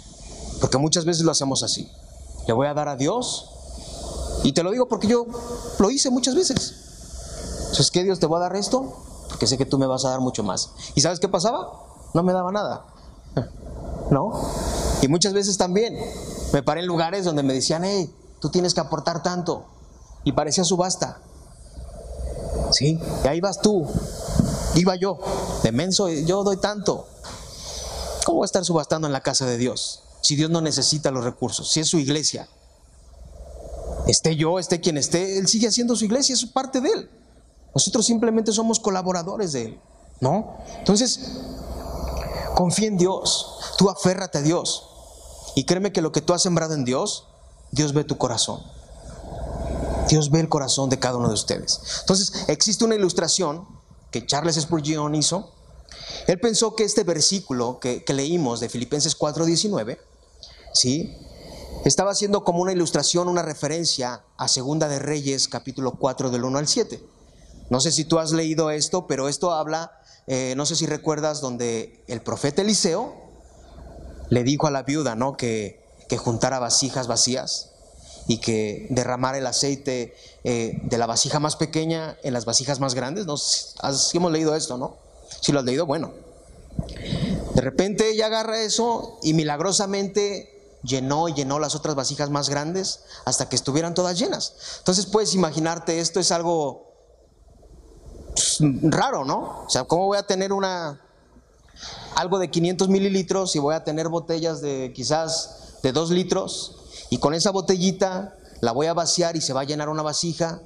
Porque 0.61 0.77
muchas 0.77 1.05
veces 1.05 1.23
lo 1.23 1.31
hacemos 1.31 1.63
así. 1.63 1.89
Le 2.47 2.53
voy 2.53 2.67
a 2.67 2.73
dar 2.73 2.87
a 2.87 2.95
Dios 2.95 3.49
y 4.43 4.53
te 4.53 4.63
lo 4.63 4.71
digo 4.71 4.87
porque 4.87 5.07
yo 5.07 5.25
lo 5.77 5.91
hice 5.91 6.09
muchas 6.09 6.35
veces. 6.35 6.88
¿Sabes 7.71 7.91
qué, 7.91 8.03
Dios 8.03 8.19
te 8.19 8.27
va 8.27 8.37
a 8.37 8.41
dar 8.41 8.55
esto? 8.55 8.93
Porque 9.27 9.47
sé 9.47 9.57
que 9.57 9.65
tú 9.65 9.77
me 9.77 9.85
vas 9.85 10.05
a 10.05 10.09
dar 10.09 10.19
mucho 10.19 10.43
más. 10.43 10.71
¿Y 10.95 11.01
sabes 11.01 11.19
qué 11.19 11.27
pasaba? 11.27 11.71
No 12.13 12.23
me 12.23 12.33
daba 12.33 12.51
nada. 12.51 12.85
¿No? 14.09 14.31
Y 15.01 15.07
muchas 15.07 15.33
veces 15.33 15.57
también 15.57 15.97
me 16.51 16.63
paré 16.63 16.81
en 16.81 16.87
lugares 16.87 17.25
donde 17.25 17.43
me 17.43 17.53
decían, 17.53 17.83
hey, 17.83 18.13
tú 18.39 18.49
tienes 18.49 18.73
que 18.73 18.79
aportar 18.79 19.21
tanto. 19.21 19.65
Y 20.23 20.31
parecía 20.31 20.63
subasta. 20.63 21.19
¿Sí? 22.71 22.99
Y 23.23 23.27
ahí 23.27 23.39
vas 23.39 23.61
tú. 23.61 23.85
Iba 24.75 24.95
yo, 24.95 25.19
de 25.63 25.71
menso, 25.71 26.09
yo 26.09 26.43
doy 26.43 26.57
tanto. 26.57 27.07
¿Cómo 28.25 28.39
va 28.39 28.45
a 28.45 28.47
estar 28.47 28.65
subastando 28.65 29.07
en 29.07 29.13
la 29.13 29.21
casa 29.21 29.45
de 29.45 29.57
Dios? 29.57 30.03
Si 30.21 30.35
Dios 30.35 30.49
no 30.49 30.61
necesita 30.61 31.11
los 31.11 31.23
recursos, 31.23 31.71
si 31.71 31.79
es 31.79 31.87
su 31.87 31.97
iglesia 31.97 32.47
esté 34.07 34.35
yo, 34.35 34.59
esté 34.59 34.79
quien 34.79 34.97
esté, 34.97 35.37
Él 35.37 35.47
sigue 35.47 35.67
haciendo 35.67 35.95
su 35.95 36.05
iglesia, 36.05 36.33
es 36.33 36.45
parte 36.45 36.81
de 36.81 36.89
Él. 36.89 37.09
Nosotros 37.73 38.05
simplemente 38.05 38.51
somos 38.51 38.79
colaboradores 38.79 39.51
de 39.51 39.65
Él, 39.65 39.81
¿no? 40.19 40.57
Entonces, 40.79 41.19
confía 42.55 42.87
en 42.87 42.97
Dios, 42.97 43.75
tú 43.77 43.89
aférrate 43.89 44.39
a 44.39 44.41
Dios 44.41 44.87
y 45.55 45.65
créeme 45.65 45.91
que 45.91 46.01
lo 46.01 46.11
que 46.11 46.21
tú 46.21 46.33
has 46.33 46.41
sembrado 46.41 46.73
en 46.73 46.85
Dios, 46.85 47.27
Dios 47.71 47.93
ve 47.93 48.03
tu 48.03 48.17
corazón. 48.17 48.61
Dios 50.09 50.31
ve 50.31 50.39
el 50.39 50.49
corazón 50.49 50.89
de 50.89 50.97
cada 50.97 51.17
uno 51.17 51.27
de 51.27 51.35
ustedes. 51.35 51.79
Entonces, 52.01 52.45
existe 52.47 52.83
una 52.83 52.95
ilustración 52.95 53.67
que 54.11 54.25
Charles 54.25 54.55
Spurgeon 54.55 55.13
hizo, 55.13 55.51
él 56.27 56.39
pensó 56.39 56.75
que 56.75 56.83
este 56.83 57.03
versículo 57.03 57.79
que, 57.79 58.03
leímos 58.07 58.59
de 58.59 58.69
Filipenses 58.69 59.17
4:19, 59.17 59.97
¿sí? 60.73 61.15
estaba 61.85 62.13
siendo 62.13 62.43
como 62.43 62.61
una 62.61 62.71
ilustración, 62.71 63.27
una 63.27 63.41
referencia 63.41 64.23
a 64.37 64.47
Segunda 64.47 64.87
de 64.87 64.99
Reyes, 64.99 65.47
capítulo 65.47 65.93
4 65.93 66.29
del 66.29 66.43
1 66.43 66.57
al 66.57 66.67
7. 66.67 67.01
No 67.69 67.79
sé 67.79 67.91
si 67.91 68.05
tú 68.05 68.19
has 68.19 68.31
leído 68.31 68.71
esto, 68.71 69.07
pero 69.07 69.29
esto 69.29 69.51
habla, 69.51 69.99
eh, 70.27 70.53
no 70.57 70.65
sé 70.65 70.75
si 70.75 70.85
recuerdas, 70.85 71.41
donde 71.41 72.03
el 72.07 72.21
profeta 72.21 72.61
Eliseo 72.61 73.15
le 74.29 74.43
dijo 74.43 74.67
a 74.67 74.71
la 74.71 74.83
viuda, 74.83 75.15
¿no? 75.15 75.37
Que, 75.37 75.83
que 76.07 76.17
juntara 76.17 76.59
vasijas 76.59 77.07
vacías 77.07 77.69
y 78.27 78.37
que 78.37 78.87
derramara 78.91 79.37
el 79.37 79.47
aceite 79.47 80.15
eh, 80.43 80.79
de 80.83 80.97
la 80.97 81.07
vasija 81.07 81.39
más 81.39 81.55
pequeña 81.55 82.17
en 82.23 82.33
las 82.33 82.45
vasijas 82.45 82.79
más 82.79 82.93
grandes. 82.93 83.25
¿no? 83.25 83.33
Así 83.33 84.17
hemos 84.17 84.31
leído 84.31 84.55
esto, 84.55 84.77
¿no? 84.77 84.97
Si 85.41 85.51
lo 85.51 85.59
has 85.59 85.65
leído, 85.65 85.85
bueno. 85.85 86.13
De 87.55 87.61
repente 87.61 88.09
ella 88.11 88.27
agarra 88.27 88.61
eso 88.61 89.17
y 89.23 89.33
milagrosamente 89.33 90.77
llenó 90.83 91.27
y 91.27 91.33
llenó 91.33 91.59
las 91.59 91.75
otras 91.75 91.95
vasijas 91.95 92.29
más 92.29 92.49
grandes 92.49 93.01
hasta 93.25 93.49
que 93.49 93.55
estuvieran 93.55 93.95
todas 93.95 94.19
llenas. 94.19 94.53
Entonces 94.77 95.07
puedes 95.07 95.33
imaginarte, 95.33 95.99
esto 95.99 96.19
es 96.19 96.31
algo 96.31 96.88
raro, 98.83 99.25
¿no? 99.25 99.63
O 99.65 99.69
sea, 99.69 99.83
¿cómo 99.83 100.07
voy 100.07 100.17
a 100.17 100.23
tener 100.23 100.53
una 100.53 101.01
algo 102.15 102.39
de 102.39 102.49
500 102.49 102.89
mililitros 102.89 103.55
y 103.55 103.59
voy 103.59 103.75
a 103.75 103.83
tener 103.83 104.09
botellas 104.09 104.61
de 104.61 104.91
quizás 104.93 105.77
de 105.81 105.91
2 105.91 106.11
litros 106.11 106.75
y 107.09 107.17
con 107.19 107.33
esa 107.33 107.51
botellita 107.51 108.35
la 108.61 108.71
voy 108.71 108.87
a 108.87 108.93
vaciar 108.93 109.37
y 109.37 109.41
se 109.41 109.53
va 109.53 109.61
a 109.61 109.63
llenar 109.63 109.89
una 109.89 110.03
vasija 110.03 110.61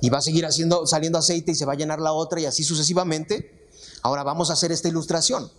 y 0.00 0.10
va 0.10 0.18
a 0.18 0.22
seguir 0.22 0.46
haciendo, 0.46 0.86
saliendo 0.86 1.18
aceite 1.18 1.52
y 1.52 1.54
se 1.54 1.64
va 1.64 1.74
a 1.74 1.76
llenar 1.76 2.00
la 2.00 2.12
otra 2.12 2.40
y 2.40 2.46
así 2.46 2.64
sucesivamente. 2.64 3.68
Ahora 4.02 4.22
vamos 4.22 4.50
a 4.50 4.54
hacer 4.54 4.72
esta 4.72 4.88
ilustración. 4.88 5.50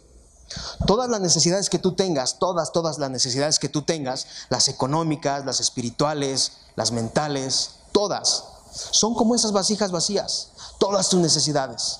Todas 0.86 1.10
las 1.10 1.22
necesidades 1.22 1.70
que 1.70 1.80
tú 1.80 1.94
tengas, 1.94 2.40
todas, 2.40 2.74
todas 2.74 2.98
las 2.98 3.10
necesidades 3.10 3.60
que 3.60 3.70
tú 3.70 3.84
tengas, 3.84 4.28
las 4.50 4.68
económicas, 4.68 5.46
las 5.46 5.62
espirituales, 5.62 6.54
las 6.76 6.92
mentales, 6.92 7.76
todas, 7.94 8.44
son 8.92 9.16
como 9.16 9.36
esas 9.36 9.54
vasijas 9.54 9.92
vacías, 9.92 10.51
todas 10.82 11.10
tus 11.10 11.20
necesidades. 11.20 12.00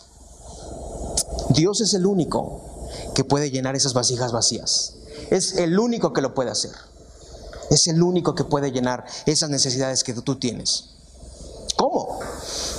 Dios 1.50 1.82
es 1.82 1.94
el 1.94 2.08
único 2.08 2.64
que 3.14 3.24
puede 3.24 3.52
llenar 3.52 3.76
esas 3.76 3.94
vasijas 3.94 4.32
vacías. 4.32 4.96
Es 5.30 5.54
el 5.58 5.78
único 5.80 6.14
que 6.14 6.22
lo 6.22 6.34
puede 6.34 6.50
hacer. 6.50 6.72
Es 7.70 7.86
el 7.86 8.02
único 8.02 8.34
que 8.34 8.44
puede 8.44 8.72
llenar 8.72 9.06
esas 9.28 9.52
necesidades 9.52 10.04
que 10.04 10.14
tú 10.14 10.40
tienes. 10.40 10.96
¿Cómo? 11.78 12.20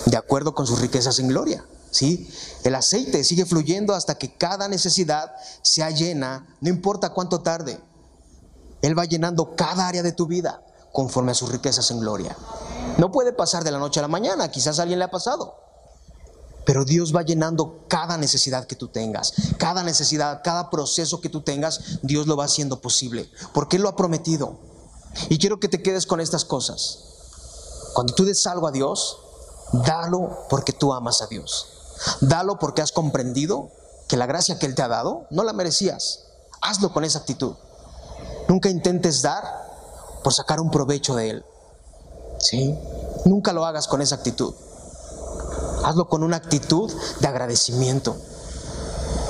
De 0.06 0.16
acuerdo 0.16 0.56
con 0.56 0.66
sus 0.66 0.80
riquezas 0.80 1.20
en 1.20 1.28
gloria. 1.28 1.64
¿sí? 1.92 2.28
El 2.64 2.74
aceite 2.74 3.22
sigue 3.22 3.46
fluyendo 3.46 3.94
hasta 3.94 4.16
que 4.16 4.36
cada 4.36 4.66
necesidad 4.66 5.32
sea 5.62 5.90
llena, 5.90 6.56
no 6.60 6.68
importa 6.68 7.10
cuánto 7.10 7.42
tarde. 7.42 7.80
Él 8.82 8.98
va 8.98 9.04
llenando 9.04 9.54
cada 9.54 9.86
área 9.86 10.02
de 10.02 10.10
tu 10.10 10.26
vida 10.26 10.64
conforme 10.92 11.30
a 11.30 11.34
sus 11.36 11.52
riquezas 11.52 11.92
en 11.92 12.00
gloria. 12.00 12.36
No 12.98 13.12
puede 13.12 13.32
pasar 13.32 13.62
de 13.62 13.70
la 13.70 13.78
noche 13.78 14.00
a 14.00 14.02
la 14.02 14.08
mañana, 14.08 14.50
quizás 14.50 14.80
a 14.80 14.82
alguien 14.82 14.98
le 14.98 15.04
ha 15.04 15.10
pasado. 15.12 15.62
Pero 16.64 16.84
Dios 16.84 17.14
va 17.14 17.22
llenando 17.22 17.84
cada 17.88 18.16
necesidad 18.16 18.66
que 18.66 18.76
tú 18.76 18.88
tengas, 18.88 19.32
cada 19.58 19.82
necesidad, 19.82 20.42
cada 20.44 20.70
proceso 20.70 21.20
que 21.20 21.28
tú 21.28 21.40
tengas, 21.40 21.98
Dios 22.02 22.26
lo 22.26 22.36
va 22.36 22.44
haciendo 22.44 22.80
posible, 22.80 23.28
porque 23.52 23.76
Él 23.76 23.82
lo 23.82 23.88
ha 23.88 23.96
prometido. 23.96 24.58
Y 25.28 25.38
quiero 25.38 25.60
que 25.60 25.68
te 25.68 25.82
quedes 25.82 26.06
con 26.06 26.20
estas 26.20 26.44
cosas. 26.44 27.00
Cuando 27.94 28.14
tú 28.14 28.24
des 28.24 28.46
algo 28.46 28.66
a 28.66 28.72
Dios, 28.72 29.18
dalo 29.72 30.46
porque 30.48 30.72
tú 30.72 30.92
amas 30.92 31.20
a 31.20 31.26
Dios. 31.26 31.66
Dalo 32.20 32.58
porque 32.58 32.82
has 32.82 32.92
comprendido 32.92 33.70
que 34.08 34.16
la 34.16 34.26
gracia 34.26 34.58
que 34.58 34.66
Él 34.66 34.74
te 34.74 34.82
ha 34.82 34.88
dado 34.88 35.26
no 35.30 35.44
la 35.44 35.52
merecías. 35.52 36.24
Hazlo 36.60 36.92
con 36.92 37.04
esa 37.04 37.20
actitud. 37.20 37.54
Nunca 38.48 38.68
intentes 38.68 39.22
dar 39.22 39.42
por 40.22 40.32
sacar 40.32 40.60
un 40.60 40.70
provecho 40.70 41.14
de 41.14 41.30
Él. 41.30 41.44
¿Sí? 42.38 42.76
Nunca 43.24 43.52
lo 43.52 43.64
hagas 43.64 43.86
con 43.88 44.00
esa 44.00 44.16
actitud. 44.16 44.54
Hazlo 45.84 46.08
con 46.08 46.22
una 46.22 46.36
actitud 46.36 46.92
de 47.20 47.28
agradecimiento. 47.28 48.16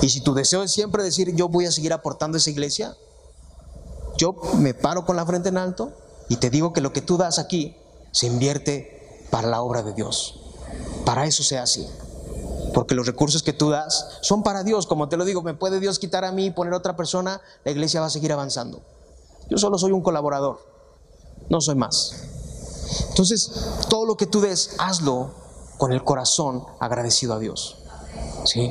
Y 0.00 0.08
si 0.08 0.20
tu 0.20 0.34
deseo 0.34 0.62
es 0.62 0.72
siempre 0.72 1.02
decir, 1.02 1.34
yo 1.34 1.48
voy 1.48 1.66
a 1.66 1.72
seguir 1.72 1.92
aportando 1.92 2.36
a 2.36 2.38
esa 2.40 2.50
iglesia, 2.50 2.96
yo 4.18 4.34
me 4.58 4.74
paro 4.74 5.04
con 5.04 5.16
la 5.16 5.24
frente 5.24 5.48
en 5.48 5.58
alto 5.58 5.92
y 6.28 6.36
te 6.36 6.50
digo 6.50 6.72
que 6.72 6.80
lo 6.80 6.92
que 6.92 7.02
tú 7.02 7.16
das 7.16 7.38
aquí 7.38 7.76
se 8.10 8.26
invierte 8.26 9.26
para 9.30 9.48
la 9.48 9.62
obra 9.62 9.82
de 9.82 9.94
Dios. 9.94 10.40
Para 11.04 11.26
eso 11.26 11.42
sea 11.42 11.62
así. 11.62 11.88
Porque 12.74 12.94
los 12.94 13.06
recursos 13.06 13.42
que 13.42 13.52
tú 13.52 13.70
das 13.70 14.18
son 14.22 14.42
para 14.42 14.62
Dios. 14.64 14.86
Como 14.86 15.08
te 15.08 15.16
lo 15.16 15.24
digo, 15.24 15.42
me 15.42 15.54
puede 15.54 15.80
Dios 15.80 15.98
quitar 15.98 16.24
a 16.24 16.32
mí 16.32 16.46
y 16.46 16.50
poner 16.50 16.72
a 16.74 16.78
otra 16.78 16.96
persona, 16.96 17.40
la 17.64 17.70
iglesia 17.70 18.00
va 18.00 18.06
a 18.06 18.10
seguir 18.10 18.32
avanzando. 18.32 18.82
Yo 19.48 19.58
solo 19.58 19.78
soy 19.78 19.92
un 19.92 20.02
colaborador, 20.02 20.58
no 21.48 21.60
soy 21.60 21.74
más. 21.74 22.14
Entonces, 23.08 23.50
todo 23.88 24.06
lo 24.06 24.16
que 24.16 24.26
tú 24.26 24.40
des, 24.40 24.70
hazlo 24.78 25.41
con 25.82 25.92
el 25.92 26.04
corazón 26.04 26.64
agradecido 26.78 27.34
a 27.34 27.40
Dios. 27.40 27.76
¿Sí? 28.44 28.70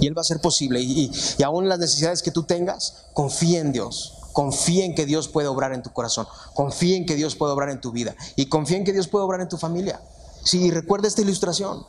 y 0.00 0.06
Él 0.06 0.16
va 0.16 0.22
a 0.22 0.24
ser 0.24 0.40
posible. 0.40 0.80
Y, 0.80 1.12
aún 1.44 1.68
las 1.68 1.78
necesidades 1.78 2.22
que 2.22 2.30
tú 2.30 2.44
tengas, 2.44 3.08
confía 3.12 3.60
en 3.60 3.72
Dios. 3.72 4.14
Confía 4.32 4.86
en 4.86 4.94
que 4.94 5.04
Dios 5.04 5.28
puede 5.28 5.48
obrar 5.48 5.74
en 5.74 5.82
tu 5.82 5.92
corazón. 5.92 6.26
Confía 6.54 6.96
en 6.96 7.04
que 7.04 7.14
Dios 7.14 7.36
puede 7.36 7.52
obrar 7.52 7.68
en 7.68 7.82
tu 7.82 7.92
vida. 7.92 8.16
Y 8.34 8.46
confía 8.46 8.78
en 8.78 8.84
que 8.84 8.94
Dios 8.94 9.06
puede 9.06 9.26
obrar 9.26 9.42
en 9.42 9.50
tu 9.50 9.58
familia. 9.58 10.00
Sí, 10.42 10.70
recuerda 10.70 11.08
esta 11.08 11.20
ilustración. 11.20 11.84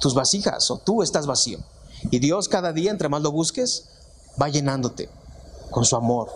Tus 0.00 0.12
vasijas 0.12 0.70
o 0.70 0.76
tú 0.80 1.02
estás 1.02 1.26
vacío. 1.26 1.60
Y 2.10 2.18
Dios 2.18 2.50
cada 2.50 2.74
día, 2.74 2.90
entre 2.90 3.08
más 3.08 3.22
lo 3.22 3.32
busques, 3.32 3.86
va 4.38 4.50
llenándote 4.50 5.08
con 5.70 5.86
su 5.86 5.96
amor. 5.96 6.28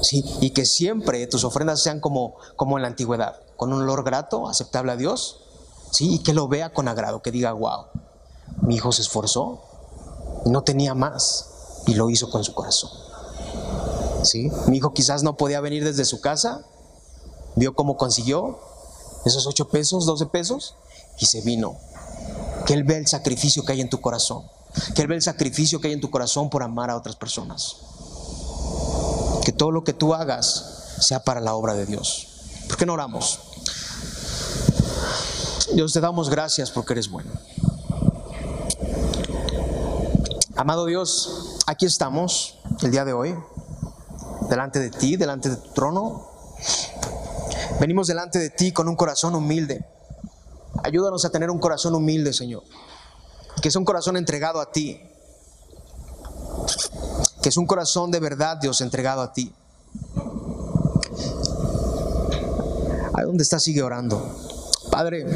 Sí, 0.00 0.24
y 0.40 0.48
que 0.50 0.64
siempre 0.64 1.26
tus 1.26 1.44
ofrendas 1.44 1.82
sean 1.82 2.00
como, 2.00 2.36
como 2.56 2.78
en 2.78 2.82
la 2.82 2.88
antigüedad, 2.88 3.36
con 3.56 3.72
un 3.72 3.82
olor 3.82 4.04
grato, 4.04 4.48
aceptable 4.48 4.92
a 4.92 4.96
Dios. 4.96 5.40
Sí, 5.90 6.14
y 6.14 6.18
que 6.20 6.32
lo 6.32 6.48
vea 6.48 6.72
con 6.72 6.88
agrado, 6.88 7.22
que 7.22 7.30
diga, 7.30 7.52
wow, 7.52 7.86
mi 8.62 8.76
hijo 8.76 8.92
se 8.92 9.02
esforzó, 9.02 9.62
no 10.46 10.62
tenía 10.62 10.94
más 10.94 11.82
y 11.86 11.94
lo 11.94 12.10
hizo 12.10 12.30
con 12.30 12.44
su 12.44 12.54
corazón. 12.54 12.90
¿Sí? 14.22 14.50
Mi 14.68 14.78
hijo 14.78 14.94
quizás 14.94 15.22
no 15.22 15.36
podía 15.36 15.60
venir 15.60 15.84
desde 15.84 16.04
su 16.04 16.20
casa, 16.20 16.64
vio 17.56 17.74
cómo 17.74 17.96
consiguió 17.96 18.58
esos 19.24 19.46
8 19.46 19.68
pesos, 19.68 20.06
12 20.06 20.26
pesos 20.26 20.76
y 21.18 21.26
se 21.26 21.40
vino. 21.42 21.76
Que 22.66 22.74
Él 22.74 22.84
ve 22.84 22.96
el 22.96 23.06
sacrificio 23.06 23.64
que 23.64 23.72
hay 23.72 23.80
en 23.80 23.90
tu 23.90 24.00
corazón. 24.00 24.44
Que 24.94 25.02
Él 25.02 25.08
ve 25.08 25.16
el 25.16 25.22
sacrificio 25.22 25.80
que 25.80 25.88
hay 25.88 25.94
en 25.94 26.00
tu 26.00 26.10
corazón 26.10 26.50
por 26.50 26.62
amar 26.62 26.90
a 26.90 26.96
otras 26.96 27.16
personas. 27.16 27.76
Que 29.44 29.52
todo 29.52 29.70
lo 29.70 29.84
que 29.84 29.92
tú 29.92 30.14
hagas 30.14 30.96
sea 31.00 31.24
para 31.24 31.40
la 31.40 31.54
obra 31.54 31.74
de 31.74 31.86
Dios. 31.86 32.31
¿Por 32.72 32.78
qué 32.78 32.86
no 32.86 32.94
oramos? 32.94 33.38
Dios 35.74 35.92
te 35.92 36.00
damos 36.00 36.30
gracias 36.30 36.70
porque 36.70 36.94
eres 36.94 37.10
bueno. 37.10 37.30
Amado 40.56 40.86
Dios, 40.86 41.58
aquí 41.66 41.84
estamos 41.84 42.56
el 42.80 42.90
día 42.90 43.04
de 43.04 43.12
hoy, 43.12 43.36
delante 44.48 44.78
de 44.80 44.88
ti, 44.88 45.16
delante 45.16 45.50
de 45.50 45.56
tu 45.56 45.68
trono. 45.74 46.30
Venimos 47.78 48.06
delante 48.06 48.38
de 48.38 48.48
ti 48.48 48.72
con 48.72 48.88
un 48.88 48.96
corazón 48.96 49.34
humilde. 49.34 49.84
Ayúdanos 50.82 51.26
a 51.26 51.30
tener 51.30 51.50
un 51.50 51.58
corazón 51.58 51.94
humilde, 51.94 52.32
Señor. 52.32 52.62
Que 53.60 53.68
es 53.68 53.76
un 53.76 53.84
corazón 53.84 54.16
entregado 54.16 54.62
a 54.62 54.72
ti. 54.72 54.98
Que 57.42 57.50
es 57.50 57.56
un 57.58 57.66
corazón 57.66 58.10
de 58.10 58.20
verdad, 58.20 58.56
Dios, 58.56 58.80
entregado 58.80 59.20
a 59.20 59.34
ti. 59.34 59.54
Ahí 63.14 63.24
donde 63.24 63.42
está, 63.42 63.58
sigue 63.58 63.82
orando. 63.82 64.36
Padre, 64.90 65.26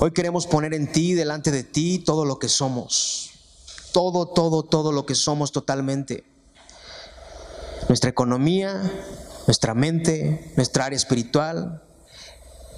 hoy 0.00 0.12
queremos 0.12 0.46
poner 0.46 0.74
en 0.74 0.90
ti, 0.90 1.14
delante 1.14 1.50
de 1.50 1.64
ti, 1.64 1.98
todo 1.98 2.24
lo 2.24 2.38
que 2.38 2.48
somos 2.48 3.24
todo, 3.94 4.26
todo, 4.26 4.64
todo 4.64 4.90
lo 4.90 5.06
que 5.06 5.14
somos 5.14 5.52
totalmente. 5.52 6.24
Nuestra 7.88 8.10
economía, 8.10 8.82
nuestra 9.46 9.72
mente, 9.72 10.52
nuestra 10.56 10.86
área 10.86 10.96
espiritual, 10.96 11.80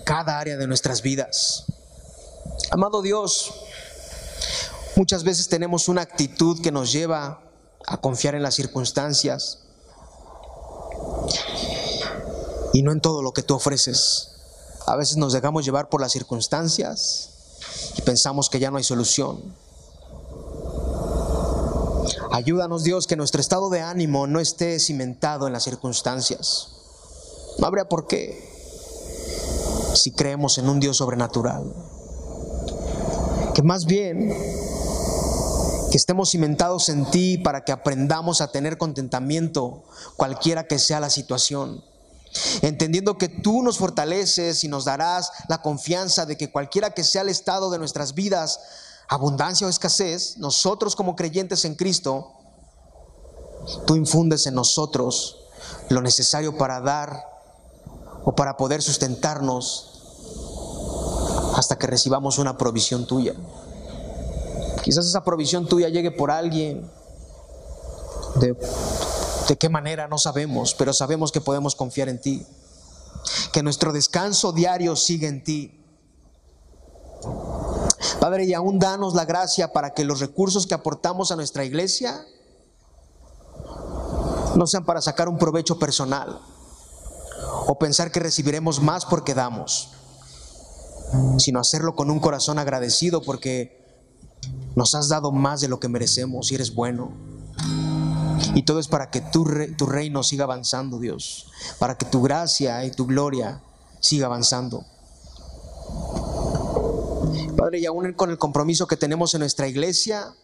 cada 0.05 0.39
área 0.39 0.59
de 0.59 0.67
nuestras 0.67 1.01
vidas. 1.01 1.65
Amado 2.71 3.01
Dios, 3.01 3.51
muchas 4.95 5.25
veces 5.25 5.49
tenemos 5.49 5.89
una 5.89 6.03
actitud 6.03 6.61
que 6.61 6.71
nos 6.71 6.93
lleva 6.93 7.41
a 7.87 7.97
confiar 7.97 8.35
en 8.35 8.43
las 8.43 8.55
circunstancias 8.55 9.66
y 12.77 12.83
no 12.83 12.93
en 12.93 13.01
todo 13.01 13.23
lo 13.23 13.33
que 13.33 13.43
tú 13.43 13.55
ofreces. 13.55 14.33
A 14.87 14.97
veces 14.97 15.17
nos 15.17 15.33
dejamos 15.33 15.65
llevar 15.65 15.89
por 15.89 16.03
las 16.03 16.13
circunstancias 16.13 17.31
y 17.97 18.03
pensamos 18.03 18.51
que 18.51 18.59
ya 18.59 18.71
no 18.71 18.77
hay 18.77 18.85
solución. 18.85 19.41
Ayúdanos 22.33 22.85
Dios 22.85 23.07
que 23.07 23.17
nuestro 23.17 23.41
estado 23.41 23.71
de 23.71 23.81
ánimo 23.81 24.27
no 24.27 24.41
esté 24.41 24.79
cimentado 24.79 25.47
en 25.47 25.55
las 25.55 25.65
circunstancias. 25.65 26.69
No 27.59 27.67
habría 27.67 27.89
por 27.89 28.07
qué 28.07 28.47
si 29.95 30.11
creemos 30.11 30.59
en 30.59 30.69
un 30.69 30.79
Dios 30.79 30.99
sobrenatural. 30.99 31.73
más 33.65 33.87
bien 33.87 34.37
que 35.91 35.97
estemos 35.97 36.29
cimentados 36.29 36.91
en 36.91 37.11
ti 37.11 37.39
para 37.39 37.65
que 37.65 37.73
aprendamos 37.73 38.43
a 38.43 38.53
tener 38.53 38.77
contentamiento 38.77 39.83
cualquiera 40.17 40.67
que 40.67 40.79
sea 40.79 41.01
la 41.01 41.09
situación. 41.09 41.83
Entendiendo 42.63 43.19
que 43.19 43.29
tú 43.29 43.63
nos 43.63 43.79
fortaleces 43.79 44.65
y 44.65 44.69
nos 44.69 44.85
darás 44.85 45.31
la 45.49 45.63
confianza 45.63 46.27
de 46.27 46.37
que 46.37 46.51
cualquiera 46.51 46.91
que 46.91 47.05
sea 47.05 47.23
el 47.23 47.29
estado 47.29 47.71
de 47.71 47.79
nuestras 47.79 48.15
vidas, 48.15 48.61
abundancia 49.09 49.67
o 49.67 49.71
escasez, 49.71 50.37
nosotros 50.39 50.97
como 50.97 51.17
creyentes 51.17 51.65
en 51.65 51.75
Cristo, 51.75 52.33
tú 53.87 53.97
infundes 53.97 54.47
en 54.47 54.55
nosotros 54.55 55.39
lo 55.89 56.01
necesario 56.01 56.57
para 56.57 56.81
dar 56.81 57.25
o 58.25 58.35
para 58.35 58.57
poder 58.57 58.83
sustentarnos 58.83 59.93
hasta 61.57 61.79
que 61.79 61.87
recibamos 61.87 62.39
una 62.39 62.59
provisión 62.59 63.07
tuya. 63.07 63.35
Quizás 64.83 65.07
esa 65.07 65.25
provisión 65.25 65.67
tuya 65.67 65.89
llegue 65.89 66.11
por 66.11 66.31
alguien. 66.31 66.91
De, 68.37 68.55
de 69.49 69.57
qué 69.57 69.69
manera 69.69 70.09
no 70.09 70.19
sabemos, 70.19 70.75
pero 70.75 70.93
sabemos 70.93 71.33
que 71.33 71.41
podemos 71.41 71.75
confiar 71.75 72.09
en 72.09 72.21
ti. 72.21 72.47
Que 73.53 73.63
nuestro 73.63 73.93
descanso 73.93 74.53
diario 74.53 74.97
sigue 74.97 75.29
en 75.29 75.45
ti. 75.45 75.85
Padre, 78.21 78.45
y 78.45 78.55
aún 78.55 78.79
danos 78.79 79.15
la 79.15 79.25
gracia 79.25 79.73
para 79.73 79.95
que 79.95 80.05
los 80.05 80.21
recursos 80.21 80.67
que 80.67 80.75
aportamos 80.75 81.31
a 81.31 81.37
nuestra 81.37 81.65
iglesia 81.65 82.25
no 84.57 84.67
sean 84.67 84.85
para 84.85 85.03
sacar 85.03 85.29
un 85.29 85.39
provecho 85.39 85.79
personal 85.79 86.41
o 87.67 87.79
pensar 87.79 88.11
que 88.11 88.21
recibiremos 88.21 88.81
más 88.81 89.05
porque 89.05 89.35
damos, 89.35 89.91
sino 91.39 91.61
hacerlo 91.61 91.95
con 91.95 92.11
un 92.11 92.21
corazón 92.21 92.59
agradecido 92.59 93.23
porque 93.23 93.85
nos 94.75 94.95
has 94.95 95.09
dado 95.09 95.33
más 95.33 95.61
de 95.61 95.69
lo 95.69 95.81
que 95.81 95.89
merecemos 95.89 96.51
y 96.51 96.55
eres 96.55 96.75
bueno. 96.75 97.36
Y 98.55 98.63
todo 98.63 98.79
es 98.79 98.89
para 98.89 99.11
que 99.11 99.21
tu, 99.21 99.47
tu 99.77 99.87
reino 99.87 100.23
siga 100.23 100.45
avanzando, 100.45 100.99
Dios, 100.99 101.47
para 101.79 101.97
que 101.97 102.07
tu 102.07 102.23
gracia 102.23 102.85
y 102.85 102.91
tu 102.91 103.07
gloria 103.07 103.63
siga 104.01 104.27
avanzando. 104.27 104.85
Padre, 107.57 107.81
y 107.81 107.87
aún 107.87 108.13
con 108.13 108.31
el 108.31 108.39
compromiso 108.39 108.87
que 108.87 108.97
tenemos 108.97 109.35
en 109.35 109.41
nuestra 109.41 109.67
iglesia 109.69 110.35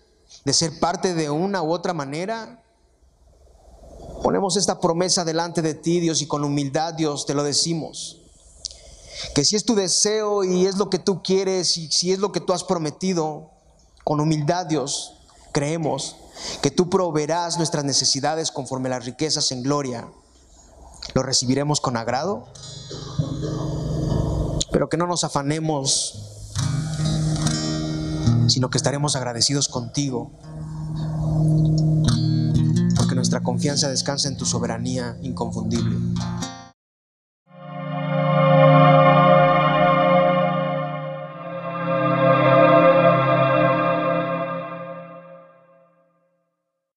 de 0.45 0.53
ser 0.53 0.79
parte 0.81 1.15
de 1.15 1.31
una 1.31 1.63
u 1.63 1.73
otra 1.73 1.93
manera, 1.93 2.63
ponemos 4.23 4.57
esta 4.57 4.81
promesa 4.81 5.25
delante 5.25 5.63
de 5.63 5.75
ti, 5.75 6.01
Dios, 6.01 6.23
y 6.23 6.27
con 6.27 6.45
humildad, 6.45 6.95
Dios, 6.95 7.27
te 7.27 7.35
lo 7.35 7.43
decimos. 7.43 8.21
Que 9.35 9.45
si 9.45 9.57
es 9.57 9.65
tu 9.65 9.75
deseo 9.75 10.43
y 10.43 10.67
es 10.67 10.77
lo 10.77 10.89
que 10.91 10.99
tú 10.99 11.23
quieres 11.23 11.77
y 11.77 11.91
si 11.93 12.13
es 12.13 12.19
lo 12.19 12.33
que 12.33 12.41
tú 12.41 12.53
has 12.53 12.65
prometido, 12.65 13.51
con 14.05 14.21
humildad, 14.21 14.67
Dios, 14.67 15.15
creemos 15.53 16.17
que 16.63 16.71
tú 16.71 16.89
proveerás 16.89 17.59
nuestras 17.59 17.85
necesidades 17.85 18.51
conforme 18.51 18.89
las 18.89 19.05
riquezas 19.05 19.53
en 19.53 19.63
gloria. 19.63 20.09
Lo 21.15 21.23
recibiremos 21.23 21.81
con 21.81 21.97
agrado, 21.97 22.47
pero 24.71 24.89
que 24.89 24.97
no 24.97 25.07
nos 25.07 25.25
afanemos, 25.25 26.29
sino 28.49 28.71
que 28.71 28.79
estaremos 28.79 29.17
agradecidos 29.17 29.69
contigo, 29.69 30.31
porque 32.97 33.15
nuestra 33.15 33.43
confianza 33.43 33.89
descansa 33.89 34.29
en 34.29 34.37
tu 34.37 34.47
soberanía 34.47 35.19
inconfundible. 35.23 35.97